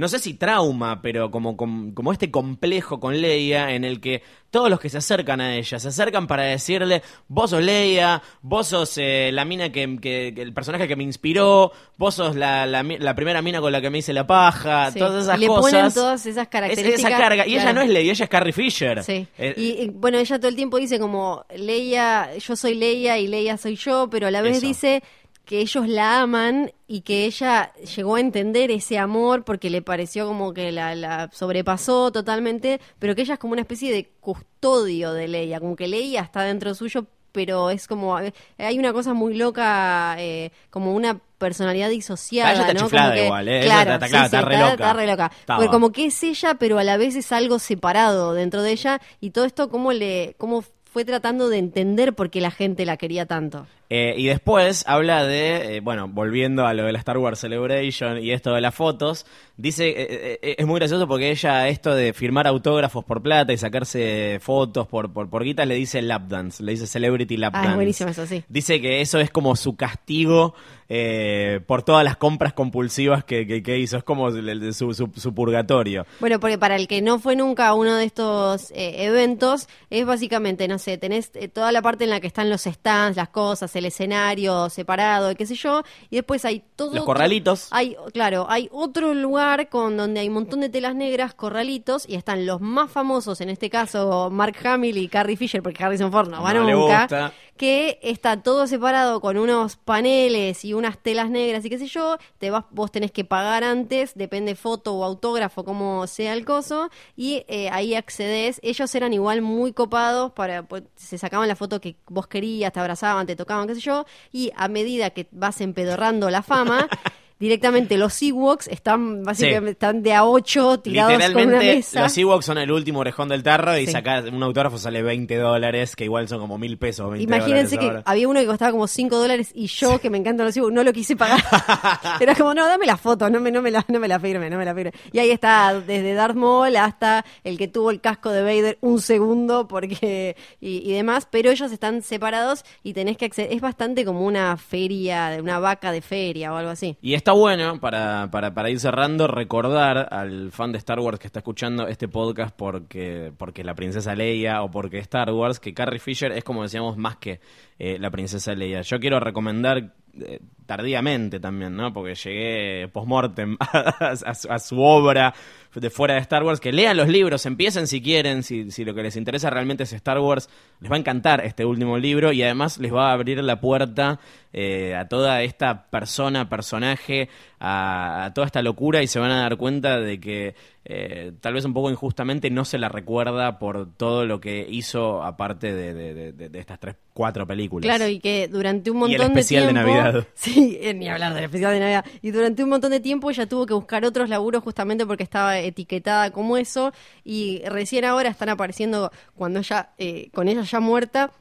no 0.01 0.09
sé 0.09 0.19
si 0.19 0.35
trauma, 0.35 1.01
pero 1.03 1.31
como, 1.31 1.57
como, 1.57 1.95
como 1.95 2.13
este 2.13 2.31
complejo 2.31 2.99
con 2.99 3.21
Leia 3.21 3.73
en 3.75 3.85
el 3.85 4.01
que 4.01 4.23
todos 4.51 4.69
los 4.69 4.81
que 4.81 4.89
se 4.89 4.99
acercan 4.99 5.41
a 5.41 5.55
ella 5.55 5.79
se 5.79 5.87
acercan 5.89 6.27
para 6.27 6.43
decirle, 6.43 7.03
vos 7.29 7.51
sos 7.51 7.63
Leia, 7.63 8.21
vos 8.43 8.67
sos 8.67 8.99
eh, 8.99 9.31
la 9.33 9.45
mina 9.45 9.71
que, 9.71 9.99
que- 10.01 10.33
que- 10.35 10.43
el 10.43 10.53
personaje 10.53 10.89
que 10.89 10.97
me 10.97 11.05
inspiró, 11.05 11.71
vos 11.99 12.17
sos 12.17 12.35
la, 12.35 12.67
la, 12.67 12.83
mi- 12.83 12.99
la 12.99 13.15
primera 13.15 13.43
mina 13.43 13.61
con 13.61 13.71
la 13.71 13.81
que 13.81 13.91
me 13.91 13.99
hice 13.99 14.13
la 14.13 14.27
paja, 14.27 14.91
Sí. 14.91 14.99
todas 14.99 15.23
esas 15.25 15.39
le 15.39 15.47
cosas. 15.47 15.71
ponen 15.73 15.93
todas 15.95 16.27
esas 16.27 16.43
Es- 16.45 16.49
características. 16.49 16.99
esa 17.13 17.17
carga. 17.19 17.47
Y 17.47 17.55
ella 17.55 17.73
no 17.73 17.83
es 17.83 17.89
Leia, 17.91 18.11
ella 18.13 18.25
es 18.25 18.31
Carrie 18.31 18.53
Fisher. 18.53 19.05
Sí. 19.05 19.27
Eh, 19.39 19.55
y, 19.57 19.83
y, 19.85 19.89
bueno, 19.91 20.19
ella 20.19 20.39
todo 20.39 20.49
el 20.49 20.57
tiempo 20.57 20.79
dice 20.79 20.99
como 20.99 21.45
Leia, 21.55 22.37
yo 22.39 22.57
soy 22.57 22.75
Leia 22.75 23.19
y 23.19 23.29
Leia 23.29 23.57
soy 23.57 23.77
yo, 23.77 24.09
pero 24.11 24.27
a 24.27 24.31
la 24.31 24.41
vez 24.43 24.57
Eso. 24.57 24.67
dice 24.67 25.03
que 25.51 25.59
ellos 25.59 25.89
la 25.89 26.21
aman 26.21 26.71
y 26.87 27.01
que 27.01 27.25
ella 27.25 27.73
llegó 27.97 28.15
a 28.15 28.21
entender 28.21 28.71
ese 28.71 28.99
amor 28.99 29.43
porque 29.45 29.69
le 29.69 29.83
pareció 29.83 30.25
como 30.29 30.55
que 30.55 30.71
la, 30.71 30.95
la 30.95 31.29
sobrepasó 31.33 32.13
totalmente, 32.13 32.81
pero 33.01 33.17
que 33.17 33.23
ella 33.23 33.35
es 33.35 33.41
como 33.41 33.55
una 33.55 33.63
especie 33.63 33.93
de 33.93 34.13
custodio 34.21 35.13
de 35.13 35.27
Leia, 35.27 35.59
como 35.59 35.75
que 35.75 35.89
Leia 35.89 36.21
está 36.21 36.43
dentro 36.45 36.73
suyo, 36.77 37.07
pero 37.33 37.69
es 37.71 37.89
como 37.89 38.17
hay 38.17 38.79
una 38.79 38.93
cosa 38.93 39.13
muy 39.13 39.35
loca, 39.35 40.15
eh, 40.21 40.53
como 40.71 40.95
una 40.95 41.19
personalidad 41.39 41.89
disociada, 41.91 42.51
Ah, 42.51 42.53
ella 42.53 42.61
está 42.69 42.75
¿no? 42.75 42.81
chiflada 42.83 43.07
Como 43.09 43.17
que- 43.17 43.25
igual, 43.27 43.49
¿eh? 43.49 43.61
Claro, 43.65 43.81
está- 43.81 43.95
está 43.95 44.07
sí, 44.07 44.11
clara, 44.13 44.29
sí, 44.29 44.37
está 44.37 44.49
re 44.49 44.55
está- 44.55 44.71
loca. 44.71 44.93
re 44.93 45.07
loca. 45.09 45.33
Porque 45.47 45.67
como 45.69 45.91
que 45.91 46.05
es 46.07 46.23
ella, 46.23 46.55
pero 46.55 46.79
a 46.79 46.85
la 46.85 46.97
vez 46.97 47.17
es 47.17 47.33
algo 47.33 47.59
separado 47.59 48.35
dentro 48.35 48.63
de 48.63 48.71
ella 48.71 49.01
y 49.21 49.31
todo 49.31 49.47
esto 49.47 49.69
cómo 49.69 49.93
le 49.93 50.37
cómo 50.39 50.63
fue 50.93 51.05
tratando 51.05 51.49
de 51.49 51.59
entender 51.59 52.15
por 52.15 52.31
qué 52.31 52.41
la 52.41 52.51
gente 52.51 52.85
la 52.85 52.97
quería 52.97 53.27
tanto. 53.27 53.67
Eh, 53.93 54.15
y 54.17 54.27
después 54.27 54.85
habla 54.87 55.25
de, 55.25 55.77
eh, 55.77 55.81
bueno, 55.81 56.07
volviendo 56.07 56.65
a 56.65 56.75
lo 56.75 56.85
de 56.85 56.93
la 56.93 56.99
Star 57.01 57.19
Wars 57.19 57.41
Celebration 57.41 58.19
y 58.23 58.31
esto 58.31 58.53
de 58.55 58.61
las 58.61 58.73
fotos, 58.73 59.27
dice, 59.57 59.93
eh, 59.97 60.55
es 60.59 60.65
muy 60.67 60.79
gracioso 60.79 61.09
porque 61.09 61.31
ella 61.33 61.67
esto 61.69 61.93
de 61.97 62.13
firmar 62.13 62.47
autógrafos 62.47 63.05
por 63.05 63.21
plata 63.21 63.53
y 63.53 63.57
sacarse 63.59 64.39
fotos 64.41 64.87
por, 64.87 65.13
por, 65.13 65.29
por 65.29 65.43
guita 65.43 65.65
le 65.65 65.75
dice 65.75 66.03
lap 66.03 66.29
dance, 66.29 66.63
le 66.63 66.71
dice 66.73 66.87
celebrity 66.87 67.37
lap 67.37 67.53
Ah, 67.57 67.59
dance. 67.59 67.71
es 67.71 67.75
buenísimo 67.77 68.11
eso, 68.11 68.27
sí. 68.27 68.45
Dice 68.49 68.81
que 68.81 69.01
eso 69.01 69.19
es 69.19 69.31
como 69.31 69.57
su 69.57 69.75
castigo 69.75 70.55
eh, 70.89 71.61
por 71.67 71.83
todas 71.85 72.05
las 72.05 72.17
compras 72.17 72.53
compulsivas 72.53 73.25
que, 73.25 73.47
que- 73.47 73.63
que 73.63 73.79
hizo, 73.79 73.97
es 73.97 74.03
como 74.05 74.29
el- 74.29 74.73
su, 74.75 74.93
su- 74.95 75.11
su 75.17 75.35
purgatorio. 75.35 76.05
Bueno, 76.21 76.39
porque 76.41 76.59
para 76.59 76.77
el 76.77 76.87
que 76.89 77.01
no 77.03 77.19
fue 77.21 77.35
nunca 77.37 77.69
a 77.69 77.75
uno 77.75 77.97
de 77.97 78.05
estos 78.05 78.73
eventos, 78.75 79.69
es 79.91 80.05
básicamente, 80.07 80.67
no 80.69 80.79
sé, 80.81 80.99
tenés 80.99 81.31
eh, 81.35 81.47
toda 81.47 81.71
la 81.71 81.81
parte 81.83 82.03
en 82.03 82.11
la 82.11 82.19
que 82.21 82.27
están 82.27 82.51
los 82.51 82.63
stands, 82.63 83.17
las 83.17 83.29
cosas, 83.29 83.75
el 83.77 83.85
escenario 83.85 84.69
separado, 84.69 85.33
qué 85.37 85.47
sé 85.47 85.55
yo, 85.55 85.85
y 86.11 86.17
después 86.17 86.45
hay 86.45 86.65
todo... 86.75 86.95
Los 86.97 87.05
corralitos. 87.05 87.69
Hay, 87.71 87.97
claro, 88.13 88.47
hay 88.49 88.69
otro 88.73 89.15
lugar 89.15 89.69
con 89.69 89.97
donde 89.97 90.19
hay 90.21 90.27
un 90.29 90.35
montón 90.35 90.61
de 90.61 90.69
telas 90.69 90.97
negras, 90.97 91.35
corralitos, 91.35 92.09
y 92.09 92.17
están 92.17 92.45
los 92.47 92.61
más 92.61 92.91
famosos, 92.91 93.41
en 93.41 93.51
este 93.51 93.71
caso 93.71 94.31
Mark 94.33 94.57
Hamill 94.65 94.97
y 94.99 95.07
Carrie 95.09 95.37
Fisher, 95.37 95.63
porque 95.63 95.85
Harrison 95.85 96.11
Ford 96.11 96.29
no 96.29 96.43
va 96.43 96.53
No 96.53 96.65
le 96.65 96.73
nunca, 96.73 97.03
gusta. 97.03 97.33
que 97.57 97.99
está 98.03 98.43
todo 98.43 98.67
separado 98.67 99.21
con 99.21 99.37
unos 99.37 99.77
paneles 99.77 100.65
y 100.65 100.73
unas 100.75 100.99
telas 100.99 101.31
negras 101.31 101.65
y 101.65 101.71
qué 101.71 101.79
sé 101.79 101.87
yo, 101.87 102.17
te 102.39 102.51
vas, 102.51 102.65
vos 102.71 102.91
tenés 102.91 103.13
que 103.13 103.25
pagar 103.25 103.63
antes, 103.63 104.15
depende 104.15 104.55
foto 104.55 104.95
o 104.95 105.05
autógrafo, 105.05 105.65
como 105.65 106.07
sea 106.07 106.33
el 106.33 106.45
coso, 106.45 106.89
y 107.17 107.45
eh, 107.49 107.69
ahí 107.71 107.95
accedes. 107.95 108.59
Ellos 108.63 108.95
eran 108.95 109.13
igual 109.13 109.43
muy 109.43 109.73
copados, 109.73 110.33
para 110.33 110.63
se 110.97 111.19
sacaban 111.19 111.49
la 111.49 111.57
foto 111.57 111.81
que 111.81 111.97
vos 112.09 112.27
querías, 112.27 112.73
te 112.73 112.81
abrazaban, 112.81 113.27
te 113.27 113.37
tocaban, 113.37 113.67
qué 113.67 113.75
sé 113.75 113.81
yo, 113.81 114.05
y 114.33 114.53
a 114.57 114.69
medida 114.69 115.11
que 115.11 115.29
vas 115.33 115.61
empedorrando 115.61 116.31
la 116.31 116.43
fama, 116.43 116.89
directamente 117.41 117.97
los 117.99 118.21
Ewoks 118.23 118.69
están 118.69 119.25
básicamente 119.25 119.73
están 119.73 120.03
de 120.03 120.13
a 120.15 120.25
8 120.25 120.81
tirados 120.81 121.13
con 121.15 121.21
una 121.23 121.29
Literalmente, 121.29 121.75
mesa. 121.77 122.03
los 122.03 122.17
Ewoks 122.19 122.45
son 122.47 122.59
el 122.59 122.71
último 122.71 123.01
orejón 123.01 123.29
del 123.31 123.43
tarro 123.43 123.77
y 123.77 123.87
Sí. 123.87 123.93
sacar 123.93 124.29
un 124.33 124.43
autógrafo 124.43 124.79
sale 124.79 125.03
20 125.03 125.37
dólares, 125.37 125.97
que 125.97 126.05
igual 126.05 126.29
son 126.29 126.39
como 126.39 126.59
mil 126.59 126.79
pesos. 126.79 127.11
20 127.11 127.23
Imagínense 127.25 127.79
que 127.79 127.87
ahora. 127.87 128.03
había 128.05 128.29
uno 128.29 128.39
que 128.41 128.47
costaba 128.47 128.71
como 128.71 128.87
5 128.87 129.17
dólares 129.19 129.51
y 129.55 129.67
yo, 129.67 129.99
que 129.99 130.11
me 130.11 130.19
encantan 130.19 130.47
los 130.47 130.57
Ewoks, 130.57 130.73
no 130.73 130.85
lo 130.85 130.93
quise 130.93 131.17
pagar. 131.17 131.41
Era 132.21 132.35
como, 132.35 132.55
no, 132.55 132.67
dame 132.67 132.87
la 132.87 132.97
foto, 132.97 133.29
no 133.31 133.41
me, 133.41 133.51
no 133.51 133.63
me, 133.63 133.71
la, 133.71 133.85
no 133.89 133.99
me 133.99 134.07
la 134.09 134.21
firme, 134.21 134.51
no 134.51 134.59
me 134.59 134.65
la 134.65 134.75
firme. 134.75 134.93
Y 135.13 135.19
ahí 135.19 135.31
está, 135.31 135.81
desde 135.81 136.15
Darth 136.15 136.37
Maul 136.37 136.77
hasta 136.77 137.25
el 137.43 137.57
que 137.57 137.69
tuvo 137.69 137.91
el 137.91 138.01
casco 138.01 138.31
de 138.31 138.43
Vader 138.43 138.79
un 138.83 139.01
segundo 139.01 139.67
porque 139.67 140.37
y, 140.61 140.89
y 140.89 140.93
demás, 140.93 141.27
pero 141.31 141.51
ellos 141.51 141.73
están 141.73 142.03
separados 142.03 142.65
y 142.83 142.93
tenés 142.93 143.17
que 143.17 143.25
acceder. 143.25 143.53
Es 143.53 143.61
bastante 143.63 144.05
como 144.05 144.27
una 144.27 144.57
feria, 144.57 145.39
una 145.41 145.59
vaca 145.59 145.91
de 145.93 146.03
feria 146.03 146.53
o 146.53 146.57
algo 146.57 146.71
así. 146.71 146.97
Y 147.01 147.15
bueno, 147.33 147.81
para, 147.81 148.31
para, 148.31 148.55
para 148.55 148.71
ir 148.71 148.81
cerrando, 148.81 149.27
recordar 149.27 150.09
al 150.13 150.51
fan 150.53 150.73
de 150.73 150.79
Star 150.79 151.01
Wars 151.01 151.19
que 151.19 151.27
está 151.27 151.41
escuchando 151.41 151.89
este 151.89 152.09
podcast 152.09 152.55
porque, 152.57 153.33
porque 153.37 153.65
la 153.65 153.75
princesa 153.75 154.15
Leia 154.15 154.63
o 154.63 154.71
porque 154.71 154.99
Star 154.99 155.31
Wars, 155.33 155.61
que 155.61 155.75
Carrie 155.75 155.99
Fisher 155.99 156.33
es 156.33 156.45
como 156.45 156.63
decíamos 156.63 156.97
más 156.97 157.17
que 157.17 157.41
eh, 157.79 157.99
la 157.99 158.11
princesa 158.11 158.55
Leia. 158.55 158.83
Yo 158.83 159.01
quiero 159.01 159.21
recomendar 159.21 159.95
eh, 160.15 160.41
tardíamente 160.71 161.41
también, 161.41 161.75
¿no? 161.75 161.93
Porque 161.93 162.15
llegué 162.15 162.87
post-mortem 162.93 163.57
a, 163.61 164.15
a 164.25 164.35
su- 164.37 164.49
a 164.49 164.59
su 164.61 164.81
obra 164.81 165.35
de 165.75 165.91
fuera 165.91 166.15
de 166.15 166.21
Star 166.21 166.45
Wars, 166.45 166.61
que 166.61 166.73
lean 166.73 166.97
los 166.97 167.09
libros, 167.09 167.45
empiecen 167.47 167.87
si 167.89 168.01
quieren, 168.01 168.43
si, 168.45 168.71
si 168.71 168.85
lo 168.85 168.95
que 168.95 169.03
les 169.03 169.17
interesa 169.17 169.51
realmente 169.51 169.83
es 169.85 169.93
Star 169.93 170.19
Wars, 170.21 170.49
les 170.81 170.91
va 170.91 170.95
a 170.97 170.99
encantar 170.99 171.45
este 171.45 171.65
último 171.65 171.99
libro 171.99 172.33
y 172.33 172.43
además 172.43 172.79
les 172.79 172.93
va 172.93 173.11
a 173.11 173.13
abrir 173.15 173.43
la 173.43 173.61
puerta 173.61 174.19
eh, 174.53 174.95
a 174.97 175.07
toda 175.09 175.43
esta 175.43 175.87
persona, 175.91 176.49
personaje, 176.49 177.29
a, 177.61 178.25
a 178.27 178.35
toda 178.35 178.47
esta 178.47 178.63
locura 178.63 179.03
y 179.03 179.07
se 179.07 179.19
van 179.21 179.31
a 179.31 179.43
dar 179.43 179.57
cuenta 179.57 180.01
de 180.01 180.19
que 180.19 180.55
eh, 180.85 181.33
tal 181.41 181.55
vez 181.55 181.65
un 181.65 181.73
poco 181.75 181.89
injustamente 181.91 182.51
no 182.51 182.65
se 182.65 182.79
la 182.79 182.89
recuerda 182.89 183.61
por 183.61 183.95
todo 183.97 184.25
lo 184.27 184.41
que 184.41 184.67
hizo 184.69 185.23
aparte 185.23 185.73
de, 185.73 185.95
de- 185.95 186.15
de- 186.15 186.33
de- 186.33 186.49
de 186.49 186.59
estas 186.59 186.81
tres, 186.81 186.97
cuatro 187.13 187.47
películas. 187.47 187.85
Claro, 187.87 188.09
y 188.11 188.19
que 188.19 188.49
durante 188.49 188.91
un 188.91 188.97
Y 189.09 189.15
el 189.15 189.19
montón 189.21 189.39
especial 189.39 189.67
de 189.67 189.73
de 189.73 189.85
tiempo. 189.85 190.03
Navidad. 190.03 190.27
Sí, 190.35 190.60
eh, 190.81 190.95
ni 190.95 191.09
hablar 191.09 191.35
del 191.35 191.45
especial 191.45 191.73
de 191.73 191.81
Navidad. 191.81 192.05
Y 192.23 192.31
durante 192.31 192.63
un 192.63 192.71
montón 192.71 192.91
de 192.91 193.01
tiempo 193.01 193.31
ella 193.31 193.47
tuvo 193.47 193.67
que 193.67 193.75
buscar 193.75 194.05
otros 194.05 194.29
laburos 194.29 194.63
justamente 194.63 195.07
porque 195.07 195.23
estaba 195.23 195.59
etiquetada 195.59 196.31
como 196.31 196.57
eso. 196.57 196.93
Y 197.25 197.63
recién 197.67 198.05
ahora 198.05 198.29
están 198.29 198.49
apareciendo, 198.49 199.11
cuando 199.35 199.61
ella, 199.61 199.91
eh, 199.99 200.31
con 200.33 200.49
ella 200.49 200.63
ya 200.63 200.81
muerta, 200.81 201.33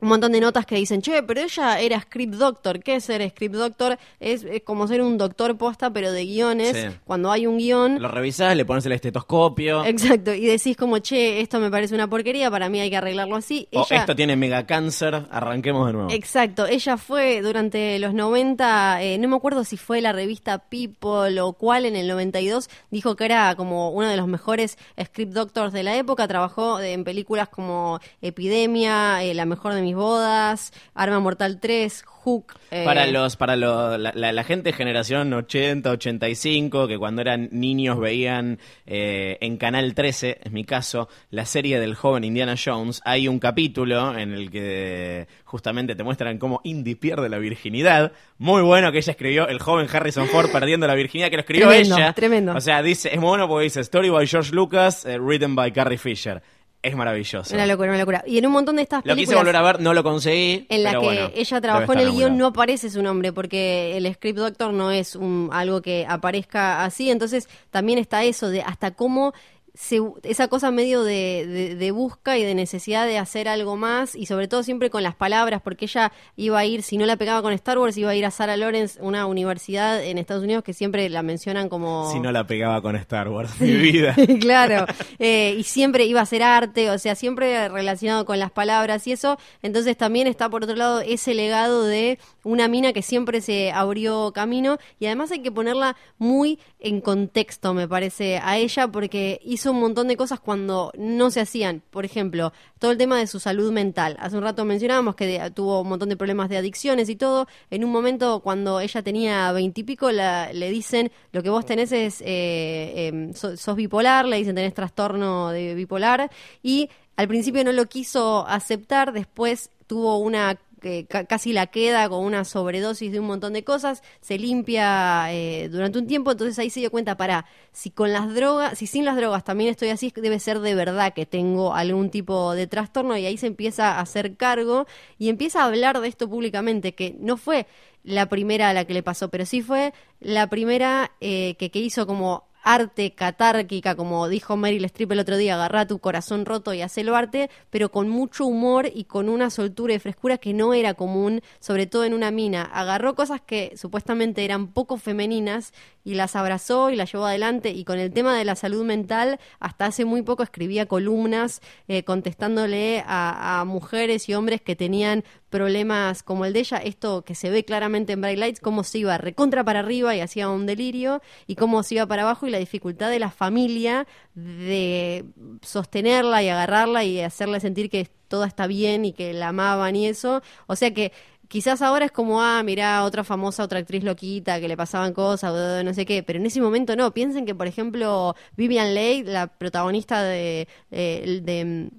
un 0.00 0.08
montón 0.08 0.32
de 0.32 0.40
notas 0.40 0.64
que 0.66 0.76
dicen, 0.76 1.02
che, 1.02 1.22
pero 1.22 1.40
ella 1.40 1.80
era 1.80 2.00
script 2.00 2.34
doctor. 2.34 2.80
¿Qué 2.80 2.96
es 2.96 3.04
ser 3.04 3.28
script 3.30 3.54
doctor? 3.56 3.98
Es, 4.20 4.44
es 4.44 4.62
como 4.62 4.86
ser 4.86 5.02
un 5.02 5.18
doctor 5.18 5.56
posta, 5.56 5.90
pero 5.92 6.12
de 6.12 6.24
guiones. 6.24 6.76
Sí. 6.76 6.96
Cuando 7.04 7.30
hay 7.32 7.46
un 7.46 7.58
guion. 7.58 8.00
Lo 8.00 8.08
revisás, 8.08 8.56
le 8.56 8.64
pones 8.64 8.84
el 8.86 8.92
estetoscopio. 8.92 9.84
Exacto, 9.84 10.32
y 10.34 10.46
decís 10.46 10.76
como, 10.76 10.98
che, 10.98 11.40
esto 11.40 11.58
me 11.60 11.70
parece 11.70 11.94
una 11.94 12.08
porquería, 12.08 12.50
para 12.50 12.68
mí 12.68 12.80
hay 12.80 12.90
que 12.90 12.96
arreglarlo 12.96 13.36
así. 13.36 13.68
O 13.72 13.84
Ella- 13.88 14.00
esto 14.00 14.14
tiene 14.16 14.36
mega 14.36 14.66
cáncer, 14.66 15.26
arranquemos 15.30 15.86
de 15.86 15.92
nuevo. 15.94 16.10
Exacto, 16.10 16.66
ella 16.66 16.96
fue 16.96 17.40
durante 17.42 17.98
los 17.98 18.14
90, 18.14 19.02
eh, 19.02 19.18
no 19.18 19.28
me 19.28 19.36
acuerdo 19.36 19.64
si 19.64 19.76
fue 19.76 20.00
la 20.00 20.12
revista 20.12 20.58
People 20.58 21.40
o 21.40 21.52
cuál 21.54 21.86
en 21.86 21.96
el 21.96 22.06
92, 22.08 22.68
dijo 22.90 23.16
que 23.16 23.24
era 23.24 23.54
como 23.56 23.90
uno 23.90 24.08
de 24.08 24.16
los 24.16 24.26
mejores 24.28 24.78
script 25.02 25.32
doctors 25.32 25.72
de 25.72 25.82
la 25.82 25.96
época, 25.96 26.28
trabajó 26.28 26.80
en 26.80 27.04
películas 27.04 27.48
como 27.48 28.00
Epidemia, 28.22 29.22
eh, 29.22 29.34
La 29.34 29.44
mejor 29.44 29.74
de 29.74 29.82
mis 29.88 29.96
bodas, 29.96 30.72
Arma 30.94 31.18
Mortal 31.20 31.58
3, 31.60 32.02
Hook. 32.06 32.54
eh, 32.70 32.84
Para 32.84 33.06
los 33.06 33.36
para 33.36 33.56
lo- 33.56 33.96
la, 33.96 34.12
la- 34.14 34.32
la 34.32 34.44
gente 34.44 34.70
de 34.70 34.72
generación 34.74 35.32
80, 35.32 35.90
85, 35.92 36.86
que 36.86 36.98
cuando 36.98 37.22
eran 37.22 37.48
niños 37.52 37.98
veían 37.98 38.58
eh, 38.86 39.38
en 39.40 39.56
Canal 39.56 39.94
13, 39.94 40.40
es 40.44 40.52
mi 40.52 40.64
caso, 40.64 41.08
la 41.30 41.46
serie 41.46 41.80
del 41.80 41.94
joven 41.94 42.24
Indiana 42.24 42.54
Jones, 42.62 43.00
hay 43.04 43.28
un 43.28 43.38
capítulo 43.38 44.16
en 44.18 44.32
el 44.34 44.50
que 44.50 45.26
justamente 45.44 45.94
te 45.94 46.04
muestran 46.04 46.38
cómo 46.38 46.60
Indy 46.64 46.94
pierde 46.96 47.28
la 47.30 47.38
virginidad. 47.38 48.12
Muy 48.36 48.60
bueno 48.62 48.92
que 48.92 48.98
ella 48.98 49.12
escribió, 49.12 49.48
el 49.48 49.58
joven 49.60 49.86
Harrison 49.90 50.26
Ford 50.26 50.50
perdiendo 50.52 50.86
la 50.86 50.94
virginidad, 50.94 51.30
que 51.30 51.36
lo 51.36 51.40
escribió 51.40 51.68
Tremendo, 51.68 51.96
ella. 51.96 52.12
tremendo. 52.12 52.52
O 52.54 52.60
sea, 52.60 52.82
dice, 52.82 53.08
es 53.14 53.18
muy 53.18 53.28
bueno 53.28 53.48
porque 53.48 53.64
dice 53.64 53.80
Story 53.80 54.10
by 54.10 54.26
George 54.26 54.54
Lucas, 54.54 55.06
eh, 55.06 55.18
written 55.18 55.54
by 55.54 55.72
Carrie 55.72 55.96
Fisher. 55.98 56.42
Es 56.80 56.94
maravilloso. 56.94 57.54
Una 57.54 57.66
locura, 57.66 57.88
una 57.88 57.98
locura. 57.98 58.24
Y 58.26 58.38
en 58.38 58.46
un 58.46 58.52
montón 58.52 58.76
de 58.76 58.82
estas 58.82 59.04
Lo 59.04 59.14
películas... 59.14 59.28
quise 59.28 59.36
volver 59.36 59.56
a 59.56 59.62
ver, 59.62 59.80
no 59.80 59.94
lo 59.94 60.02
conseguí. 60.04 60.66
en 60.68 60.84
la 60.84 60.90
pero 60.90 61.00
que 61.00 61.06
bueno, 61.06 61.30
ella 61.34 61.60
trabajó 61.60 61.92
en 61.92 61.98
el 61.98 62.12
guion 62.12 62.36
no 62.36 62.46
aparece 62.46 62.88
su 62.88 63.02
nombre 63.02 63.32
porque 63.32 63.96
el 63.96 64.12
script 64.14 64.38
doctor 64.38 64.72
no 64.72 64.90
es 64.90 65.16
un, 65.16 65.50
algo 65.52 65.82
que 65.82 66.06
aparezca 66.08 66.84
así 66.84 67.10
entonces 67.10 67.48
también 67.70 67.98
está 67.98 68.22
eso 68.22 68.48
de 68.48 68.62
hasta 68.62 68.92
cómo 68.92 69.34
se, 69.80 70.00
esa 70.24 70.48
cosa 70.48 70.72
medio 70.72 71.04
de, 71.04 71.46
de- 71.46 71.74
de 71.76 71.90
busca 71.92 72.36
y 72.36 72.42
de 72.42 72.54
necesidad 72.56 73.06
de 73.06 73.16
hacer 73.16 73.46
algo 73.48 73.76
más 73.76 74.16
y 74.16 74.26
sobre 74.26 74.48
todo 74.48 74.64
siempre 74.64 74.90
con 74.90 75.04
las 75.04 75.14
palabras 75.14 75.62
porque 75.62 75.84
ella 75.84 76.10
iba 76.34 76.58
a 76.58 76.64
ir 76.64 76.82
si 76.82 76.96
no 76.98 77.06
la 77.06 77.16
pegaba 77.16 77.42
con 77.42 77.52
Star 77.52 77.78
Wars 77.78 77.96
iba 77.96 78.10
a 78.10 78.14
ir 78.16 78.26
a 78.26 78.32
Sarah 78.32 78.56
Lawrence 78.56 79.00
una 79.00 79.26
universidad 79.26 80.02
en 80.02 80.18
Estados 80.18 80.42
Unidos 80.42 80.64
que 80.64 80.72
siempre 80.72 81.08
la 81.08 81.22
mencionan 81.22 81.68
como 81.68 82.10
Si 82.12 82.18
no 82.18 82.32
la 82.32 82.44
pegaba 82.44 82.82
con 82.82 82.96
Star 82.96 83.28
Wars, 83.28 83.52
mi 83.60 83.70
vida. 83.76 84.16
claro, 84.40 84.84
eh, 85.20 85.54
y 85.56 85.62
siempre 85.62 86.06
iba 86.06 86.20
a 86.22 86.26
ser 86.26 86.42
arte, 86.42 86.90
o 86.90 86.98
sea, 86.98 87.14
siempre 87.14 87.68
relacionado 87.68 88.24
con 88.24 88.40
las 88.40 88.50
palabras 88.50 89.06
y 89.06 89.12
eso. 89.12 89.38
Entonces 89.62 89.96
también 89.96 90.26
está 90.26 90.48
por 90.50 90.64
otro 90.64 90.74
lado 90.74 91.00
ese 91.02 91.34
legado 91.34 91.84
de 91.84 92.18
una 92.42 92.66
mina 92.66 92.92
que 92.92 93.02
siempre 93.02 93.40
se 93.40 93.70
abrió 93.70 94.32
camino 94.32 94.78
y 94.98 95.06
además 95.06 95.30
hay 95.30 95.38
que 95.40 95.52
ponerla 95.52 95.94
muy 96.18 96.58
en 96.80 97.00
contexto, 97.00 97.74
me 97.74 97.88
parece, 97.88 98.38
a 98.38 98.56
ella, 98.56 98.86
porque 98.88 99.40
hizo 99.44 99.72
un 99.72 99.80
montón 99.80 100.06
de 100.06 100.16
cosas 100.16 100.38
cuando 100.38 100.92
no 100.96 101.30
se 101.30 101.40
hacían. 101.40 101.82
Por 101.90 102.04
ejemplo, 102.04 102.52
todo 102.78 102.92
el 102.92 102.98
tema 102.98 103.18
de 103.18 103.26
su 103.26 103.40
salud 103.40 103.72
mental. 103.72 104.16
Hace 104.20 104.36
un 104.36 104.44
rato 104.44 104.64
mencionábamos 104.64 105.16
que 105.16 105.50
tuvo 105.54 105.80
un 105.80 105.88
montón 105.88 106.08
de 106.08 106.16
problemas 106.16 106.48
de 106.48 106.56
adicciones 106.56 107.08
y 107.08 107.16
todo. 107.16 107.48
En 107.70 107.84
un 107.84 107.90
momento, 107.90 108.40
cuando 108.40 108.78
ella 108.78 109.02
tenía 109.02 109.50
veintipico, 109.52 110.10
le 110.12 110.70
dicen, 110.70 111.10
lo 111.32 111.42
que 111.42 111.50
vos 111.50 111.66
tenés 111.66 111.90
es, 111.90 112.22
eh, 112.24 113.08
em, 113.08 113.32
so- 113.34 113.56
sos 113.56 113.74
bipolar, 113.74 114.26
le 114.26 114.36
dicen 114.36 114.54
tenés 114.54 114.74
trastorno 114.74 115.50
de 115.50 115.74
bipolar, 115.74 116.30
y 116.62 116.90
al 117.16 117.26
principio 117.26 117.64
no 117.64 117.72
lo 117.72 117.86
quiso 117.86 118.46
aceptar, 118.46 119.12
después 119.12 119.70
tuvo 119.88 120.18
una 120.18 120.56
que 120.78 121.06
ca- 121.06 121.24
casi 121.24 121.52
la 121.52 121.66
queda 121.68 122.08
con 122.08 122.24
una 122.24 122.44
sobredosis 122.44 123.12
de 123.12 123.20
un 123.20 123.26
montón 123.26 123.52
de 123.52 123.64
cosas, 123.64 124.02
se 124.20 124.38
limpia 124.38 125.32
eh, 125.32 125.68
durante 125.70 125.98
un 125.98 126.06
tiempo, 126.06 126.32
entonces 126.32 126.58
ahí 126.58 126.70
se 126.70 126.80
dio 126.80 126.90
cuenta, 126.90 127.16
para, 127.16 127.46
si 127.72 127.90
con 127.90 128.12
las 128.12 128.34
drogas, 128.34 128.78
si 128.78 128.86
sin 128.86 129.04
las 129.04 129.16
drogas 129.16 129.44
también 129.44 129.70
estoy 129.70 129.90
así, 129.90 130.12
debe 130.14 130.38
ser 130.40 130.60
de 130.60 130.74
verdad 130.74 131.12
que 131.14 131.26
tengo 131.26 131.74
algún 131.74 132.10
tipo 132.10 132.54
de 132.54 132.66
trastorno 132.66 133.16
y 133.16 133.26
ahí 133.26 133.36
se 133.36 133.46
empieza 133.46 133.92
a 133.92 134.00
hacer 134.00 134.36
cargo 134.36 134.86
y 135.18 135.28
empieza 135.28 135.62
a 135.62 135.66
hablar 135.66 136.00
de 136.00 136.08
esto 136.08 136.28
públicamente, 136.28 136.94
que 136.94 137.14
no 137.20 137.36
fue 137.36 137.66
la 138.04 138.28
primera 138.28 138.70
a 138.70 138.74
la 138.74 138.84
que 138.84 138.94
le 138.94 139.02
pasó, 139.02 139.28
pero 139.28 139.44
sí 139.46 139.62
fue 139.62 139.92
la 140.20 140.48
primera 140.48 141.12
eh, 141.20 141.56
que 141.56 141.70
hizo 141.78 142.06
como 142.06 142.47
arte 142.68 143.14
catárquica, 143.14 143.94
como 143.94 144.28
dijo 144.28 144.58
Meryl 144.58 144.84
Streep 144.84 145.12
el 145.12 145.20
otro 145.20 145.38
día, 145.38 145.54
agarrá 145.54 145.86
tu 145.86 146.00
corazón 146.00 146.44
roto 146.44 146.74
y 146.74 146.82
hacelo 146.82 147.16
arte, 147.16 147.48
pero 147.70 147.90
con 147.90 148.10
mucho 148.10 148.44
humor 148.44 148.90
y 148.94 149.04
con 149.04 149.30
una 149.30 149.48
soltura 149.48 149.94
y 149.94 149.98
frescura 149.98 150.36
que 150.36 150.52
no 150.52 150.74
era 150.74 150.92
común, 150.92 151.40
sobre 151.60 151.86
todo 151.86 152.04
en 152.04 152.12
una 152.12 152.30
mina. 152.30 152.64
Agarró 152.64 153.14
cosas 153.14 153.40
que 153.40 153.72
supuestamente 153.74 154.44
eran 154.44 154.66
poco 154.66 154.98
femeninas 154.98 155.72
y 156.04 156.14
las 156.14 156.36
abrazó 156.36 156.90
y 156.90 156.96
las 156.96 157.10
llevó 157.10 157.24
adelante 157.24 157.70
y 157.70 157.84
con 157.84 157.98
el 157.98 158.12
tema 158.12 158.36
de 158.36 158.44
la 158.44 158.54
salud 158.54 158.84
mental, 158.84 159.40
hasta 159.60 159.86
hace 159.86 160.04
muy 160.04 160.20
poco 160.20 160.42
escribía 160.42 160.84
columnas 160.84 161.62
eh, 161.88 162.02
contestándole 162.04 163.02
a, 163.06 163.60
a 163.60 163.64
mujeres 163.64 164.28
y 164.28 164.34
hombres 164.34 164.60
que 164.60 164.76
tenían 164.76 165.24
problemas 165.50 166.22
como 166.22 166.44
el 166.44 166.52
de 166.52 166.60
ella, 166.60 166.78
esto 166.78 167.22
que 167.22 167.34
se 167.34 167.50
ve 167.50 167.64
claramente 167.64 168.12
en 168.12 168.20
Bright 168.20 168.38
Lights, 168.38 168.60
cómo 168.60 168.84
se 168.84 168.98
iba 168.98 169.16
recontra 169.18 169.64
para 169.64 169.80
arriba 169.80 170.14
y 170.14 170.20
hacía 170.20 170.48
un 170.48 170.66
delirio, 170.66 171.22
y 171.46 171.54
cómo 171.56 171.82
se 171.82 171.94
iba 171.96 172.06
para 172.06 172.22
abajo 172.22 172.46
y 172.46 172.50
la 172.50 172.58
dificultad 172.58 173.10
de 173.10 173.18
la 173.18 173.30
familia 173.30 174.06
de 174.34 175.24
sostenerla 175.62 176.42
y 176.42 176.48
agarrarla 176.48 177.04
y 177.04 177.20
hacerle 177.20 177.60
sentir 177.60 177.90
que 177.90 178.08
todo 178.28 178.44
está 178.44 178.66
bien 178.66 179.04
y 179.04 179.12
que 179.12 179.32
la 179.32 179.48
amaban 179.48 179.96
y 179.96 180.06
eso. 180.06 180.42
O 180.66 180.76
sea 180.76 180.92
que 180.92 181.12
quizás 181.48 181.80
ahora 181.80 182.04
es 182.04 182.12
como, 182.12 182.42
ah, 182.42 182.62
mirá, 182.62 183.02
otra 183.04 183.24
famosa, 183.24 183.64
otra 183.64 183.78
actriz 183.78 184.04
loquita 184.04 184.60
que 184.60 184.68
le 184.68 184.76
pasaban 184.76 185.14
cosas, 185.14 185.82
no 185.84 185.94
sé 185.94 186.04
qué, 186.04 186.22
pero 186.22 186.38
en 186.38 186.46
ese 186.46 186.60
momento 186.60 186.94
no. 186.94 187.12
Piensen 187.14 187.46
que, 187.46 187.54
por 187.54 187.66
ejemplo, 187.66 188.34
Vivian 188.56 188.94
Leigh, 188.94 189.24
la 189.24 189.46
protagonista 189.46 190.22
de, 190.22 190.68
de- 190.90 191.40
de 191.42 191.90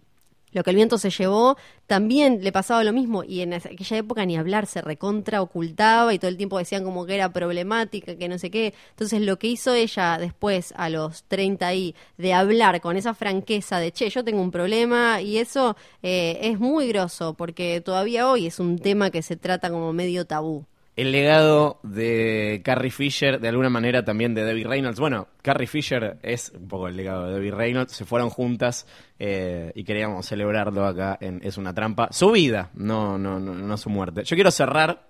lo 0.52 0.64
que 0.64 0.70
el 0.72 0.76
viento 0.76 0.98
se 0.98 1.10
llevó, 1.10 1.58
también 1.88 2.44
le 2.44 2.52
pasaba 2.52 2.84
lo 2.84 2.94
mismo 2.94 3.24
y 3.24 3.42
en 3.42 3.54
aquella 3.54 3.98
época 3.98 4.26
ni 4.26 4.38
hablar, 4.38 4.66
se 4.66 4.82
recontra 4.82 5.42
ocultaba 5.42 6.14
y 6.14 6.20
todo 6.20 6.30
el 6.30 6.38
tiempo 6.38 6.58
decían 6.58 6.84
como 6.84 7.06
que 7.06 7.16
era 7.16 7.32
problemática, 7.32 8.16
que 8.16 8.28
no 8.28 8.38
sé 8.38 8.50
qué. 8.50 8.74
Entonces 8.92 9.22
lo 9.22 9.38
que 9.38 9.48
hizo 9.48 9.74
ella 9.74 10.18
después 10.18 10.74
a 10.76 10.90
los 10.90 11.24
30 11.24 11.74
y 11.74 11.96
de 12.18 12.34
hablar 12.34 12.82
con 12.82 12.98
esa 12.98 13.14
franqueza 13.14 13.80
de, 13.80 13.92
che, 13.92 14.10
yo 14.10 14.24
tengo 14.24 14.42
un 14.42 14.52
problema 14.52 15.22
y 15.22 15.38
eso 15.38 15.76
eh, 16.04 16.40
es 16.42 16.60
muy 16.60 16.88
grosso 16.88 17.34
porque 17.34 17.82
todavía 17.82 18.30
hoy 18.30 18.48
es 18.48 18.60
un 18.60 18.80
tema 18.80 19.10
que 19.12 19.22
se 19.22 19.36
trata 19.36 19.70
como 19.70 19.94
medio 19.94 20.26
tabú. 20.26 20.66
El 21.00 21.14
legado 21.14 21.80
de 21.82 22.60
Carrie 22.62 22.92
Fisher, 22.92 23.40
de 23.40 23.48
alguna 23.48 23.70
manera 23.70 24.04
también 24.04 24.34
de 24.34 24.44
Debbie 24.44 24.66
Reynolds. 24.66 25.00
Bueno, 25.00 25.30
Carrie 25.42 25.66
Fisher 25.66 26.18
es 26.24 26.52
un 26.54 26.68
poco 26.68 26.90
el 26.90 26.98
legado 26.98 27.26
de 27.26 27.36
Debbie 27.36 27.52
Reynolds. 27.52 27.94
Se 27.94 28.04
fueron 28.04 28.30
juntas 28.30 28.86
eh, 29.18 29.72
y 29.76 29.86
queríamos 29.86 30.26
celebrarlo 30.26 30.86
acá 30.86 31.18
en 31.22 31.40
Es 31.42 31.58
una 31.58 31.74
trampa. 31.74 32.10
Su 32.12 32.32
vida, 32.32 32.72
no, 32.74 33.18
no, 33.18 33.40
no, 33.40 33.56
no 33.56 33.78
su 33.78 33.90
muerte. 33.90 34.26
Yo 34.26 34.36
quiero 34.36 34.52
cerrar 34.52 35.08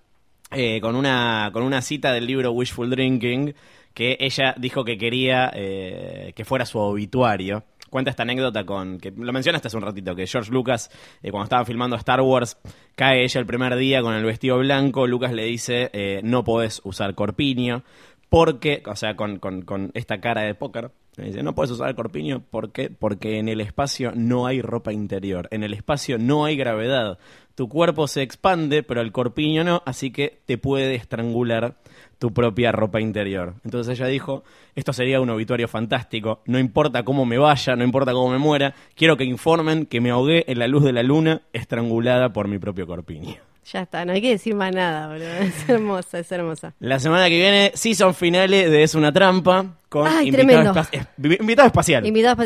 eh, 0.52 0.80
con, 0.80 0.96
una, 0.96 1.50
con 1.52 1.64
una 1.64 1.82
cita 1.82 2.14
del 2.14 2.28
libro 2.28 2.52
Wishful 2.52 2.92
Drinking 2.92 3.56
que 3.96 4.16
ella 4.20 4.54
dijo 4.60 4.86
que 4.86 4.96
quería 4.96 5.52
eh, 5.56 6.34
que 6.36 6.46
fuera 6.46 6.68
su 6.68 6.78
obituario. 6.78 7.64
Cuenta 7.90 8.12
esta 8.12 8.24
anécdota 8.24 8.66
con, 8.66 9.00
que 9.00 9.12
lo 9.12 9.34
mencionaste 9.34 9.68
hace 9.68 9.78
un 9.78 9.84
ratito, 9.84 10.16
que 10.16 10.28
George 10.28 10.52
Lucas, 10.52 10.90
eh, 11.22 11.32
cuando 11.32 11.46
estaban 11.46 11.66
filmando 11.66 11.96
Star 11.96 12.22
Wars, 12.22 12.58
cae 12.96 13.24
ella 13.24 13.40
el 13.40 13.46
primer 13.46 13.76
día 13.76 14.02
con 14.02 14.14
el 14.14 14.24
vestido 14.24 14.58
blanco, 14.60 15.08
Lucas 15.08 15.34
le 15.34 15.46
dice, 15.46 15.90
eh, 15.94 16.22
no 16.24 16.44
podés 16.44 16.82
usar 16.84 17.16
corpiño, 17.16 17.84
porque, 18.30 18.84
o 18.86 18.96
sea, 18.96 19.16
con, 19.16 19.40
con, 19.40 19.64
con 19.64 19.92
esta 19.96 20.22
cara 20.22 20.44
de 20.44 20.54
póker, 20.54 20.92
le 21.18 21.26
dice, 21.26 21.44
no 21.44 21.56
puedes 21.56 21.72
usar 21.72 21.94
corpiño, 21.96 22.42
¿por 22.42 22.72
qué? 22.72 22.90
Porque 22.90 23.40
en 23.40 23.50
el 23.50 23.60
espacio 23.60 24.12
no 24.16 24.46
hay 24.46 24.62
ropa 24.62 24.94
interior, 24.94 25.48
en 25.52 25.64
el 25.64 25.74
espacio 25.74 26.18
no 26.18 26.46
hay 26.46 26.56
gravedad, 26.56 27.18
tu 27.56 27.68
cuerpo 27.68 28.08
se 28.08 28.22
expande, 28.22 28.84
pero 28.84 29.02
el 29.02 29.12
corpiño 29.12 29.64
no, 29.64 29.82
así 29.86 30.12
que 30.12 30.40
te 30.46 30.58
puede 30.58 30.96
estrangular 30.96 31.76
tu 32.20 32.32
propia 32.34 32.72
ropa 32.72 33.02
interior. 33.02 33.56
Entonces 33.66 33.98
ella 33.98 34.08
dijo, 34.08 34.44
esto 34.76 34.94
sería 34.94 35.22
un 35.22 35.30
obituario 35.30 35.68
fantástico, 35.68 36.42
no 36.46 36.60
importa 36.60 37.04
cómo 37.04 37.26
me 37.26 37.38
vaya, 37.38 37.76
no 37.76 37.84
importa 37.84 38.12
cómo 38.12 38.30
me 38.30 38.38
muera, 38.38 38.76
quiero 38.96 39.18
que 39.18 39.24
informen 39.24 39.86
que 39.86 40.02
me 40.02 40.12
ahogué 40.12 40.44
en 40.48 40.60
la 40.60 40.68
luz 40.68 40.84
de 40.84 40.94
la 40.94 41.02
luna 41.02 41.42
estrangulada 41.54 42.32
por 42.32 42.48
mi 42.48 42.60
propio 42.60 42.86
corpiño. 42.86 43.38
Ya 43.72 43.82
está, 43.82 44.04
no 44.04 44.14
hay 44.14 44.22
que 44.22 44.30
decir 44.30 44.56
más 44.56 44.74
nada, 44.74 45.08
boludo. 45.08 45.28
Es 45.42 45.70
hermosa, 45.70 46.20
es 46.20 46.32
hermosa. 46.32 46.74
La 46.80 47.00
semana 47.00 47.30
que 47.30 47.38
viene, 47.38 47.72
season 47.76 48.16
finale 48.16 48.70
de 48.70 48.84
Es 48.84 48.96
una 48.96 49.12
trampa 49.12 49.78
con 49.90 50.08
Ay, 50.08 50.28
invitado, 50.30 50.74
invitado 51.18 51.68
espacial. 51.68 52.04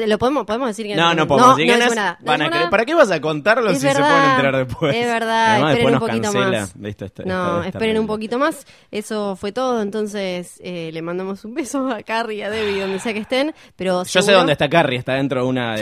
¿lo 0.08 0.18
podemos, 0.18 0.46
podemos 0.46 0.70
decir 0.70 0.88
que 0.88 0.96
No, 0.96 1.14
no 1.14 1.28
podemos 1.28 1.58
no 1.58 1.64
es. 1.64 1.96
nada. 1.96 2.18
No 2.22 2.26
Van 2.26 2.42
a 2.42 2.50
nada. 2.50 2.70
¿Para 2.70 2.86
qué 2.86 2.94
vas 2.96 3.12
a 3.12 3.20
contarlo 3.20 3.70
Es 3.70 3.80
si 3.80 3.82
se 3.82 3.88
verdad, 3.94 4.10
pueden 4.10 4.30
enterar 4.32 4.66
después? 4.66 4.96
Es 4.96 5.06
verdad, 5.06 5.52
Además, 5.52 5.72
esperen 5.74 5.94
un 5.94 6.00
poquito 6.00 6.22
cancela. 6.22 6.60
más. 6.62 6.76
Listo, 6.78 7.06
no, 7.26 7.64
esperen 7.64 8.00
un 8.00 8.08
poquito 8.08 8.40
más. 8.40 8.66
Eso 8.92 9.36
fue 9.36 9.52
todo. 9.52 9.82
Entonces, 9.82 10.60
eh, 10.64 10.90
le 10.94 11.02
mandamos 11.02 11.44
un 11.46 11.54
beso 11.54 11.90
a 11.90 12.02
Carrie 12.04 12.38
y 12.38 12.42
a 12.44 12.50
Debbie, 12.50 12.80
donde 12.82 13.00
sea 13.00 13.14
que 13.14 13.20
estén. 13.20 13.54
Pero 13.76 14.04
Yo 14.06 14.22
sé 14.22 14.32
dónde 14.32 14.54
está 14.54 14.70
Carrie, 14.70 14.98
está 14.98 15.14
dentro 15.16 15.42
de 15.44 15.48
una, 15.48 15.76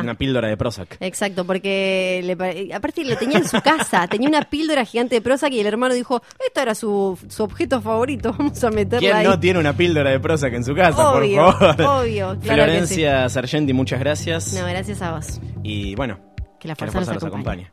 una 0.00 0.14
píldora 0.14 0.48
de 0.48 0.56
Prozac. 0.56 0.96
Exacto, 1.00 1.44
porque 1.44 2.22
le 2.24 2.72
aparte 2.74 3.04
lo 3.04 3.16
tenía 3.16 3.38
en 3.38 3.48
su 3.48 3.60
casa, 3.60 4.06
tenía 4.10 4.28
una 4.28 4.42
píldora 4.42 4.84
gigante 4.84 5.16
de 5.16 5.20
Prozac 5.20 5.52
y 5.52 5.60
el 5.60 5.66
hermano 5.66 5.94
dijo, 5.94 6.22
esta 6.44 6.62
era 6.62 6.74
su, 6.74 7.18
su 7.28 7.42
objeto 7.42 7.80
favorito, 7.80 8.34
vamos 8.38 8.62
a 8.64 8.70
meterla 8.70 9.00
¿Quién 9.00 9.16
ahí. 9.16 9.26
no 9.26 9.38
tiene 9.38 9.58
una 9.58 9.74
píldora 9.74 10.10
de 10.10 10.20
Prozac 10.20 10.52
en 10.54 10.64
su 10.64 10.74
casa, 10.74 10.85
Obvio, 10.94 11.44
por 11.46 11.76
favor? 11.76 12.02
obvio, 12.02 12.26
claro 12.26 12.40
que 12.40 12.48
Florencia 12.48 13.28
Sargenti, 13.28 13.72
muchas 13.72 14.00
gracias. 14.00 14.52
No, 14.54 14.66
gracias 14.66 15.02
a 15.02 15.12
vos. 15.12 15.40
Y 15.62 15.94
bueno, 15.94 16.18
Que 16.60 16.68
la 16.68 16.76
fuerza, 16.76 17.14
los 17.14 17.24
acompañe. 17.24 17.70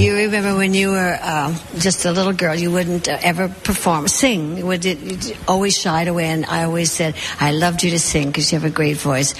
You 0.00 0.14
remember 0.16 0.56
when 0.56 0.72
you 0.72 0.92
were 0.92 1.18
uh, 1.20 1.54
just 1.76 2.06
a 2.06 2.10
little 2.10 2.32
girl, 2.32 2.54
you 2.54 2.70
wouldn't 2.70 3.06
uh, 3.06 3.18
ever 3.20 3.48
perform, 3.48 4.08
sing. 4.08 4.56
You 4.56 4.64
would 4.64 4.82
you 4.82 5.18
always 5.46 5.76
shied 5.78 6.08
away, 6.08 6.24
and 6.24 6.46
I 6.46 6.64
always 6.64 6.90
said 6.90 7.14
I 7.38 7.52
loved 7.52 7.82
you 7.82 7.90
to 7.90 7.98
sing 7.98 8.28
because 8.28 8.50
you 8.50 8.58
have 8.58 8.64
a 8.64 8.72
great 8.74 8.96
voice, 8.96 9.34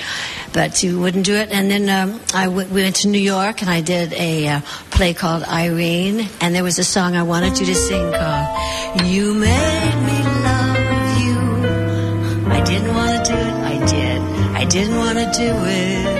but 0.52 0.82
you 0.82 1.00
wouldn't 1.00 1.24
do 1.24 1.34
it. 1.34 1.48
And 1.50 1.70
then 1.70 1.88
um, 1.88 2.20
I 2.34 2.44
w- 2.44 2.68
we 2.68 2.82
went 2.82 2.96
to 2.96 3.08
New 3.08 3.18
York, 3.18 3.62
and 3.62 3.70
I 3.70 3.80
did 3.80 4.12
a 4.12 4.48
uh, 4.48 4.60
play 4.90 5.14
called 5.14 5.44
Irene, 5.44 6.28
and 6.42 6.54
there 6.54 6.62
was 6.62 6.78
a 6.78 6.84
song 6.84 7.16
I 7.16 7.22
wanted 7.22 7.58
you 7.58 7.64
to 7.64 7.74
sing 7.74 8.12
called 8.12 9.06
"You 9.08 9.32
Made 9.32 9.96
Me 10.08 10.18
Love 10.44 11.20
You." 11.24 12.52
I 12.52 12.60
didn't 12.60 12.94
want 12.94 13.24
to 13.24 13.32
do 13.32 13.38
it. 13.38 13.54
I 13.54 13.86
did. 13.86 14.20
I 14.60 14.64
didn't 14.66 14.96
want 14.98 15.16
to 15.18 15.24
do 15.24 15.54
it. 15.64 16.19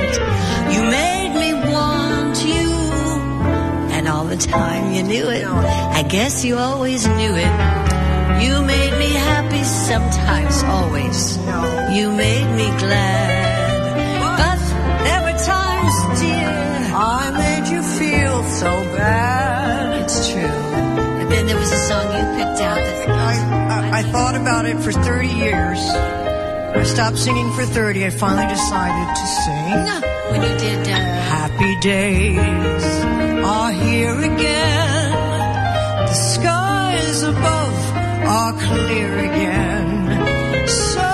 The 4.31 4.37
time 4.37 4.95
you 4.95 5.03
knew 5.03 5.29
it. 5.29 5.45
I 5.45 6.05
guess 6.05 6.45
you 6.45 6.57
always 6.57 7.05
knew 7.05 7.35
it. 7.35 7.53
You 8.43 8.63
made 8.63 8.95
me 8.97 9.11
happy 9.13 9.65
sometimes, 9.65 10.63
always. 10.63 11.37
You 11.97 12.13
made 12.13 12.49
me 12.55 12.69
glad. 12.79 13.83
But 14.41 14.61
there 15.05 15.23
were 15.27 15.39
times, 15.45 16.21
dear, 16.21 16.53
I 16.95 17.25
made 17.43 17.67
you 17.73 17.83
feel 17.83 18.45
so 18.45 18.71
bad. 18.97 20.01
It's 20.05 20.31
true. 20.31 20.41
And 20.41 21.29
then 21.33 21.47
there 21.49 21.59
was 21.59 21.73
a 21.73 21.83
song 21.89 22.07
you 22.17 22.25
picked 22.39 22.61
out 22.63 22.79
that 22.79 23.11
I, 23.11 23.33
I, 23.75 23.99
I 23.99 24.03
thought 24.05 24.37
about 24.37 24.65
it 24.65 24.79
for 24.79 24.93
30 24.93 25.27
years. 25.27 25.81
I 25.81 26.85
stopped 26.85 27.19
singing 27.19 27.53
for 27.55 27.65
30. 27.65 28.07
I 28.07 28.11
finally 28.11 28.47
decided 28.47 29.17
to 29.17 29.27
sing 29.27 30.10
when 30.31 30.43
you 30.43 30.59
did 30.59 30.89
uh, 30.89 30.97
Happy 31.35 31.77
Days 31.81 32.85
are 33.45 33.73
here 33.73 34.19
again. 34.21 35.11
The 36.09 36.13
skies 36.13 37.23
above 37.23 37.79
are 38.39 38.53
clear 38.53 39.19
again. 39.31 40.69
So 40.69 41.09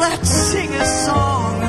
let's 0.00 0.30
sing 0.30 0.70
a 0.70 0.86
song 1.06 1.62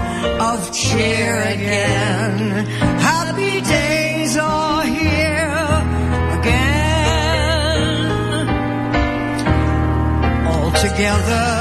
of 0.49 0.73
cheer 0.73 1.41
again. 1.55 2.65
Happy 3.11 3.61
days 3.61 4.37
are 4.37 4.83
here 4.83 5.63
again. 6.39 7.67
All 10.47 10.71
together. 10.71 11.60